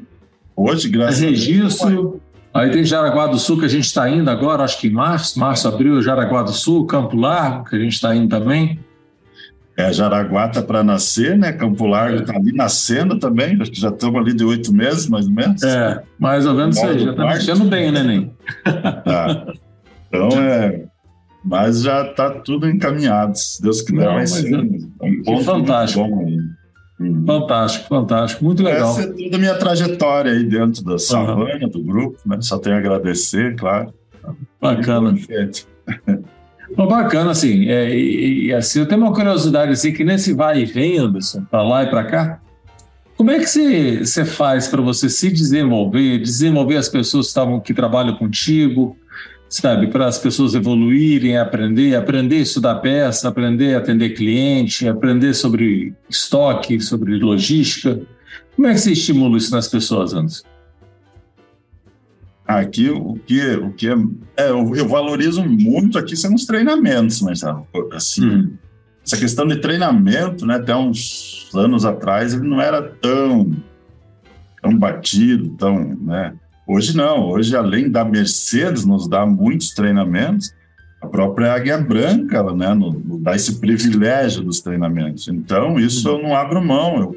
hoje, 0.56 0.88
graças 0.88 1.22
a 1.22 1.26
Deus... 1.26 1.46
Registro, 1.46 2.20
aí 2.52 2.70
tem 2.70 2.84
Jaraguá 2.84 3.26
do 3.26 3.38
Sul, 3.38 3.58
que 3.58 3.64
a 3.64 3.68
gente 3.68 3.84
está 3.84 4.08
indo 4.08 4.28
agora, 4.30 4.64
acho 4.64 4.80
que 4.80 4.88
em 4.88 4.92
março, 4.92 5.38
março, 5.38 5.68
abril, 5.68 6.02
Jaraguá 6.02 6.42
do 6.42 6.52
Sul, 6.52 6.86
Campo 6.86 7.16
Largo, 7.16 7.64
que 7.64 7.76
a 7.76 7.78
gente 7.78 7.92
está 7.92 8.14
indo 8.14 8.28
também. 8.28 8.78
É, 9.76 9.90
Jaraguá 9.92 10.46
está 10.46 10.62
para 10.62 10.84
nascer, 10.84 11.36
né? 11.36 11.50
Campo 11.52 11.86
Largo 11.86 12.18
está 12.18 12.36
ali 12.36 12.52
nascendo 12.52 13.18
também, 13.18 13.58
acho 13.60 13.70
que 13.70 13.80
já 13.80 13.88
estamos 13.88 14.20
ali 14.20 14.34
de 14.34 14.44
oito 14.44 14.72
meses, 14.72 15.08
mais 15.08 15.26
ou 15.26 15.32
menos. 15.32 15.62
É, 15.62 16.02
mais 16.18 16.46
ou 16.46 16.54
menos 16.54 16.76
isso 16.76 16.86
aí, 16.86 16.98
já 16.98 17.10
está 17.10 17.24
nascendo 17.24 17.64
bem, 17.64 17.90
né, 17.90 18.02
Neném? 18.02 18.32
Tá. 19.04 19.46
Então, 20.14 20.28
é, 20.38 20.84
mas 21.42 21.80
já 21.80 22.02
está 22.02 22.28
tudo 22.28 22.68
encaminhado, 22.68 23.34
se 23.34 23.62
Deus 23.62 23.80
quiser, 23.80 24.04
Não, 24.04 24.12
vai 24.12 24.26
ser 24.26 24.52
é, 24.52 24.58
um 24.58 25.22
ponto 25.24 25.42
fantástico. 25.44 26.06
bom 26.06 26.26
aí. 26.26 26.36
Uhum. 27.02 27.24
Fantástico, 27.26 27.88
fantástico, 27.88 28.44
muito 28.44 28.62
legal. 28.62 28.90
Essa 28.90 29.02
é 29.02 29.06
toda 29.06 29.36
a 29.36 29.38
minha 29.38 29.54
trajetória 29.54 30.32
aí 30.32 30.44
dentro 30.44 30.84
da 30.84 30.98
Savana, 30.98 31.64
uhum. 31.64 31.68
do 31.68 31.82
grupo, 31.82 32.18
né? 32.24 32.38
Só 32.40 32.58
tenho 32.58 32.76
a 32.76 32.78
agradecer, 32.78 33.56
claro. 33.56 33.92
Bacana. 34.60 35.14
Bom, 36.76 36.86
bacana, 36.86 37.32
assim, 37.32 37.68
é, 37.68 37.94
e, 37.94 38.46
e, 38.46 38.54
assim, 38.54 38.78
eu 38.78 38.86
tenho 38.86 39.00
uma 39.00 39.12
curiosidade, 39.12 39.72
assim, 39.72 39.92
que 39.92 40.04
nesse 40.04 40.32
vai 40.32 40.60
e 40.60 40.64
vem, 40.64 40.98
Anderson, 40.98 41.42
para 41.50 41.62
lá 41.62 41.82
e 41.82 41.90
para 41.90 42.04
cá, 42.04 42.40
como 43.16 43.30
é 43.30 43.38
que 43.38 43.46
você, 43.46 44.04
você 44.04 44.24
faz 44.24 44.68
para 44.68 44.80
você 44.80 45.08
se 45.08 45.30
desenvolver, 45.30 46.18
desenvolver 46.18 46.76
as 46.76 46.88
pessoas 46.88 47.26
que, 47.26 47.30
estavam, 47.30 47.60
que 47.60 47.74
trabalham 47.74 48.16
contigo, 48.16 48.96
sabe, 49.60 49.88
para 49.88 50.06
as 50.06 50.18
pessoas 50.18 50.54
evoluírem, 50.54 51.36
aprender, 51.36 51.94
aprender 51.94 52.36
a 52.36 52.40
estudar 52.40 52.76
peça, 52.76 53.28
aprender 53.28 53.74
a 53.74 53.78
atender 53.78 54.10
cliente, 54.10 54.88
aprender 54.88 55.34
sobre 55.34 55.92
estoque, 56.08 56.80
sobre 56.80 57.18
logística. 57.18 58.00
Como 58.56 58.66
é 58.66 58.72
que 58.72 58.78
você 58.78 58.92
estimula 58.92 59.36
isso 59.36 59.54
nas 59.54 59.68
pessoas, 59.68 60.14
Anderson? 60.14 60.46
Aqui 62.46 62.88
o 62.88 63.14
que, 63.26 63.54
o 63.56 63.72
que 63.72 63.88
é, 63.88 63.94
é 64.36 64.50
eu, 64.50 64.74
eu, 64.74 64.88
valorizo 64.88 65.44
muito 65.44 65.98
aqui 65.98 66.16
são 66.16 66.34
os 66.34 66.44
treinamentos, 66.46 67.20
mas 67.20 67.42
assim, 67.92 68.26
hum. 68.26 68.52
essa 69.04 69.16
questão 69.16 69.46
de 69.46 69.56
treinamento, 69.56 70.46
né, 70.46 70.56
até 70.56 70.74
uns 70.74 71.50
anos 71.54 71.84
atrás, 71.84 72.34
ele 72.34 72.48
não 72.48 72.60
era 72.60 72.82
tão, 72.82 73.54
tão 74.62 74.76
batido, 74.76 75.50
tão, 75.58 75.94
né? 76.00 76.34
Hoje 76.66 76.96
não, 76.96 77.28
hoje 77.28 77.56
além 77.56 77.90
da 77.90 78.04
Mercedes 78.04 78.84
nos 78.84 79.08
dá 79.08 79.26
muitos 79.26 79.70
treinamentos, 79.70 80.54
a 81.00 81.06
própria 81.06 81.52
Águia 81.52 81.78
Branca, 81.78 82.36
ela, 82.36 82.54
né, 82.54 82.72
nos 82.74 83.20
dá 83.20 83.34
esse 83.34 83.58
privilégio 83.58 84.42
dos 84.42 84.60
treinamentos. 84.60 85.26
Então, 85.26 85.78
isso 85.78 86.08
eu 86.08 86.22
não 86.22 86.34
abro 86.34 86.64
mão, 86.64 87.00
eu, 87.00 87.16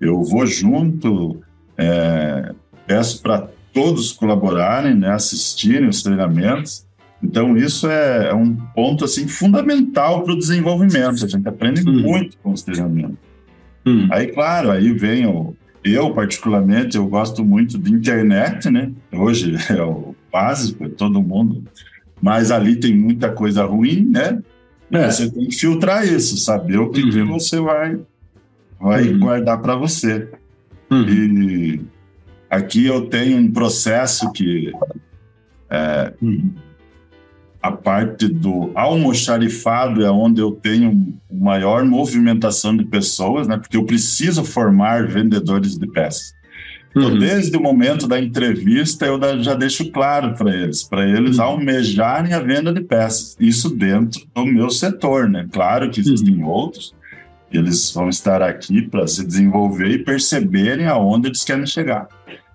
eu 0.00 0.22
vou 0.22 0.46
junto, 0.46 1.42
é, 1.76 2.54
peço 2.86 3.20
para 3.20 3.48
todos 3.72 4.12
colaborarem, 4.12 4.94
né, 4.94 5.10
assistirem 5.10 5.88
os 5.88 6.02
treinamentos, 6.02 6.86
então, 7.22 7.56
isso 7.56 7.88
é, 7.88 8.30
é 8.30 8.34
um 8.34 8.54
ponto 8.74 9.04
assim 9.04 9.28
fundamental 9.28 10.24
para 10.24 10.32
o 10.32 10.38
desenvolvimento. 10.38 11.24
A 11.24 11.28
gente 11.28 11.48
aprende 11.48 11.88
uhum. 11.88 12.00
muito 12.00 12.36
com 12.38 12.50
os 12.50 12.62
treinamentos. 12.62 13.16
Uhum. 13.86 14.08
Aí, 14.10 14.26
claro, 14.26 14.70
aí 14.70 14.92
vem 14.92 15.26
o. 15.26 15.54
Eu, 15.84 16.12
particularmente, 16.14 16.96
eu 16.96 17.06
gosto 17.06 17.44
muito 17.44 17.78
de 17.78 17.92
internet, 17.92 18.70
né? 18.70 18.92
Hoje 19.12 19.56
é 19.70 19.82
o 19.82 20.14
básico, 20.30 20.84
é 20.84 20.88
todo 20.88 21.22
mundo. 21.22 21.64
Mas 22.20 22.50
ali 22.50 22.76
tem 22.76 22.96
muita 22.96 23.30
coisa 23.30 23.64
ruim, 23.64 24.04
né? 24.04 24.40
É. 24.90 25.10
Você 25.10 25.30
tem 25.30 25.48
que 25.48 25.56
filtrar 25.56 26.06
isso, 26.06 26.36
saber 26.36 26.78
o 26.78 26.90
que, 26.90 27.02
uhum. 27.02 27.26
você 27.26 27.58
vai, 27.58 27.98
vai 28.80 29.08
uhum. 29.08 29.18
guardar 29.18 29.60
para 29.60 29.74
você. 29.74 30.28
Uhum. 30.90 31.08
E 31.08 31.80
aqui 32.48 32.86
eu 32.86 33.06
tenho 33.06 33.38
um 33.38 33.50
processo 33.50 34.30
que. 34.32 34.72
É, 35.70 36.12
uhum 36.20 36.52
a 37.62 37.70
parte 37.70 38.26
do 38.26 38.72
almoxarifado 38.74 40.04
é 40.04 40.10
onde 40.10 40.40
eu 40.40 40.50
tenho 40.50 41.14
maior 41.30 41.84
movimentação 41.84 42.76
de 42.76 42.84
pessoas, 42.84 43.46
né? 43.46 43.56
Porque 43.56 43.76
eu 43.76 43.84
preciso 43.84 44.42
formar 44.44 45.06
vendedores 45.06 45.78
de 45.78 45.86
peças. 45.86 46.34
Então, 46.90 47.10
uhum. 47.10 47.18
desde 47.18 47.56
o 47.56 47.62
momento 47.62 48.06
da 48.06 48.20
entrevista, 48.20 49.06
eu 49.06 49.18
já 49.42 49.54
deixo 49.54 49.90
claro 49.90 50.34
para 50.34 50.54
eles, 50.54 50.82
para 50.82 51.08
eles 51.08 51.38
uhum. 51.38 51.44
almejarem 51.44 52.34
a 52.34 52.40
venda 52.40 52.72
de 52.72 52.82
peças. 52.82 53.36
Isso 53.38 53.70
dentro 53.70 54.20
do 54.34 54.44
meu 54.44 54.68
setor, 54.68 55.28
né? 55.28 55.46
Claro 55.50 55.88
que 55.88 56.00
existem 56.00 56.42
uhum. 56.42 56.48
outros, 56.48 56.94
eles 57.50 57.92
vão 57.92 58.08
estar 58.08 58.42
aqui 58.42 58.82
para 58.82 59.06
se 59.06 59.24
desenvolver 59.24 59.88
e 59.88 60.04
perceberem 60.04 60.86
aonde 60.86 61.28
eles 61.28 61.44
querem 61.44 61.64
chegar. 61.64 62.08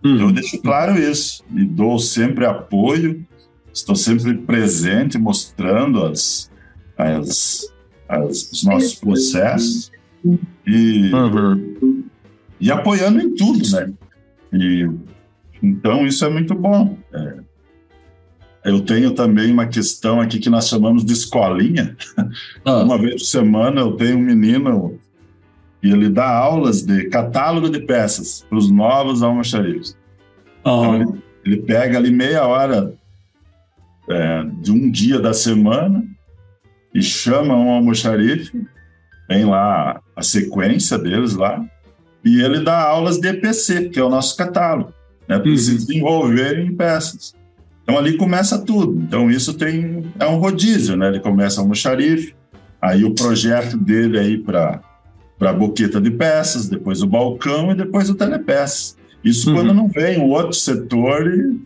Então, 0.04 0.28
eu 0.28 0.32
deixo 0.32 0.62
claro 0.62 1.00
isso 1.00 1.44
e 1.56 1.64
dou 1.64 1.98
sempre 1.98 2.46
apoio 2.46 3.26
estou 3.78 3.96
sempre 3.96 4.34
presente, 4.40 5.18
mostrando 5.18 6.04
as, 6.06 6.50
as, 6.98 7.72
as 8.10 8.52
os 8.52 8.64
nossos 8.64 8.96
processos 8.96 9.92
e, 10.66 11.12
uhum. 11.14 12.04
e 12.60 12.72
apoiando 12.72 13.22
em 13.22 13.36
tudo, 13.36 13.70
né? 13.70 13.94
E, 14.52 14.90
então, 15.62 16.06
isso 16.06 16.26
é 16.26 16.30
muito 16.30 16.56
bom. 16.56 16.98
É, 17.14 17.38
eu 18.66 18.82
tenho 18.82 19.12
também 19.12 19.52
uma 19.52 19.68
questão 19.68 20.20
aqui 20.20 20.40
que 20.40 20.50
nós 20.50 20.68
chamamos 20.68 21.06
de 21.06 21.14
escolinha. 21.14 21.96
Ah. 22.66 22.84
Uma 22.84 22.98
vez 22.98 23.14
por 23.14 23.26
semana 23.26 23.82
eu 23.82 23.94
tenho 23.94 24.18
um 24.18 24.22
menino 24.22 25.00
e 25.82 25.90
ele 25.90 26.10
dá 26.10 26.28
aulas 26.28 26.82
de 26.82 27.06
catálogo 27.06 27.70
de 27.70 27.80
peças 27.80 28.46
para 28.50 28.58
os 28.58 28.70
novos 28.70 29.24
almoxarifes. 29.24 29.96
Então, 30.60 30.96
ele, 30.96 31.24
ele, 31.46 31.58
pega 31.58 31.98
ali 31.98 32.12
meia 32.12 32.46
hora 32.46 32.94
é, 34.10 34.44
de 34.62 34.72
um 34.72 34.90
dia 34.90 35.20
da 35.20 35.34
semana 35.34 36.04
e 36.94 37.02
chama 37.02 37.56
um 37.56 37.70
almoxarife, 37.70 38.66
tem 39.28 39.46
lá 39.46 40.02
a 40.16 40.22
sequência 40.22 40.98
deles 40.98 41.36
lá, 41.36 41.64
e 42.24 42.42
ele 42.42 42.62
dá 42.62 42.82
aulas 42.82 43.20
de 43.20 43.28
EPC, 43.28 43.90
que 43.90 44.00
é 44.00 44.04
o 44.04 44.10
nosso 44.10 44.36
catálogo, 44.36 44.94
né, 45.28 45.38
para 45.38 45.50
uhum. 45.50 45.58
se 45.58 45.76
desenvolverem 45.76 46.68
em 46.68 46.76
peças. 46.76 47.36
Então 47.88 47.98
ali 47.98 48.18
começa 48.18 48.60
tudo. 48.60 49.00
Então 49.00 49.32
isso 49.32 49.54
tem 49.54 50.04
é 50.20 50.26
um 50.26 50.40
rodízio, 50.40 50.98
né? 50.98 51.08
Ele 51.08 51.22
começa 51.22 51.62
almoxarife, 51.62 52.36
aí 52.82 53.06
o 53.06 53.16
projeto 53.16 53.78
dele 53.78 54.20
aí 54.20 54.38
para 54.38 54.82
para 55.40 55.54
boqueta 55.54 56.02
de 56.02 56.10
peças, 56.10 56.68
depois 56.68 57.04
o 57.04 57.08
balcão 57.08 57.72
e 57.72 57.76
depois 57.76 58.10
o 58.10 58.16
telepeças. 58.16 58.98
Isso 59.24 59.50
uhum. 59.50 59.56
quando 59.56 59.74
não 59.74 59.88
vem 59.88 60.20
o 60.20 60.30
outro 60.30 60.54
setor 60.54 61.28
e 61.28 61.62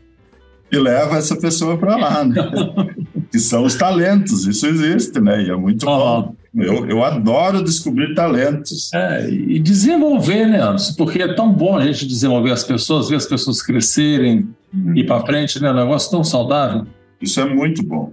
e 0.72 0.78
leva 0.78 1.18
essa 1.18 1.36
pessoa 1.36 1.78
para 1.78 1.96
lá, 1.98 2.24
né? 2.24 2.36
que 3.32 3.40
são 3.40 3.64
os 3.64 3.76
talentos, 3.76 4.46
isso 4.46 4.66
existe, 4.68 5.20
né? 5.20 5.44
E 5.44 5.50
é 5.50 5.56
muito 5.56 5.88
oh. 5.88 5.98
bom. 5.98 6.36
Eu, 6.54 6.86
eu 6.86 7.04
adoro 7.04 7.64
descobrir 7.64 8.14
talentos. 8.14 8.92
É, 8.94 9.30
e 9.30 9.58
desenvolver, 9.58 10.48
né, 10.48 10.62
Anderson? 10.62 10.96
Porque 10.98 11.22
é 11.22 11.34
tão 11.34 11.52
bom 11.54 11.78
a 11.78 11.86
gente 11.86 12.06
desenvolver 12.06 12.52
as 12.52 12.64
pessoas, 12.64 13.08
ver 13.08 13.16
as 13.16 13.26
pessoas 13.26 13.62
crescerem, 13.62 14.50
hum. 14.74 14.94
ir 14.94 15.06
para 15.06 15.26
frente, 15.26 15.62
né? 15.62 15.70
É 15.70 15.72
um 15.72 15.76
negócio 15.76 16.12
tão 16.12 16.24
saudável. 16.24 16.86
Isso 17.22 17.40
é 17.40 17.46
muito 17.46 17.84
bom. 17.84 18.12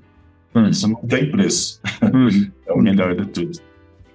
Hum. 0.54 0.68
Isso 0.68 0.86
não 0.86 0.96
tem 0.96 1.28
preço. 1.30 1.80
Hum. 2.02 2.48
é 2.66 2.72
o 2.72 2.78
melhor 2.78 3.16
de 3.16 3.26
tudo. 3.26 3.58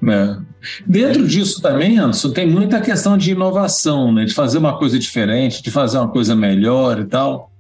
É. 0.10 0.38
Dentro 0.86 1.28
disso 1.28 1.62
também, 1.62 1.98
Anderson, 1.98 2.32
tem 2.32 2.50
muita 2.50 2.82
questão 2.82 3.18
de 3.18 3.32
inovação, 3.32 4.12
né? 4.12 4.26
de 4.26 4.34
fazer 4.34 4.58
uma 4.58 4.78
coisa 4.78 4.98
diferente, 5.00 5.62
de 5.62 5.72
fazer 5.72 5.98
uma 5.98 6.10
coisa 6.10 6.36
melhor 6.36 7.00
e 7.00 7.06
tal. 7.06 7.52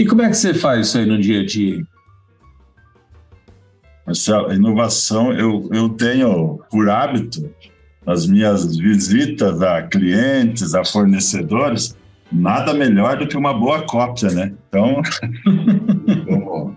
E 0.00 0.06
como 0.06 0.22
é 0.22 0.30
que 0.30 0.34
você 0.34 0.54
faz 0.54 0.86
isso 0.86 0.96
aí 0.96 1.04
no 1.04 1.20
dia 1.20 1.42
a 1.42 1.44
dia? 1.44 1.82
Marcelo, 4.06 4.50
inovação, 4.50 5.30
eu, 5.30 5.68
eu 5.74 5.90
tenho 5.90 6.58
por 6.70 6.88
hábito, 6.88 7.50
nas 8.06 8.26
minhas 8.26 8.78
visitas 8.78 9.60
a 9.60 9.82
clientes, 9.82 10.74
a 10.74 10.86
fornecedores, 10.86 11.94
nada 12.32 12.72
melhor 12.72 13.18
do 13.18 13.28
que 13.28 13.36
uma 13.36 13.52
boa 13.52 13.82
cópia, 13.82 14.30
né? 14.30 14.54
Então, 14.70 15.02
como, 16.24 16.76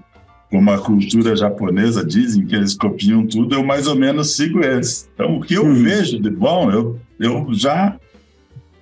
como 0.51 0.71
a 0.71 0.77
cultura 0.79 1.33
japonesa 1.33 2.05
dizem 2.05 2.45
que 2.45 2.53
eles 2.53 2.75
copiam 2.75 3.25
tudo, 3.25 3.55
eu 3.55 3.63
mais 3.63 3.87
ou 3.87 3.95
menos 3.95 4.35
sigo 4.35 4.61
eles. 4.61 5.09
Então, 5.13 5.37
o 5.37 5.41
que 5.41 5.53
eu 5.53 5.63
uhum. 5.63 5.75
vejo 5.75 6.21
de 6.21 6.29
bom, 6.29 6.69
eu, 6.69 6.99
eu 7.17 7.47
já 7.53 7.97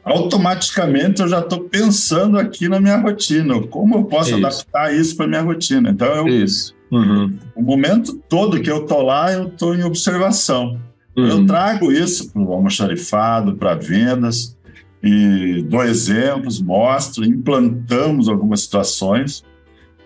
automaticamente 0.03 1.21
eu 1.21 1.27
já 1.27 1.39
estou 1.39 1.61
pensando 1.61 2.37
aqui 2.37 2.67
na 2.67 2.79
minha 2.79 2.97
rotina, 2.97 3.61
como 3.67 3.95
eu 3.95 4.03
posso 4.05 4.29
isso. 4.29 4.37
adaptar 4.37 4.93
isso 4.93 5.15
para 5.15 5.27
minha 5.27 5.41
rotina. 5.41 5.89
Então, 5.89 6.07
eu, 6.15 6.27
isso. 6.27 6.75
Uhum. 6.91 7.37
o 7.55 7.61
momento 7.61 8.21
todo 8.27 8.59
que 8.59 8.69
eu 8.69 8.81
estou 8.81 9.01
lá, 9.01 9.31
eu 9.31 9.47
estou 9.47 9.73
em 9.73 9.83
observação. 9.83 10.77
Uhum. 11.15 11.27
Eu 11.27 11.45
trago 11.45 11.91
isso 11.91 12.31
para 12.31 12.41
o 12.41 12.51
almoxarifado, 12.51 13.55
para 13.55 13.75
vendas, 13.75 14.57
e 15.03 15.65
dou 15.69 15.83
exemplos, 15.83 16.61
mostro, 16.61 17.23
implantamos 17.23 18.27
algumas 18.27 18.61
situações. 18.61 19.43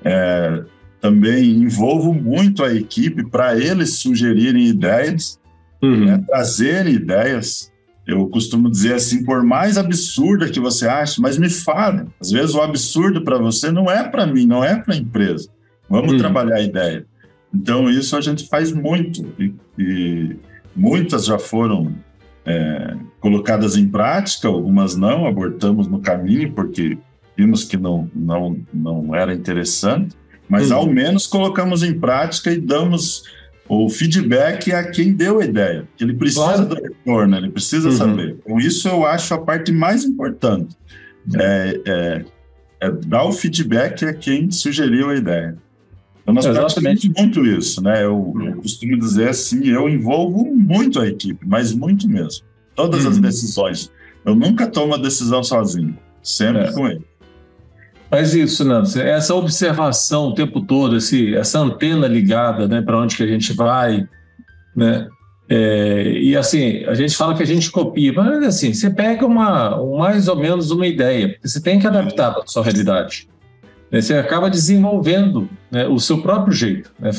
É, 0.03 0.63
também 1.01 1.49
envolvo 1.49 2.13
muito 2.13 2.63
a 2.63 2.73
equipe 2.73 3.29
para 3.29 3.57
eles 3.57 3.95
sugerirem 3.95 4.67
ideias, 4.67 5.39
uhum. 5.81 6.05
né, 6.05 6.23
trazerem 6.27 6.93
ideias 6.93 7.71
eu 8.07 8.27
costumo 8.27 8.69
dizer 8.69 8.93
assim, 8.93 9.23
por 9.23 9.43
mais 9.43 9.77
absurda 9.77 10.49
que 10.49 10.59
você 10.59 10.87
ache, 10.87 11.19
mas 11.19 11.37
me 11.37 11.49
fale. 11.49 12.05
Às 12.19 12.31
vezes 12.31 12.53
o 12.53 12.61
absurdo 12.61 13.23
para 13.23 13.37
você 13.37 13.71
não 13.71 13.89
é 13.89 14.07
para 14.07 14.27
mim, 14.27 14.45
não 14.45 14.63
é 14.63 14.75
para 14.75 14.93
a 14.93 14.97
empresa. 14.97 15.49
Vamos 15.89 16.13
hum. 16.13 16.17
trabalhar 16.17 16.57
a 16.57 16.61
ideia. 16.61 17.05
Então 17.53 17.89
isso 17.89 18.15
a 18.15 18.21
gente 18.21 18.47
faz 18.47 18.71
muito 18.71 19.25
e, 19.39 19.53
e 19.79 20.35
muitas 20.75 21.25
já 21.25 21.39
foram 21.39 21.95
é, 22.45 22.95
colocadas 23.19 23.75
em 23.75 23.87
prática, 23.87 24.47
algumas 24.47 24.95
não, 24.95 25.25
abortamos 25.25 25.87
no 25.87 25.99
caminho 25.99 26.51
porque 26.51 26.97
vimos 27.35 27.63
que 27.63 27.77
não 27.77 28.09
não 28.13 28.57
não 28.73 29.15
era 29.15 29.33
interessante, 29.33 30.15
mas 30.47 30.69
hum. 30.69 30.75
ao 30.75 30.87
menos 30.87 31.25
colocamos 31.25 31.81
em 31.81 31.97
prática 31.99 32.51
e 32.51 32.59
damos 32.59 33.23
o 33.67 33.89
feedback 33.89 34.71
é 34.71 34.75
a 34.75 34.91
quem 34.91 35.13
deu 35.13 35.39
a 35.39 35.45
ideia, 35.45 35.87
ele 35.99 36.13
precisa 36.13 36.43
claro. 36.43 36.65
do 36.65 36.75
retorno, 36.75 37.35
ele 37.35 37.49
precisa 37.49 37.89
uhum. 37.89 37.95
saber. 37.95 38.37
Então, 38.43 38.57
isso 38.59 38.87
eu 38.87 39.05
acho 39.05 39.33
a 39.33 39.39
parte 39.39 39.71
mais 39.71 40.03
importante. 40.03 40.75
É, 41.35 41.81
é, 41.85 42.25
é, 42.81 42.91
dar 42.91 43.23
o 43.23 43.31
feedback 43.31 44.05
a 44.05 44.13
quem 44.13 44.51
sugeriu 44.51 45.09
a 45.09 45.15
ideia. 45.15 45.57
Então, 46.21 46.33
nós 46.33 46.45
praticamos 46.45 47.05
muito 47.17 47.45
isso, 47.45 47.81
né? 47.81 48.03
Eu, 48.03 48.33
eu, 48.43 48.55
costumo 48.57 48.97
dizer 48.97 49.29
assim, 49.29 49.67
eu 49.67 49.89
envolvo 49.89 50.45
muito 50.45 50.99
a 50.99 51.07
equipe, 51.07 51.45
mas 51.47 51.73
muito 51.73 52.07
mesmo. 52.07 52.45
Todas 52.75 53.05
uhum. 53.05 53.11
as 53.11 53.17
decisões. 53.19 53.91
Eu 54.23 54.35
nunca 54.35 54.67
tomo 54.67 54.95
a 54.95 54.97
decisão 54.97 55.43
sozinho, 55.43 55.97
sempre 56.21 56.63
é. 56.63 56.71
com 56.71 56.87
ele. 56.87 57.05
Mas 58.09 58.33
isso, 58.33 58.63
Nancy, 58.63 59.01
essa 59.01 59.33
observação 59.33 60.27
o 60.27 60.33
tempo 60.33 60.61
todo, 60.61 60.97
esse, 60.97 61.35
essa 61.35 61.59
antena 61.59 62.07
ligada 62.07 62.67
né, 62.67 62.81
para 62.81 62.97
onde 62.97 63.15
que 63.15 63.23
a 63.23 63.27
gente 63.27 63.53
vai, 63.53 64.07
né? 64.75 65.07
É, 65.47 66.11
e 66.19 66.35
assim, 66.35 66.83
a 66.85 66.95
gente 66.95 67.15
fala 67.15 67.35
que 67.35 67.43
a 67.43 67.45
gente 67.45 67.69
copia, 67.69 68.11
mas 68.13 68.43
assim, 68.43 68.73
você 68.73 68.89
pega 68.89 69.25
uma, 69.25 69.77
mais 69.97 70.27
ou 70.27 70.35
menos 70.35 70.71
uma 70.71 70.87
ideia, 70.87 71.37
você 71.43 71.61
tem 71.61 71.79
que 71.79 71.85
adaptar 71.85 72.33
para 72.33 72.43
a 72.43 72.47
sua 72.47 72.63
realidade. 72.63 73.27
Né? 73.91 74.01
Você 74.01 74.15
acaba 74.15 74.49
desenvolvendo 74.49 75.47
né, 75.69 75.87
o 75.87 75.99
seu 75.99 76.21
próprio 76.21 76.53
jeito. 76.53 76.91
Né? 76.99 77.11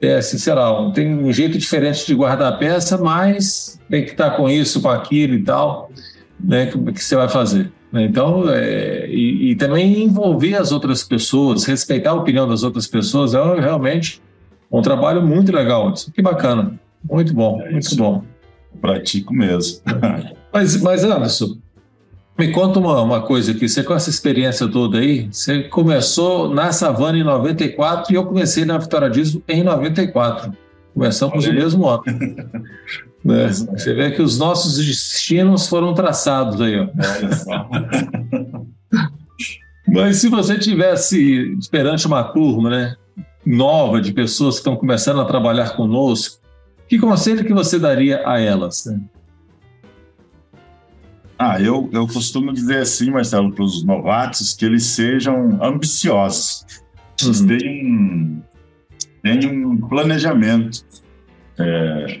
É, 0.00 0.16
assim, 0.16 0.38
sei 0.38 0.54
lá, 0.54 0.90
tem 0.92 1.18
um 1.18 1.32
jeito 1.32 1.58
diferente 1.58 2.06
de 2.06 2.14
guardar 2.14 2.52
a 2.52 2.56
peça, 2.56 2.96
mas 2.96 3.80
tem 3.90 4.04
que 4.04 4.12
estar 4.12 4.30
com 4.32 4.48
isso, 4.48 4.80
com 4.80 4.90
aquilo 4.90 5.34
e 5.34 5.42
tal, 5.42 5.90
né, 6.38 6.66
que, 6.66 6.78
que 6.92 7.02
você 7.02 7.16
vai 7.16 7.28
fazer. 7.28 7.72
Né? 7.92 8.04
Então, 8.04 8.48
é, 8.50 9.06
e, 9.08 9.50
e, 9.50 9.56
também 9.56 10.02
envolver 10.02 10.54
as 10.54 10.72
outras 10.72 11.02
pessoas, 11.02 11.64
respeitar 11.64 12.10
a 12.10 12.14
opinião 12.14 12.48
das 12.48 12.62
outras 12.62 12.86
pessoas, 12.86 13.34
é 13.34 13.60
realmente 13.60 14.20
um 14.70 14.82
trabalho 14.82 15.22
muito 15.22 15.52
legal. 15.52 15.92
Que 16.14 16.22
bacana, 16.22 16.78
muito 17.08 17.32
bom, 17.32 17.62
é 17.62 17.70
muito 17.70 17.96
bom. 17.96 18.22
Pratico 18.80 19.32
mesmo. 19.32 19.80
mas, 20.52 20.80
mas, 20.82 21.04
Anderson, 21.04 21.56
me 22.38 22.52
conta 22.52 22.78
uma, 22.78 23.00
uma 23.00 23.22
coisa 23.22 23.52
aqui, 23.52 23.68
você 23.68 23.82
com 23.82 23.94
essa 23.94 24.10
experiência 24.10 24.68
toda 24.68 24.98
aí, 24.98 25.28
você 25.30 25.62
começou 25.62 26.52
na 26.52 26.72
Savana 26.72 27.16
em 27.16 27.24
94 27.24 28.12
e 28.12 28.16
eu 28.16 28.26
comecei 28.26 28.64
na 28.64 28.76
Vitória 28.76 29.08
Diesel 29.08 29.42
em 29.48 29.62
94. 29.62 30.52
Começamos 30.92 31.46
no 31.46 31.52
mesmo 31.52 31.88
ano. 31.88 32.02
né? 33.26 33.48
Você 33.48 33.92
vê 33.92 34.10
que 34.12 34.22
os 34.22 34.38
nossos 34.38 34.76
destinos 34.76 35.68
foram 35.68 35.92
traçados 35.92 36.60
aí. 36.60 36.78
Ó. 36.78 36.88
Mas 39.88 40.18
se 40.18 40.28
você 40.28 40.58
tivesse 40.58 41.56
perante 41.70 42.06
uma 42.06 42.22
turma 42.24 42.70
né, 42.70 42.96
nova 43.44 44.00
de 44.00 44.12
pessoas 44.12 44.54
que 44.56 44.60
estão 44.60 44.76
começando 44.76 45.20
a 45.20 45.24
trabalhar 45.24 45.76
conosco, 45.76 46.40
que 46.88 46.98
conselho 46.98 47.44
que 47.44 47.52
você 47.52 47.78
daria 47.78 48.22
a 48.28 48.40
elas? 48.40 48.86
Né? 48.86 49.00
Ah, 51.38 51.60
eu, 51.60 51.88
eu 51.92 52.06
costumo 52.06 52.52
dizer 52.52 52.78
assim, 52.78 53.10
Marcelo, 53.10 53.52
para 53.52 53.64
os 53.64 53.84
novatos, 53.84 54.54
que 54.54 54.64
eles 54.64 54.84
sejam 54.84 55.58
ambiciosos. 55.62 56.64
Eles 57.22 57.40
uhum. 57.40 57.46
tenham, 57.46 58.42
tenham 59.22 59.70
um 59.70 59.76
planejamento 59.76 60.84
é, 61.58 62.20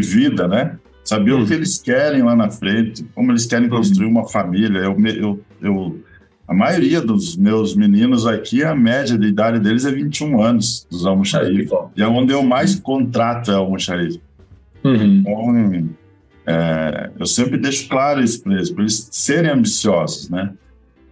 de 0.00 0.06
vida, 0.06 0.46
né? 0.46 0.76
Saber 1.04 1.32
uhum. 1.32 1.42
o 1.42 1.46
que 1.46 1.54
eles 1.54 1.78
querem 1.78 2.22
lá 2.22 2.34
na 2.34 2.50
frente, 2.50 3.04
como 3.14 3.30
eles 3.32 3.46
querem 3.46 3.68
uhum. 3.68 3.76
construir 3.76 4.06
uma 4.06 4.28
família. 4.28 4.80
Eu, 4.80 4.96
eu, 5.06 5.40
eu, 5.62 6.00
a 6.46 6.54
maioria 6.54 7.00
dos 7.00 7.36
meus 7.36 7.74
meninos 7.74 8.26
aqui, 8.26 8.62
a 8.62 8.74
média 8.74 9.16
de 9.16 9.26
idade 9.26 9.60
deles 9.60 9.84
é 9.84 9.92
21 9.92 10.42
anos, 10.42 10.86
dos 10.90 11.06
almoxarifes. 11.06 11.70
E 11.96 12.02
é 12.02 12.08
onde 12.08 12.32
eu 12.32 12.42
mais 12.42 12.74
contrato 12.74 13.50
é 13.50 13.54
almoxarife. 13.54 14.20
Uhum. 14.84 15.04
Então, 15.04 15.88
é, 16.46 17.10
eu 17.18 17.26
sempre 17.26 17.56
deixo 17.56 17.88
claro 17.88 18.22
isso 18.22 18.42
para 18.42 18.54
eles, 18.54 18.70
para 18.70 18.82
eles 18.82 19.08
serem 19.10 19.50
ambiciosos, 19.50 20.28
né? 20.28 20.52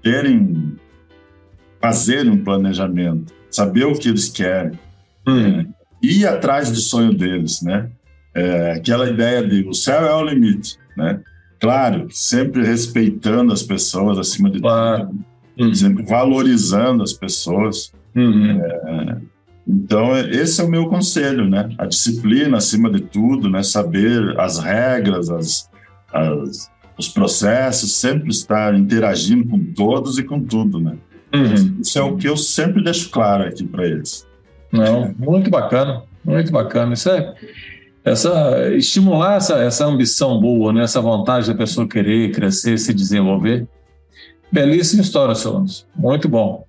Terem, 0.03 0.77
fazerem 1.81 2.31
um 2.31 2.45
planejamento, 2.45 3.33
saber 3.51 3.85
o 3.85 3.95
que 3.95 4.09
eles 4.09 4.29
querem, 4.29 4.79
uhum. 5.27 5.61
é, 5.61 5.67
ir 6.03 6.27
atrás 6.27 6.71
do 6.71 6.77
sonho 6.79 7.15
deles, 7.15 7.63
né? 7.63 7.89
É, 8.35 8.73
aquela 8.73 9.09
ideia 9.09 9.47
de 9.47 9.67
o 9.69 9.75
céu 9.75 10.05
é 10.05 10.15
o 10.15 10.25
limite, 10.25 10.77
né? 10.97 11.21
Claro, 11.61 12.09
sempre 12.11 12.65
respeitando 12.65 13.53
as 13.53 13.63
pessoas 13.63 14.19
acima 14.19 14.51
de 14.51 14.61
claro. 14.61 15.07
tudo, 15.07 15.25
uhum. 15.69 15.75
sempre 15.75 16.05
valorizando 16.05 17.03
as 17.03 17.13
pessoas. 17.13 17.93
Uhum. 18.15 18.61
É, 18.61 19.17
então, 19.67 20.17
esse 20.19 20.61
é 20.61 20.65
o 20.65 20.69
meu 20.69 20.89
conselho, 20.89 21.49
né? 21.49 21.71
A 21.79 21.87
disciplina 21.87 22.59
acima 22.59 22.91
de 22.91 23.01
tudo, 23.01 23.49
né? 23.49 23.63
Saber 23.63 24.39
as 24.39 24.59
regras, 24.59 25.31
as, 25.31 25.71
as 26.13 26.71
os 26.97 27.09
processos, 27.09 27.97
sempre 27.97 28.31
estar 28.31 28.75
interagindo 28.75 29.49
com 29.49 29.59
todos 29.73 30.19
e 30.19 30.23
com 30.23 30.41
tudo, 30.41 30.79
né? 30.79 30.97
Uhum. 31.35 31.81
Isso 31.81 31.99
é 31.99 32.03
o 32.03 32.17
que 32.17 32.29
eu 32.29 32.37
sempre 32.37 32.83
deixo 32.83 33.11
claro 33.11 33.45
aqui 33.45 33.65
para 33.65 33.87
eles. 33.87 34.27
Não, 34.71 35.13
muito 35.19 35.51
bacana, 35.51 36.03
muito 36.25 36.53
bacana. 36.53 36.95
Isso 36.95 37.11
é 37.11 37.35
essa 38.05 38.71
estimular 38.75 39.37
essa, 39.37 39.55
essa 39.55 39.87
ambição 39.87 40.39
boa, 40.39 40.73
né? 40.73 40.83
Essa 40.83 41.01
vontade 41.01 41.47
da 41.47 41.55
pessoa 41.55 41.89
querer 41.89 42.33
crescer, 42.33 42.79
se 42.79 42.93
desenvolver. 42.93 43.67
Belíssima 44.53 45.03
história, 45.03 45.35
seu 45.35 45.57
Anderson. 45.57 45.87
Muito 45.97 46.29
bom. 46.29 46.67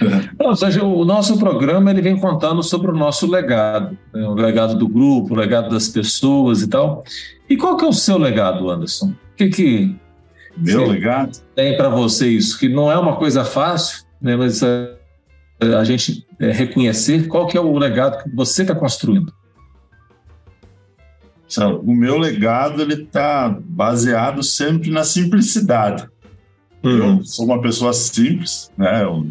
Ou 0.40 0.56
seja, 0.56 0.82
o 0.82 1.04
nosso 1.04 1.38
programa 1.38 1.90
ele 1.90 2.02
vem 2.02 2.18
contando 2.18 2.62
sobre 2.62 2.90
o 2.90 2.94
nosso 2.94 3.30
legado, 3.30 3.96
né? 4.12 4.26
o 4.26 4.34
legado 4.34 4.76
do 4.76 4.88
grupo, 4.88 5.34
o 5.34 5.36
legado 5.36 5.70
das 5.70 5.88
pessoas 5.88 6.62
e 6.62 6.68
tal. 6.68 7.04
E 7.48 7.56
qual 7.56 7.76
que 7.76 7.84
é 7.84 7.88
o 7.88 7.92
seu 7.92 8.18
legado, 8.18 8.70
Anderson? 8.70 9.08
O 9.08 9.36
que 9.36 9.48
que 9.48 9.96
meu 10.56 10.88
legado 10.88 11.38
tem 11.54 11.76
para 11.76 11.88
você 11.88 12.28
isso? 12.28 12.58
Que 12.58 12.68
não 12.68 12.90
é 12.90 12.98
uma 12.98 13.16
coisa 13.16 13.44
fácil, 13.44 14.04
né? 14.20 14.36
Mas 14.36 14.62
a, 14.62 14.88
é, 15.60 15.74
a 15.74 15.84
gente 15.84 16.26
é, 16.40 16.50
reconhecer 16.50 17.28
qual 17.28 17.46
que 17.46 17.56
é 17.56 17.60
o 17.60 17.78
legado 17.78 18.22
que 18.22 18.34
você 18.34 18.62
está 18.62 18.74
construindo. 18.74 19.32
O 21.82 21.94
meu 21.94 22.18
legado 22.18 22.82
ele 22.82 23.04
está 23.04 23.48
baseado 23.48 24.42
sempre 24.42 24.90
na 24.90 25.02
simplicidade. 25.02 26.06
Uhum. 26.82 27.18
Eu 27.18 27.24
sou 27.24 27.46
uma 27.46 27.60
pessoa 27.60 27.92
simples, 27.92 28.70
né? 28.76 29.02
Eu, 29.02 29.26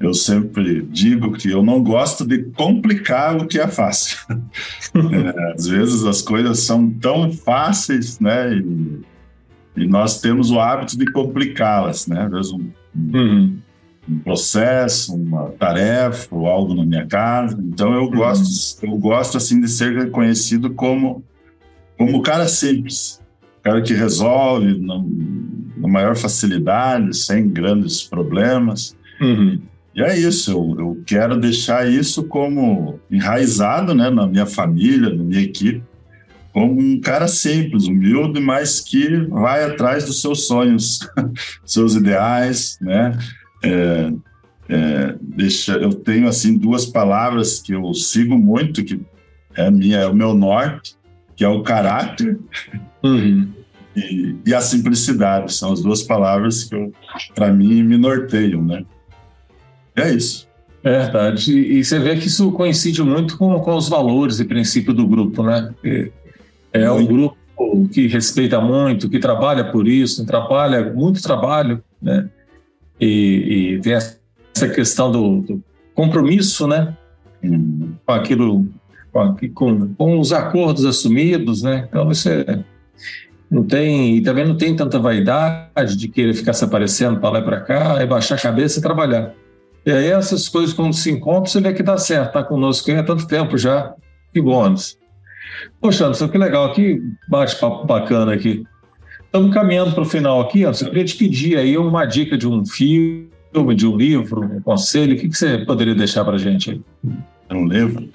eu 0.00 0.14
sempre 0.14 0.82
digo 0.82 1.32
que 1.32 1.50
eu 1.50 1.62
não 1.62 1.82
gosto 1.82 2.24
de 2.24 2.44
complicar 2.44 3.36
o 3.36 3.46
que 3.46 3.58
é 3.58 3.66
fácil. 3.66 4.18
é, 4.30 5.52
às 5.52 5.66
vezes 5.66 6.04
as 6.04 6.22
coisas 6.22 6.60
são 6.60 6.88
tão 6.90 7.32
fáceis, 7.32 8.20
né? 8.20 8.54
E, 8.54 9.00
e 9.76 9.86
nós 9.86 10.20
temos 10.20 10.50
o 10.50 10.60
hábito 10.60 10.96
de 10.96 11.06
complicá-las, 11.06 12.06
né? 12.06 12.24
Às 12.24 12.30
vezes 12.30 12.52
um, 12.52 12.70
uhum. 12.96 13.58
um, 14.08 14.18
processo, 14.20 15.14
uma 15.14 15.50
tarefa 15.50 16.34
ou 16.34 16.46
algo 16.46 16.74
na 16.74 16.84
minha 16.84 17.06
casa. 17.06 17.58
Então 17.60 17.92
eu 17.92 18.04
uhum. 18.04 18.10
gosto, 18.10 18.86
eu 18.86 18.96
gosto 18.96 19.36
assim 19.36 19.60
de 19.60 19.68
ser 19.68 19.96
reconhecido 19.96 20.72
como 20.74 21.22
como 21.96 22.18
o 22.18 22.22
cara 22.22 22.48
simples, 22.48 23.20
o 23.60 23.62
cara 23.62 23.82
que 23.82 23.94
resolve 23.94 24.78
na, 24.78 25.02
na 25.76 25.88
maior 25.88 26.16
facilidade, 26.16 27.16
sem 27.16 27.48
grandes 27.48 28.02
problemas. 28.02 28.96
Uhum. 29.20 29.60
E 29.94 30.02
é 30.02 30.18
isso, 30.18 30.50
eu, 30.50 30.76
eu 30.78 31.02
quero 31.04 31.38
deixar 31.38 31.88
isso 31.90 32.24
como 32.24 32.98
enraizado 33.10 33.94
né, 33.94 34.08
na 34.08 34.26
minha 34.26 34.46
família, 34.46 35.10
na 35.10 35.22
minha 35.22 35.42
equipe, 35.42 35.82
como 36.52 36.78
um 36.80 37.00
cara 37.00 37.28
simples, 37.28 37.86
humilde, 37.86 38.40
mas 38.40 38.80
que 38.80 39.16
vai 39.26 39.64
atrás 39.64 40.04
dos 40.04 40.20
seus 40.20 40.46
sonhos, 40.46 41.00
seus 41.64 41.94
ideais, 41.94 42.78
né? 42.80 43.18
É, 43.64 44.12
é, 44.68 45.14
deixa, 45.20 45.72
eu 45.74 45.92
tenho 45.92 46.28
assim 46.28 46.56
duas 46.56 46.86
palavras 46.86 47.60
que 47.60 47.72
eu 47.72 47.92
sigo 47.94 48.38
muito, 48.38 48.84
que 48.84 49.00
é, 49.54 49.70
minha, 49.70 49.98
é 49.98 50.06
o 50.06 50.14
meu 50.14 50.34
norte, 50.34 50.94
que 51.36 51.44
é 51.44 51.48
o 51.48 51.62
caráter 51.62 52.38
uhum. 53.02 53.48
e, 53.96 54.36
e, 54.46 54.54
a 54.54 54.60
simplicidade. 54.60 55.54
São 55.54 55.72
as 55.72 55.82
duas 55.82 56.02
palavras 56.02 56.64
que, 56.64 56.92
para 57.34 57.52
mim, 57.52 57.82
me 57.82 57.96
norteiam, 57.96 58.62
né? 58.62 58.84
É 59.96 60.10
isso. 60.12 60.48
É 60.84 60.98
verdade. 60.98 61.56
E 61.56 61.84
você 61.84 61.98
vê 61.98 62.16
que 62.16 62.26
isso 62.26 62.50
coincide 62.52 63.02
muito 63.02 63.38
com, 63.38 63.58
com 63.60 63.76
os 63.76 63.88
valores 63.88 64.40
e 64.40 64.44
princípios 64.44 64.96
do 64.96 65.06
grupo, 65.06 65.42
né? 65.42 65.72
É 66.72 66.90
um 66.90 67.06
grupo 67.06 67.36
que 67.92 68.06
respeita 68.08 68.60
muito, 68.60 69.08
que 69.08 69.18
trabalha 69.18 69.64
por 69.64 69.86
isso, 69.86 70.26
trabalha 70.26 70.92
muito 70.92 71.22
trabalho, 71.22 71.82
né? 72.00 72.28
E, 73.00 73.76
e 73.76 73.80
tem 73.80 73.92
essa 73.92 74.18
questão 74.74 75.10
do, 75.10 75.40
do 75.42 75.64
compromisso, 75.94 76.66
né? 76.66 76.96
Hum. 77.42 77.92
Com 78.04 78.12
aquilo, 78.12 78.66
com, 79.54 79.94
com, 79.94 80.18
os 80.18 80.32
acordos 80.32 80.84
assumidos, 80.84 81.62
né? 81.62 81.86
Então 81.88 82.10
isso 82.10 82.28
é, 82.28 82.64
não 83.50 83.62
tem, 83.62 84.16
e 84.16 84.20
também 84.22 84.46
não 84.46 84.56
tem 84.56 84.74
tanta 84.74 84.98
vaidade 84.98 85.96
de 85.96 86.08
querer 86.08 86.32
ficar 86.32 86.54
se 86.54 86.64
aparecendo 86.64 87.20
para 87.20 87.30
lá 87.30 87.38
e 87.40 87.42
para 87.42 87.60
cá, 87.60 88.00
é 88.00 88.06
baixar 88.06 88.36
a 88.36 88.40
cabeça 88.40 88.78
e 88.78 88.82
trabalhar. 88.82 89.34
E 89.84 89.90
aí 89.90 90.06
essas 90.06 90.48
coisas, 90.48 90.72
quando 90.72 90.94
se 90.94 91.10
encontram, 91.10 91.46
você 91.46 91.60
vê 91.60 91.72
que 91.72 91.82
dá 91.82 91.98
certo, 91.98 92.32
tá 92.32 92.42
conosco 92.42 92.90
há 92.92 93.02
tanto 93.02 93.26
tempo 93.26 93.58
já. 93.58 93.94
Que 94.32 94.40
bônus. 94.40 94.96
Poxa, 95.80 96.06
Anderson, 96.06 96.28
que 96.28 96.38
legal, 96.38 96.72
que 96.72 97.02
bate-papo 97.28 97.84
bacana 97.86 98.32
aqui. 98.32 98.64
Estamos 99.26 99.52
caminhando 99.52 99.92
para 99.92 100.02
o 100.02 100.06
final 100.06 100.40
aqui, 100.40 100.64
Anderson. 100.64 100.86
Eu 100.86 100.90
queria 100.90 101.04
te 101.04 101.16
pedir 101.16 101.58
aí 101.58 101.76
uma 101.76 102.06
dica 102.06 102.38
de 102.38 102.48
um 102.48 102.64
filme, 102.64 103.28
de 103.74 103.86
um 103.86 103.96
livro, 103.96 104.44
um 104.44 104.60
conselho. 104.62 105.14
O 105.14 105.18
que, 105.18 105.28
que 105.28 105.36
você 105.36 105.58
poderia 105.58 105.94
deixar 105.94 106.24
para 106.24 106.36
a 106.36 106.38
gente 106.38 106.70
aí? 106.70 106.80
Um 107.50 107.66
livro? 107.66 108.08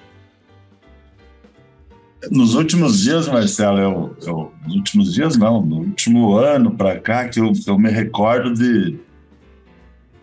Nos 2.32 2.56
últimos 2.56 3.02
dias, 3.02 3.28
Marcelo, 3.28 3.80
eu, 3.80 4.18
eu, 4.26 4.52
nos 4.66 4.76
últimos 4.76 5.14
dias 5.14 5.38
não, 5.38 5.66
no 5.66 5.78
último 5.78 6.36
ano 6.36 6.72
para 6.72 7.00
cá, 7.00 7.28
que 7.28 7.40
eu, 7.40 7.52
eu 7.66 7.78
me 7.78 7.90
recordo 7.90 8.54
de 8.54 8.98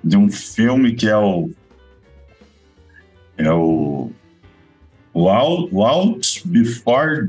de 0.04 0.16
um 0.16 0.30
filme 0.30 0.92
que 0.94 1.08
é 1.08 1.16
o 1.16 1.50
é 3.38 3.50
o 3.50 4.10
Walt, 5.14 5.72
Walt 5.72 6.40
Before 6.44 7.28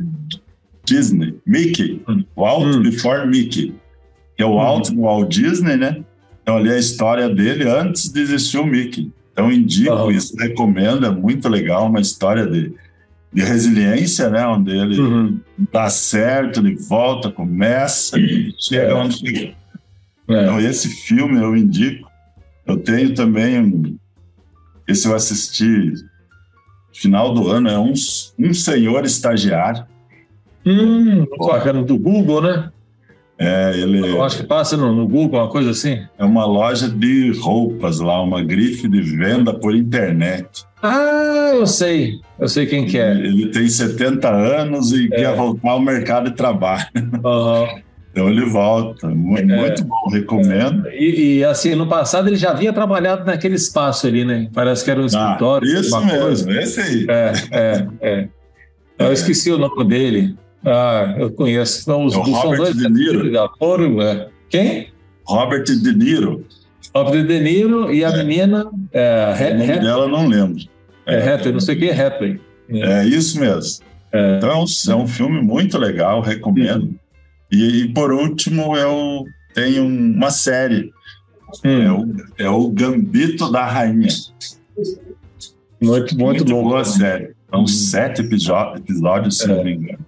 Disney, 0.84 1.36
Mickey, 1.46 2.02
Walt 2.36 2.76
hum. 2.76 2.82
Before 2.84 3.26
Mickey, 3.26 3.74
que 4.36 4.44
é 4.44 4.46
o 4.46 4.56
Walt, 4.56 4.92
hum. 4.92 5.02
Walt 5.02 5.30
Disney, 5.30 5.78
né? 5.78 6.04
Então 6.44 6.58
ali 6.58 6.70
a 6.70 6.78
história 6.78 7.30
dele 7.30 7.68
antes 7.68 8.10
de 8.10 8.20
existir 8.20 8.58
o 8.58 8.66
Mickey. 8.66 9.12
Então 9.32 9.52
indico 9.52 10.12
isso, 10.12 10.36
recomendo, 10.38 11.06
é 11.06 11.10
muito 11.10 11.50
legal, 11.50 11.88
uma 11.88 12.00
história 12.00 12.46
de, 12.46 12.74
de 13.36 13.44
resiliência, 13.44 14.30
né? 14.30 14.48
Onde 14.48 14.72
ele 14.72 14.98
uhum. 14.98 15.40
dá 15.70 15.90
certo, 15.90 16.62
ele 16.62 16.76
volta, 16.76 17.30
começa 17.30 18.18
e 18.18 18.56
chega 18.58 18.92
é. 18.92 18.94
onde 18.94 19.18
chega. 19.18 19.54
É. 20.30 20.44
Então, 20.44 20.60
esse 20.62 20.88
filme 20.88 21.38
eu 21.38 21.56
indico. 21.56 22.10
Eu 22.66 22.78
tenho 22.78 23.14
também. 23.14 24.00
Esse 24.88 25.06
eu 25.08 25.14
assisti 25.14 25.94
final 26.94 27.34
do 27.34 27.50
ano, 27.50 27.68
é 27.68 27.78
um, 27.78 27.94
um 28.40 28.54
senhor 28.54 29.04
estagiário. 29.04 29.86
Hum, 30.66 31.26
bacana, 31.38 31.84
do 31.84 32.00
Google, 32.00 32.42
né? 32.42 32.72
É, 33.38 33.74
ele. 33.78 34.00
Eu 34.00 34.24
acho 34.24 34.38
que 34.38 34.44
passa 34.44 34.78
no, 34.78 34.94
no, 34.94 35.08
Google, 35.08 35.40
uma 35.40 35.50
coisa 35.50 35.72
assim. 35.72 36.00
É 36.18 36.24
uma 36.24 36.46
loja 36.46 36.88
de 36.88 37.32
roupas 37.40 38.00
lá, 38.00 38.22
uma 38.22 38.42
grife 38.42 38.88
de 38.88 39.02
venda 39.02 39.54
por 39.54 39.76
internet. 39.76 40.66
Ah, 40.82 41.52
eu 41.54 41.68
sei. 41.68 42.20
Eu 42.40 42.48
sei 42.48 42.66
quem 42.66 42.86
que 42.86 42.98
é. 42.98 43.12
Ele 43.12 43.48
tem 43.48 43.68
70 43.68 44.30
anos 44.30 44.92
e 44.92 45.08
é. 45.12 45.18
quer 45.18 45.36
voltar 45.36 45.72
ao 45.72 45.82
mercado 45.82 46.30
de 46.30 46.36
trabalho. 46.36 46.86
Uhum. 46.96 47.86
Então 48.16 48.30
ele 48.30 48.46
volta. 48.46 49.10
Muito, 49.10 49.52
é. 49.52 49.58
muito 49.58 49.84
bom, 49.84 50.10
recomendo. 50.10 50.88
E, 50.88 51.40
e, 51.40 51.44
assim, 51.44 51.76
no 51.76 51.86
passado 51.86 52.30
ele 52.30 52.38
já 52.38 52.52
havia 52.52 52.72
trabalhado 52.72 53.26
naquele 53.26 53.56
espaço 53.56 54.08
ali, 54.08 54.24
né? 54.24 54.50
Parece 54.54 54.86
que 54.86 54.90
era 54.90 55.02
um 55.02 55.04
ah, 55.04 55.08
escritório. 55.08 55.68
Ah, 55.68 55.82
isso 55.82 56.06
mesmo, 56.06 56.22
coisa. 56.22 56.62
esse 56.62 56.80
aí. 56.80 57.06
É, 57.10 57.34
é, 57.52 57.88
é. 58.02 58.28
Eu 58.98 59.12
esqueci 59.12 59.52
o 59.52 59.58
nome 59.58 59.84
dele. 59.84 60.34
Ah, 60.66 61.16
eu 61.18 61.32
conheço. 61.32 61.84
Então, 61.84 62.06
os, 62.06 62.14
é 62.14 62.18
o 62.18 62.22
Robert 62.22 62.58
dois, 62.58 62.78
De 62.78 62.90
Niro. 62.90 63.52
Foro, 63.60 64.02
é. 64.02 64.30
Quem? 64.50 64.88
Robert 65.24 65.64
De 65.64 65.94
Niro. 65.96 66.46
Robert 66.94 67.26
De 67.26 67.40
Niro 67.40 67.94
e 67.94 68.04
a 68.04 68.10
é. 68.10 68.24
menina. 68.24 68.70
É, 68.92 69.54
o 69.54 69.58
nome 69.58 69.80
dela 69.80 70.08
não 70.08 70.28
lembro. 70.28 70.64
É, 71.06 71.18
é 71.18 71.52
não 71.52 71.60
sei 71.60 71.76
o 71.76 71.80
que, 71.80 71.90
Hathaway. 71.92 72.40
É. 72.70 73.02
é 73.02 73.06
isso 73.06 73.40
mesmo. 73.40 73.86
É. 74.12 74.38
Então 74.38 74.50
é 74.50 74.56
um, 74.56 74.66
é 74.90 74.96
um 74.96 75.08
filme 75.08 75.42
muito 75.42 75.78
legal, 75.78 76.22
recomendo. 76.22 76.96
E, 77.52 77.84
e, 77.84 77.94
por 77.94 78.12
último, 78.12 78.76
eu 78.76 79.26
tenho 79.54 79.86
uma 79.86 80.32
série. 80.32 80.92
Hum. 81.64 81.82
É, 81.82 81.92
o, 81.92 82.16
é 82.46 82.50
o 82.50 82.68
Gambito 82.70 83.52
da 83.52 83.66
Rainha. 83.66 84.08
Muito, 85.80 86.18
muito, 86.18 86.18
muito 86.18 86.46
bom. 86.46 86.64
boa 86.64 86.84
série. 86.84 87.36
São 87.50 87.64
hum. 87.64 87.68
sete 87.68 88.22
episódios, 88.22 89.38
se 89.38 89.48
não 89.48 89.64
me 89.64 89.74
engano. 89.74 90.00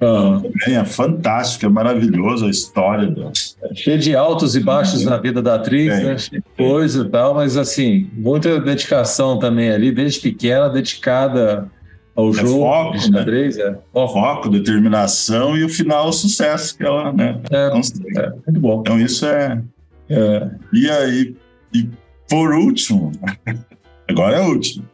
Uhum. 0.00 0.50
É 0.66 0.82
fantástico, 0.84 1.66
é 1.66 1.68
maravilhoso 1.68 2.46
a 2.46 2.50
história 2.50 3.06
dela. 3.06 3.32
É 3.62 3.74
cheio 3.74 3.98
de 3.98 4.16
altos 4.16 4.56
e 4.56 4.60
baixos 4.60 5.04
na 5.04 5.18
vida 5.18 5.42
da 5.42 5.56
atriz, 5.56 5.92
é, 5.92 6.04
né? 6.04 6.18
Cheio 6.18 6.42
de 6.42 6.56
coisa 6.56 7.02
e 7.02 7.08
tal, 7.10 7.34
mas 7.34 7.56
assim, 7.58 8.08
muita 8.14 8.58
dedicação 8.58 9.38
também 9.38 9.70
ali, 9.70 9.92
desde 9.92 10.20
pequena, 10.20 10.70
dedicada 10.70 11.70
ao 12.16 12.30
é 12.30 12.32
jogo 12.32 12.60
foco, 12.60 12.92
né? 12.94 12.98
xadrez. 12.98 13.58
É. 13.58 13.78
Foco. 13.92 14.12
foco, 14.14 14.48
determinação 14.48 15.54
e 15.54 15.64
o 15.64 15.68
final, 15.68 16.08
o 16.08 16.12
sucesso 16.12 16.78
que 16.78 16.82
ela 16.82 17.12
né, 17.12 17.38
é, 17.50 17.66
é, 17.66 18.30
muito 18.30 18.60
bom. 18.60 18.80
Então 18.80 18.98
isso 18.98 19.26
é... 19.26 19.62
é. 20.08 20.48
E 20.72 20.88
aí, 20.88 21.36
e 21.74 21.86
por 22.26 22.54
último, 22.54 23.12
agora 24.08 24.38
é 24.38 24.40
o 24.40 24.48
último, 24.48 24.84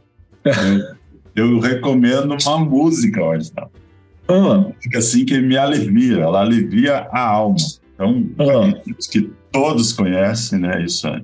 eu 1.37 1.61
recomendo 1.61 2.37
uma 2.45 2.59
música, 2.59 3.25
Marcelo. 3.25 3.71
Ah. 4.29 4.67
Fica 4.81 4.99
assim 4.99 5.25
que 5.25 5.41
me 5.41 5.57
alivia, 5.57 6.23
ela 6.23 6.41
alivia 6.41 7.07
a 7.11 7.21
alma. 7.21 7.57
Então, 7.95 8.25
ah. 8.39 8.81
que 9.11 9.31
todos 9.53 9.93
conhecem, 9.93 10.59
né? 10.59 10.85
Isso 10.85 11.07
é, 11.07 11.23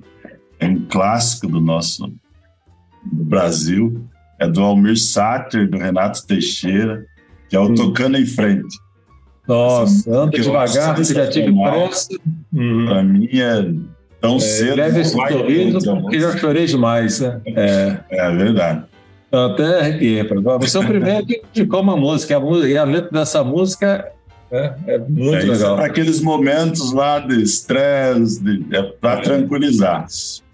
é 0.59 0.67
um 0.67 0.85
clássico 0.85 1.47
do 1.47 1.59
nosso 1.59 2.11
do 3.03 3.23
Brasil. 3.23 4.03
É 4.39 4.47
do 4.47 4.61
Almir 4.61 4.97
Sater, 4.97 5.69
do 5.69 5.77
Renato 5.77 6.25
Teixeira, 6.25 7.05
que 7.49 7.55
é 7.55 7.59
o. 7.59 7.73
Tocando 7.75 8.17
em 8.17 8.25
Frente. 8.25 8.77
Nossa, 9.47 10.09
anda 10.09 10.37
devagar, 10.37 10.97
você 10.97 11.13
já 11.13 11.27
tive 11.27 11.53
pressa. 11.53 12.09
Uhum. 12.51 12.85
Para 12.85 13.03
mim 13.03 13.29
é 13.33 13.73
tão 14.19 14.37
é, 14.37 14.39
cedo. 14.39 14.75
Leve 14.77 15.01
esse 15.01 15.11
sorriso, 15.11 16.01
porque 16.01 16.19
já 16.19 16.37
chorei 16.37 16.65
demais. 16.65 17.19
Né? 17.19 17.41
É. 17.47 17.97
é 18.09 18.31
verdade. 18.31 18.85
Até 19.33 19.79
arrepiei. 19.79 20.23
Você 20.59 20.77
é 20.77 20.79
o 20.79 20.85
primeiro 20.85 21.25
que 21.25 21.41
indicou 21.49 21.81
uma 21.81 21.97
música, 21.97 22.39
e 22.67 22.77
a 22.77 22.83
letra 22.83 23.09
dessa 23.11 23.43
música 23.43 24.13
é, 24.51 24.71
é 24.85 24.97
muito 24.99 25.37
é, 25.37 25.45
legal. 25.45 25.75
Para 25.75 25.87
aqueles 25.87 26.21
momentos 26.21 26.93
lá 26.93 27.17
de 27.17 27.41
estresse, 27.41 28.43
de, 28.43 28.63
é 28.75 28.83
para 28.83 29.21
tranquilizar. 29.21 30.05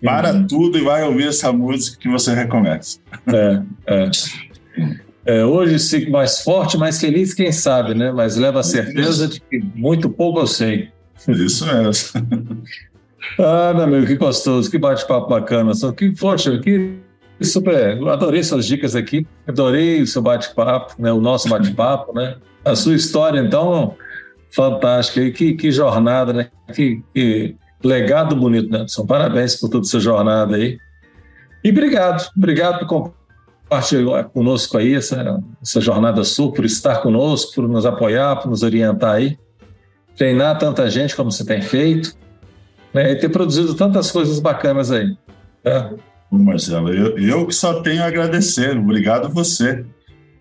Para 0.01 0.32
uhum. 0.32 0.47
tudo 0.47 0.77
e 0.77 0.82
vai 0.82 1.03
ouvir 1.03 1.27
essa 1.27 1.51
música 1.51 1.97
que 1.99 2.07
você 2.07 2.34
recomeça. 2.34 2.99
É, 3.27 3.61
é. 3.86 4.11
é 5.25 5.45
hoje 5.45 5.77
sigo 5.80 6.11
mais 6.11 6.39
forte, 6.39 6.77
mais 6.77 7.01
feliz, 7.01 7.34
quem 7.34 7.51
sabe, 7.51 7.93
né? 7.93 8.13
Mas 8.13 8.38
leva 8.38 8.61
a 8.61 8.63
certeza 8.63 9.27
de 9.27 9.41
que 9.41 9.61
muito 9.75 10.09
pouco 10.09 10.39
eu 10.39 10.47
sei. 10.47 10.88
Isso 11.27 11.65
mesmo. 11.65 12.09
ah, 13.38 13.73
meu 13.75 13.84
amigo, 13.84 14.07
que 14.07 14.15
gostoso, 14.15 14.71
que 14.71 14.77
bate-papo 14.77 15.27
bacana. 15.27 15.73
Só 15.73 15.91
que, 15.91 16.11
poxa, 16.11 16.57
que 16.59 16.93
Super, 17.41 17.97
adorei 18.09 18.43
suas 18.43 18.65
dicas 18.65 18.95
aqui, 18.95 19.25
adorei 19.47 20.01
o 20.01 20.07
seu 20.07 20.21
bate-papo, 20.21 20.95
né, 20.99 21.11
o 21.11 21.21
nosso 21.21 21.47
bate-papo, 21.47 22.13
né? 22.13 22.35
A 22.65 22.75
sua 22.75 22.95
história, 22.95 23.39
então, 23.39 23.95
fantástica. 24.51 25.21
E 25.21 25.31
que, 25.31 25.53
que 25.53 25.71
jornada, 25.71 26.33
né? 26.33 26.49
Que, 26.73 27.01
que 27.13 27.55
legado 27.83 28.35
bonito, 28.35 28.69
né? 28.69 28.85
Parabéns 29.07 29.55
por 29.55 29.69
toda 29.69 29.85
essa 29.85 29.99
jornada 29.99 30.57
aí. 30.57 30.77
E 31.63 31.71
obrigado, 31.71 32.29
obrigado 32.35 32.79
por 32.85 33.13
compartilhar 33.69 34.25
conosco 34.25 34.77
aí 34.77 34.95
essa, 34.95 35.41
essa 35.61 35.79
jornada 35.79 36.23
sua, 36.23 36.51
por 36.51 36.65
estar 36.65 37.01
conosco, 37.01 37.53
por 37.55 37.67
nos 37.67 37.85
apoiar, 37.85 38.37
por 38.37 38.49
nos 38.49 38.63
orientar 38.63 39.15
aí. 39.15 39.37
Treinar 40.17 40.57
tanta 40.57 40.89
gente 40.89 41.15
como 41.15 41.31
você 41.31 41.45
tem 41.45 41.61
feito, 41.61 42.13
né? 42.93 43.11
E 43.11 43.15
ter 43.15 43.29
produzido 43.29 43.73
tantas 43.73 44.11
coisas 44.11 44.39
bacanas 44.39 44.91
aí. 44.91 45.15
Tá? 45.63 45.91
Marcelo, 46.38 46.93
eu, 46.93 47.17
eu 47.17 47.51
só 47.51 47.82
tenho 47.82 48.03
a 48.03 48.07
agradecer. 48.07 48.77
Obrigado 48.77 49.30
você. 49.30 49.86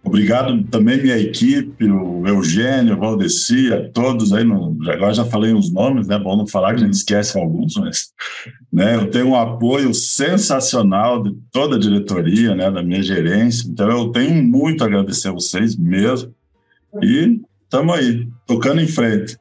Obrigado 0.09 0.65
também 0.65 1.03
minha 1.03 1.19
equipe, 1.19 1.85
o 1.85 2.27
Eugênio, 2.27 2.95
o 2.95 2.99
Valdeci, 2.99 3.73
a 3.73 3.91
todos 3.91 4.33
aí. 4.33 4.43
No, 4.45 4.77
agora 4.89 5.13
já 5.13 5.25
falei 5.25 5.53
os 5.53 5.71
nomes, 5.73 6.09
né? 6.09 6.19
Bom 6.19 6.37
não 6.37 6.47
falar 6.47 6.75
que 6.75 6.83
a 6.83 6.85
gente 6.85 6.95
esquece 6.95 7.39
alguns, 7.39 7.75
mas 7.77 8.09
né, 8.73 8.95
eu 8.97 9.11
tenho 9.11 9.29
um 9.29 9.37
apoio 9.37 9.93
sensacional 9.93 11.23
de 11.23 11.37
toda 11.53 11.77
a 11.77 11.79
diretoria, 11.79 12.55
né, 12.55 12.71
da 12.71 12.83
minha 12.83 13.03
gerência. 13.03 13.69
Então 13.69 13.91
eu 13.91 14.11
tenho 14.11 14.43
muito 14.43 14.83
a 14.83 14.87
agradecer 14.87 15.29
a 15.29 15.33
vocês 15.33 15.77
mesmo. 15.77 16.33
E 17.03 17.41
estamos 17.65 17.95
aí, 17.95 18.27
tocando 18.47 18.81
em 18.81 18.89
frente. 18.89 19.37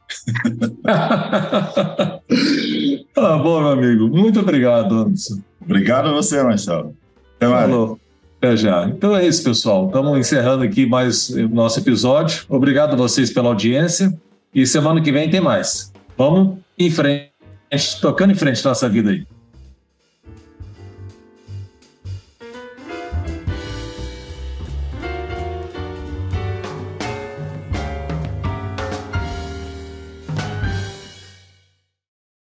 ah, 3.15 3.37
bom, 3.37 3.59
meu 3.59 3.69
amigo. 3.69 4.07
Muito 4.07 4.39
obrigado, 4.39 4.95
Anderson. 4.95 5.39
Obrigado 5.61 6.09
a 6.09 6.11
você, 6.13 6.41
Marcelo. 6.43 6.95
Até 7.35 7.47
mais. 7.47 7.69
Falou. 7.69 7.99
Até 8.37 8.55
já. 8.55 8.85
Então 8.85 9.15
é 9.15 9.25
isso, 9.25 9.43
pessoal. 9.43 9.87
Estamos 9.87 10.17
encerrando 10.17 10.63
aqui 10.63 10.85
mais 10.85 11.29
o 11.29 11.49
nosso 11.49 11.79
episódio. 11.79 12.45
Obrigado 12.47 12.93
a 12.93 12.95
vocês 12.95 13.31
pela 13.31 13.49
audiência. 13.49 14.13
E 14.53 14.65
semana 14.65 15.01
que 15.01 15.11
vem 15.11 15.29
tem 15.29 15.41
mais. 15.41 15.91
Vamos 16.17 16.57
em 16.77 16.89
frente, 16.89 17.31
tocando 18.01 18.31
em 18.31 18.35
frente 18.35 18.63
nossa 18.63 18.87
vida 18.87 19.11
aí. 19.11 19.25